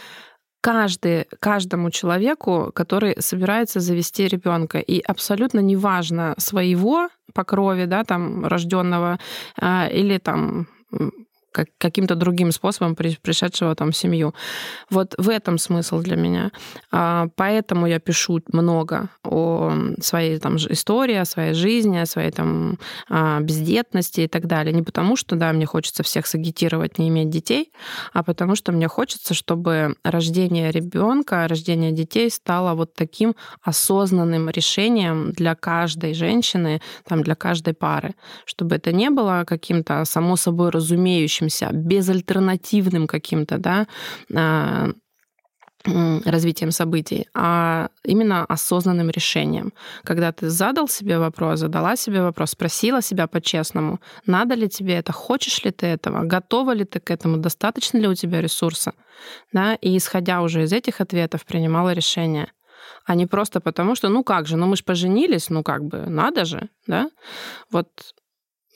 каждый, 0.62 1.26
каждому 1.40 1.90
человеку, 1.90 2.72
который 2.76 3.16
собирается 3.22 3.80
завести 3.80 4.28
ребенка. 4.28 4.78
И 4.78 5.00
абсолютно 5.00 5.62
неважно 5.62 6.36
своего 6.38 7.10
по 7.34 7.44
крови, 7.44 7.86
да, 7.86 8.04
там, 8.04 8.46
рожденного, 8.46 9.18
э, 9.60 10.00
или 10.00 10.20
там 10.20 10.68
как, 11.54 11.68
каким-то 11.78 12.16
другим 12.16 12.52
способом 12.52 12.96
пришедшего 12.96 13.76
там 13.76 13.92
в 13.92 13.98
семью. 13.98 14.34
Вот 14.90 15.14
в 15.18 15.30
этом 15.30 15.58
смысл 15.58 16.00
для 16.02 16.18
меня. 16.18 16.52
А, 16.92 17.28
поэтому 17.36 17.88
я 17.88 18.00
пишу 18.00 18.42
много 18.52 19.10
о 19.24 19.72
своей 20.02 20.40
там 20.40 20.58
истории, 20.58 21.16
о 21.16 21.26
своей 21.26 21.54
жизни, 21.54 21.98
о 21.98 22.06
своей 22.06 22.32
там 22.32 22.78
а, 23.10 23.40
бездетности 23.40 24.22
и 24.22 24.28
так 24.28 24.48
далее. 24.48 24.74
Не 24.74 24.82
потому, 24.82 25.16
что, 25.16 25.36
да, 25.36 25.54
мне 25.54 25.66
хочется 25.66 26.04
всех 26.04 26.26
сагитировать 26.28 26.98
не 26.98 27.10
иметь 27.10 27.30
детей, 27.30 27.72
а 28.12 28.24
потому 28.24 28.56
что 28.56 28.72
мне 28.72 28.88
хочется, 28.88 29.34
чтобы 29.34 29.96
рождение 30.04 30.72
ребенка, 30.72 31.48
рождение 31.48 31.92
детей 31.92 32.30
стало 32.30 32.74
вот 32.74 32.94
таким 32.96 33.36
осознанным 33.62 34.50
решением 34.50 35.32
для 35.32 35.56
каждой 35.56 36.14
женщины, 36.14 36.82
там, 37.08 37.22
для 37.22 37.36
каждой 37.36 37.74
пары, 37.74 38.16
чтобы 38.46 38.76
это 38.76 38.92
не 38.92 39.10
было 39.10 39.44
каким-то 39.46 40.04
само 40.06 40.36
собой 40.36 40.70
разумеющим 40.72 41.43
кажущимся, 41.44 41.70
безальтернативным 41.72 43.08
каким-то, 43.08 43.58
да, 43.58 43.88
а, 44.36 44.90
развитием 46.26 46.72
событий, 46.72 47.28
а 47.34 47.90
именно 48.06 48.46
осознанным 48.46 49.10
решением. 49.10 49.74
Когда 50.06 50.32
ты 50.32 50.50
задал 50.50 50.88
себе 50.88 51.20
вопрос, 51.20 51.60
задала 51.60 51.98
себе 51.98 52.22
вопрос, 52.22 52.52
спросила 52.52 53.02
себя 53.02 53.28
по-честному, 53.28 54.00
надо 54.26 54.56
ли 54.56 54.70
тебе 54.70 54.94
это, 54.94 55.12
хочешь 55.12 55.66
ли 55.66 55.72
ты 55.72 55.88
этого, 55.88 56.24
готова 56.24 56.74
ли 56.74 56.86
ты 56.86 57.00
к 57.00 57.12
этому, 57.12 57.38
достаточно 57.38 58.00
ли 58.00 58.08
у 58.08 58.16
тебя 58.16 58.42
ресурса, 58.42 58.94
да, 59.54 59.76
и 59.82 59.98
исходя 59.98 60.42
уже 60.42 60.64
из 60.64 60.74
этих 60.74 61.02
ответов 61.02 61.46
принимала 61.46 61.94
решение 61.94 62.48
а 63.06 63.16
не 63.16 63.28
просто 63.28 63.60
потому, 63.60 63.96
что 63.96 64.10
ну 64.10 64.24
как 64.24 64.48
же, 64.48 64.58
ну 64.58 64.68
мы 64.68 64.76
же 64.76 64.84
поженились, 64.84 65.50
ну 65.50 65.64
как 65.64 65.82
бы 65.84 66.10
надо 66.10 66.46
же, 66.46 66.70
да? 66.88 67.10
Вот 67.72 67.88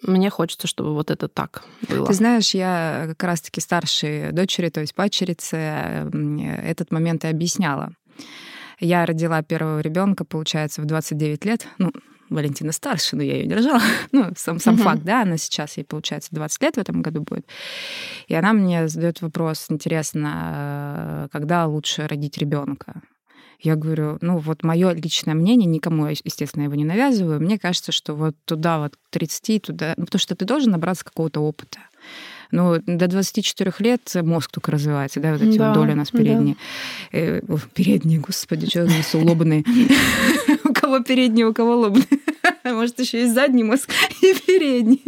мне 0.04 0.30
хочется, 0.30 0.68
чтобы 0.68 0.94
вот 0.94 1.12
это 1.12 1.28
так 1.28 1.64
было. 1.90 2.06
Ты 2.06 2.14
знаешь, 2.14 2.54
я 2.54 3.06
как 3.10 3.24
раз-таки 3.24 3.62
старшей 3.62 4.32
дочери, 4.32 4.70
то 4.70 4.82
есть 4.82 4.94
падчерице, 4.94 5.58
этот 6.64 6.92
момент 6.92 7.26
и 7.26 7.28
объясняла. 7.28 7.94
Я 8.80 9.06
родила 9.06 9.42
первого 9.42 9.80
ребенка, 9.80 10.24
получается, 10.24 10.82
в 10.82 10.86
29 10.86 11.46
лет. 11.46 11.68
Ну, 11.80 11.92
Валентина 12.30 12.72
старше, 12.72 13.16
но 13.16 13.24
я 13.24 13.38
ее 13.38 13.48
держала. 13.48 13.82
Ну, 14.12 14.32
сам, 14.36 14.60
сам 14.60 14.76
uh-huh. 14.76 14.84
факт, 14.84 15.04
да, 15.04 15.22
она 15.22 15.38
сейчас, 15.38 15.78
ей, 15.78 15.84
получается, 15.84 16.30
20 16.32 16.62
лет 16.62 16.76
в 16.76 16.80
этом 16.80 17.02
году 17.02 17.22
будет. 17.22 17.48
И 18.28 18.36
она 18.36 18.54
мне 18.54 18.88
задает 18.88 19.22
вопрос, 19.22 19.68
интересно, 19.70 21.26
э, 21.26 21.28
когда 21.32 21.66
лучше 21.66 22.08
родить 22.08 22.38
ребенка? 22.38 23.02
Я 23.60 23.76
говорю, 23.76 24.18
ну 24.22 24.38
вот 24.38 24.64
мое 24.64 24.94
личное 24.94 25.34
мнение, 25.34 25.68
никому, 25.68 26.08
естественно, 26.08 26.64
его 26.64 26.76
не 26.76 26.86
навязываю. 26.86 27.42
Мне 27.42 27.58
кажется, 27.58 27.92
что 27.92 28.14
вот 28.14 28.36
туда 28.46 28.80
вот 28.80 28.94
30, 29.10 29.62
туда... 29.64 29.94
Ну, 29.98 30.06
потому 30.06 30.20
что 30.20 30.36
ты 30.36 30.46
должен 30.46 30.72
набраться 30.72 31.04
какого-то 31.04 31.40
опыта. 31.40 31.80
Ну, 32.52 32.78
до 32.86 33.08
24 33.08 33.74
лет 33.80 34.16
мозг 34.16 34.52
только 34.52 34.72
развивается, 34.72 35.20
да, 35.20 35.34
вот 35.34 35.42
эти 35.42 35.58
да, 35.58 35.70
вот 35.70 35.74
доли 35.74 35.92
у 35.92 35.96
нас 35.96 36.12
передние. 36.12 36.56
Да. 37.12 37.18
Э, 37.18 37.42
передние, 37.74 38.20
господи, 38.20 38.68
что 38.68 38.86
за 38.86 39.18
лобные. 39.18 39.66
У 40.64 40.74
кого 40.74 41.00
передние, 41.00 41.48
у 41.48 41.54
кого 41.54 41.76
лобные. 41.76 42.06
Может, 42.64 43.00
еще 43.00 43.22
есть 43.22 43.34
задний 43.34 43.64
мозг 43.64 43.90
и 44.22 44.34
передний. 44.46 45.04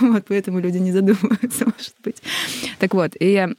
Вот, 0.00 0.24
поэтому 0.28 0.60
люди 0.60 0.78
не 0.78 0.92
задумываются, 0.92 1.64
может 1.64 1.94
быть. 2.02 2.22
Так 2.78 2.94
вот, 2.94 3.12
и 3.18 3.32
я, 3.32 3.50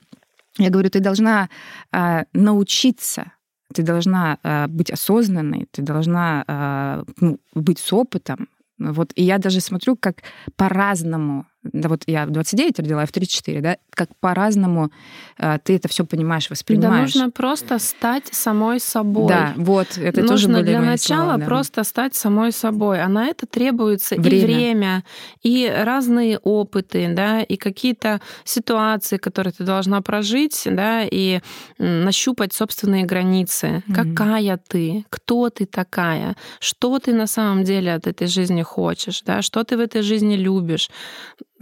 я 0.57 0.69
говорю, 0.69 0.89
ты 0.89 0.99
должна 0.99 1.49
а, 1.91 2.25
научиться 2.33 3.31
ты 3.71 3.83
должна 3.83 4.37
э, 4.43 4.67
быть 4.67 4.91
осознанной, 4.91 5.67
ты 5.71 5.81
должна 5.81 6.43
э, 6.47 7.03
ну, 7.21 7.39
быть 7.55 7.79
с 7.79 7.93
опытом. 7.93 8.47
Вот, 8.79 9.11
и 9.15 9.23
я 9.23 9.37
даже 9.37 9.61
смотрю, 9.61 9.95
как 9.95 10.23
по-разному 10.55 11.45
да 11.63 11.89
вот 11.89 12.03
я 12.07 12.25
в 12.25 12.31
29 12.31 12.79
родила, 12.79 13.03
а 13.03 13.05
в 13.05 13.11
34, 13.11 13.61
да, 13.61 13.77
как 13.91 14.09
по-разному 14.19 14.91
э, 15.37 15.59
ты 15.63 15.75
это 15.75 15.87
все 15.87 16.05
понимаешь, 16.05 16.49
воспринимаешь. 16.49 17.13
Да 17.13 17.19
нужно 17.19 17.31
просто 17.31 17.77
стать 17.77 18.27
самой 18.31 18.79
собой. 18.79 19.27
Да, 19.27 19.53
вот, 19.57 19.97
это 19.97 20.21
нужно 20.21 20.31
тоже 20.31 20.47
были 20.47 20.63
для 20.63 20.81
начала 20.81 21.23
слова, 21.23 21.37
да. 21.37 21.45
просто 21.45 21.83
стать 21.83 22.15
самой 22.15 22.51
собой, 22.51 23.01
а 23.01 23.07
на 23.07 23.27
это 23.27 23.45
требуется 23.45 24.15
время. 24.15 24.37
и 24.37 24.45
время, 24.45 25.03
и 25.43 25.71
разные 25.83 26.39
опыты, 26.39 27.13
да, 27.13 27.41
и 27.43 27.57
какие-то 27.57 28.21
ситуации, 28.43 29.17
которые 29.17 29.53
ты 29.53 29.63
должна 29.63 30.01
прожить, 30.01 30.63
да, 30.65 31.03
и 31.03 31.41
нащупать 31.77 32.53
собственные 32.53 33.05
границы. 33.05 33.83
Mm-hmm. 33.87 33.93
Какая 33.93 34.59
ты, 34.67 35.05
кто 35.09 35.49
ты 35.49 35.67
такая, 35.67 36.35
что 36.59 36.97
ты 36.97 37.13
на 37.13 37.27
самом 37.27 37.63
деле 37.63 37.93
от 37.93 38.07
этой 38.07 38.25
жизни 38.25 38.63
хочешь, 38.63 39.21
да, 39.21 39.43
что 39.43 39.63
ты 39.63 39.77
в 39.77 39.79
этой 39.79 40.01
жизни 40.01 40.35
любишь 40.35 40.89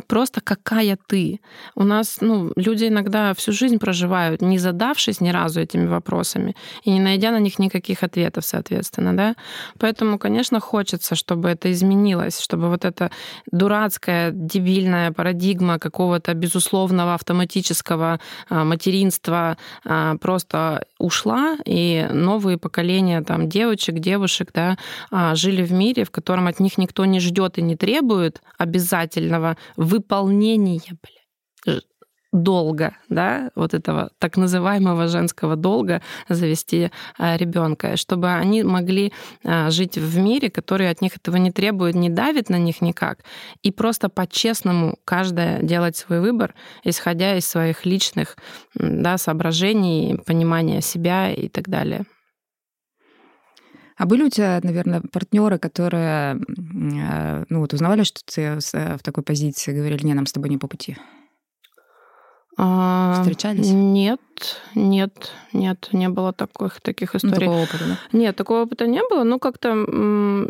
просто 0.07 0.41
какая 0.41 0.97
ты. 1.07 1.39
У 1.75 1.83
нас, 1.83 2.17
ну, 2.21 2.51
люди 2.55 2.85
иногда 2.85 3.33
всю 3.33 3.51
жизнь 3.51 3.77
проживают, 3.77 4.41
не 4.41 4.57
задавшись 4.57 5.21
ни 5.21 5.29
разу 5.29 5.59
этими 5.61 5.87
вопросами 5.87 6.55
и 6.83 6.91
не 6.91 6.99
найдя 6.99 7.31
на 7.31 7.39
них 7.39 7.59
никаких 7.59 8.03
ответов, 8.03 8.45
соответственно, 8.45 9.15
да. 9.15 9.35
Поэтому, 9.79 10.17
конечно, 10.17 10.59
хочется, 10.59 11.15
чтобы 11.15 11.49
это 11.49 11.71
изменилось, 11.71 12.39
чтобы 12.39 12.69
вот 12.69 12.85
эта 12.85 13.11
дурацкая, 13.51 14.31
дебильная 14.31 15.11
парадигма 15.11 15.79
какого-то 15.79 16.33
безусловного 16.33 17.13
автоматического 17.13 18.19
а, 18.49 18.63
материнства 18.63 19.57
а, 19.85 20.15
просто 20.17 20.85
ушла, 20.99 21.57
и 21.65 22.07
новые 22.11 22.57
поколения 22.57 23.21
там 23.21 23.49
девочек, 23.49 23.99
девушек, 23.99 24.51
да, 24.53 24.77
а, 25.09 25.33
жили 25.35 25.63
в 25.63 25.71
мире, 25.71 26.03
в 26.03 26.11
котором 26.11 26.47
от 26.47 26.59
них 26.59 26.77
никто 26.77 27.05
не 27.05 27.19
ждет 27.19 27.57
и 27.57 27.61
не 27.61 27.75
требует 27.75 28.41
обязательного 28.57 29.57
выполнения, 29.77 30.97
бля, 31.65 31.79
долга, 32.31 32.95
да, 33.09 33.49
вот 33.55 33.73
этого 33.73 34.11
так 34.19 34.37
называемого 34.37 35.07
женского 35.07 35.55
долга 35.55 36.01
завести 36.27 36.91
а, 37.17 37.37
ребенка, 37.37 37.97
чтобы 37.97 38.31
они 38.31 38.63
могли 38.63 39.11
а, 39.43 39.69
жить 39.71 39.97
в 39.97 40.17
мире, 40.19 40.51
который 40.51 40.89
от 40.89 41.01
них 41.01 41.17
этого 41.17 41.37
не 41.37 41.51
требует, 41.51 41.95
не 41.95 42.09
давит 42.09 42.49
на 42.49 42.57
них 42.57 42.81
никак, 42.81 43.19
и 43.63 43.71
просто 43.71 44.09
по-честному 44.09 44.97
каждая 45.05 45.63
делать 45.63 45.97
свой 45.97 46.21
выбор, 46.21 46.53
исходя 46.83 47.35
из 47.35 47.47
своих 47.47 47.85
личных 47.85 48.37
да, 48.75 49.17
соображений, 49.17 50.19
понимания 50.25 50.81
себя 50.81 51.31
и 51.31 51.47
так 51.47 51.67
далее. 51.67 52.05
А 53.97 54.05
были 54.05 54.23
у 54.23 54.29
тебя, 54.29 54.59
наверное, 54.63 55.01
партнеры, 55.11 55.57
которые 55.57 56.35
э, 56.35 57.45
ну, 57.49 57.59
вот 57.59 57.73
узнавали, 57.73 58.03
что 58.03 58.21
ты 58.23 58.57
в 58.59 59.03
такой 59.03 59.23
позиции, 59.23 59.75
говорили, 59.75 60.05
не, 60.05 60.13
нам 60.13 60.25
с 60.25 60.31
тобой 60.31 60.49
не 60.49 60.57
по 60.57 60.67
пути? 60.67 60.95
А, 62.61 63.13
Встречались? 63.21 63.71
Нет, 63.71 64.19
нет, 64.75 65.31
нет, 65.53 65.89
не 65.93 66.09
было 66.09 66.33
таких, 66.33 66.81
таких 66.81 67.15
историй. 67.15 67.47
Ну, 67.47 67.53
такого 67.53 67.63
опыта, 67.63 67.85
да? 67.87 68.17
Нет, 68.17 68.35
такого 68.35 68.63
опыта 68.63 68.85
не 68.85 69.01
было. 69.09 69.23
Ну, 69.23 69.39
как-то 69.39 69.69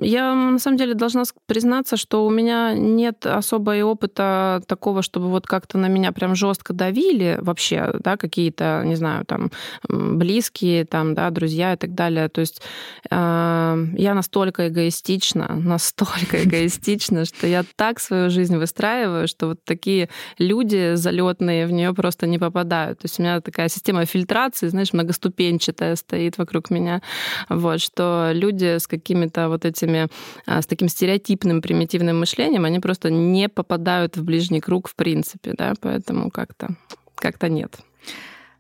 я 0.01 0.33
на 0.33 0.57
самом 0.57 0.77
деле 0.77 0.95
должна 0.95 1.23
признаться, 1.45 1.97
что 1.97 2.25
у 2.25 2.31
меня 2.31 2.73
нет 2.73 3.27
особо 3.27 3.75
и 3.75 3.83
опыта 3.83 4.63
такого, 4.65 5.03
чтобы 5.03 5.29
вот 5.29 5.45
как-то 5.45 5.77
на 5.77 5.87
меня 5.87 6.11
прям 6.11 6.33
жестко 6.33 6.73
давили 6.73 7.37
вообще, 7.41 7.93
да, 7.99 8.17
какие-то, 8.17 8.81
не 8.85 8.95
знаю, 8.95 9.23
там, 9.25 9.51
близкие, 9.87 10.85
там, 10.85 11.13
да, 11.13 11.29
друзья 11.29 11.73
и 11.73 11.77
так 11.77 11.93
далее. 11.93 12.27
То 12.29 12.41
есть 12.41 12.63
э, 13.11 13.85
я 13.97 14.13
настолько 14.15 14.67
эгоистична, 14.67 15.47
настолько 15.63 16.43
эгоистична, 16.43 17.25
что 17.25 17.45
я 17.45 17.63
так 17.75 17.99
свою 17.99 18.31
жизнь 18.31 18.57
выстраиваю, 18.57 19.27
что 19.27 19.49
вот 19.49 19.63
такие 19.63 20.09
люди 20.39 20.95
залетные 20.95 21.67
в 21.67 21.71
нее 21.71 21.93
просто 21.99 22.27
не 22.27 22.39
попадают. 22.39 22.99
То 22.99 23.05
есть 23.05 23.19
у 23.19 23.23
меня 23.23 23.41
такая 23.41 23.67
система 23.67 24.05
фильтрации, 24.05 24.69
знаешь, 24.69 24.93
многоступенчатая 24.93 25.97
стоит 25.97 26.37
вокруг 26.37 26.69
меня. 26.69 27.01
Вот, 27.49 27.81
что 27.81 28.31
люди 28.33 28.77
с 28.77 28.87
какими-то 28.87 29.49
вот 29.49 29.65
этими, 29.65 30.07
а, 30.45 30.61
с 30.61 30.65
таким 30.65 30.87
стереотипным, 30.87 31.61
примитивным 31.61 32.21
мышлением, 32.21 32.63
они 32.63 32.79
просто 32.79 33.11
не 33.11 33.49
попадают 33.49 34.15
в 34.15 34.23
ближний 34.23 34.61
круг 34.61 34.87
в 34.87 34.95
принципе, 34.95 35.53
да, 35.57 35.73
поэтому 35.81 36.31
как-то 36.31 36.69
как-то 37.15 37.49
нет. 37.49 37.79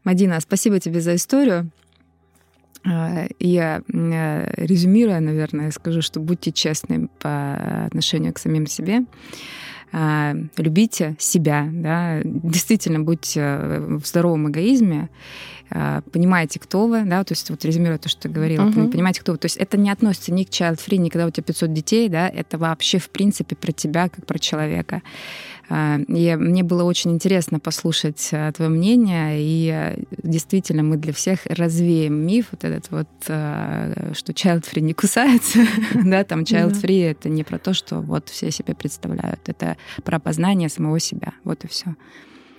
Мадина, 0.03 0.41
спасибо 0.41 0.81
тебе 0.81 0.99
за 0.99 1.15
историю. 1.15 1.71
А, 2.85 3.25
я 3.39 3.81
резюмируя, 3.87 5.21
наверное, 5.21 5.71
скажу, 5.71 6.01
что 6.01 6.19
будьте 6.19 6.51
честны 6.51 7.07
по 7.19 7.85
отношению 7.85 8.33
к 8.33 8.39
самим 8.39 8.67
себе. 8.67 9.05
А, 9.91 10.35
любите 10.57 11.15
себя, 11.17 11.67
да, 11.71 12.21
действительно 12.23 12.99
будьте 12.99 13.41
в 13.41 14.05
здоровом 14.05 14.49
эгоизме, 14.49 15.09
а, 15.71 16.01
понимаете, 16.11 16.59
кто 16.59 16.87
вы, 16.87 17.03
да, 17.03 17.23
то 17.23 17.33
есть 17.33 17.49
вот 17.49 17.63
резюмируя 17.63 17.97
то, 17.97 18.09
что 18.09 18.23
ты 18.23 18.29
говорила, 18.29 18.65
uh-huh. 18.65 18.91
понимаете, 18.91 19.21
кто 19.21 19.33
вы. 19.33 19.37
То 19.37 19.45
есть 19.45 19.57
это 19.57 19.77
не 19.77 19.89
относится 19.89 20.33
ни 20.33 20.43
к 20.43 20.49
child 20.49 20.79
free, 20.79 20.97
ни 20.97 21.09
когда 21.09 21.27
у 21.27 21.31
тебя 21.31 21.43
500 21.43 21.73
детей, 21.73 22.09
да, 22.09 22.27
это 22.27 22.57
вообще 22.57 22.97
в 22.97 23.09
принципе 23.09 23.55
про 23.55 23.71
тебя, 23.71 24.09
как 24.09 24.25
про 24.25 24.39
человека. 24.39 25.01
А, 25.69 25.99
и 25.99 26.35
мне 26.35 26.63
было 26.63 26.83
очень 26.83 27.11
интересно 27.11 27.59
послушать 27.59 28.29
а, 28.31 28.51
твое 28.51 28.71
мнение, 28.71 29.39
и 29.39 29.69
а, 29.69 29.99
действительно 30.23 30.81
мы 30.81 30.97
для 30.97 31.13
всех 31.13 31.45
развеем 31.45 32.15
миф 32.15 32.47
вот 32.51 32.63
этот 32.63 32.89
вот, 32.89 33.07
что 33.23 34.33
child-free 34.33 34.81
не 34.81 34.93
кусается, 34.93 35.59
да, 35.93 36.23
там 36.23 36.41
child-free— 36.41 37.11
это 37.11 37.29
не 37.29 37.43
про 37.43 37.59
то, 37.59 37.73
что 37.73 38.01
вот 38.01 38.29
все 38.29 38.49
себе 38.49 38.73
представляют, 38.73 39.41
это 39.47 39.77
про 40.03 40.19
познание 40.19 40.69
самого 40.69 40.99
себя, 40.99 41.33
вот 41.43 41.63
и 41.63 41.67
все. 41.67 41.95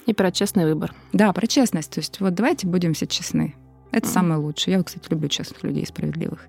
И 0.06 0.14
про 0.14 0.30
честный 0.30 0.64
выбор. 0.64 0.94
Да, 1.12 1.32
про 1.32 1.46
честность. 1.46 1.90
То 1.90 2.00
есть 2.00 2.20
вот 2.20 2.34
давайте 2.34 2.66
будем 2.66 2.94
все 2.94 3.06
честны. 3.06 3.54
Это 3.92 4.08
mm. 4.08 4.12
самое 4.12 4.40
лучшее. 4.40 4.76
Я, 4.76 4.82
кстати, 4.82 5.06
люблю 5.10 5.28
честных 5.28 5.62
людей, 5.62 5.86
справедливых. 5.86 6.48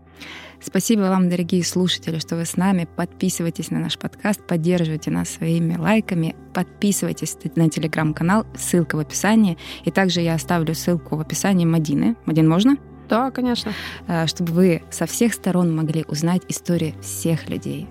Спасибо 0.63 1.01
вам, 1.01 1.27
дорогие 1.27 1.63
слушатели, 1.63 2.19
что 2.19 2.35
вы 2.35 2.45
с 2.45 2.55
нами. 2.55 2.87
Подписывайтесь 2.95 3.71
на 3.71 3.79
наш 3.79 3.97
подкаст, 3.97 4.45
поддерживайте 4.45 5.09
нас 5.09 5.29
своими 5.29 5.75
лайками, 5.75 6.35
подписывайтесь 6.53 7.35
на 7.55 7.67
телеграм-канал, 7.67 8.45
ссылка 8.55 8.95
в 8.95 8.99
описании. 8.99 9.57
И 9.85 9.91
также 9.91 10.21
я 10.21 10.35
оставлю 10.35 10.75
ссылку 10.75 11.15
в 11.15 11.21
описании 11.21 11.65
Мадины. 11.65 12.15
Мадин, 12.25 12.47
можно? 12.47 12.77
Да, 13.09 13.31
конечно. 13.31 13.73
Э, 14.07 14.27
чтобы 14.27 14.53
вы 14.53 14.83
со 14.91 15.07
всех 15.07 15.33
сторон 15.33 15.75
могли 15.75 16.05
узнать 16.07 16.43
истории 16.47 16.95
всех 17.01 17.49
людей. 17.49 17.87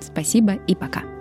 Спасибо 0.00 0.52
и 0.52 0.74
пока. 0.74 1.15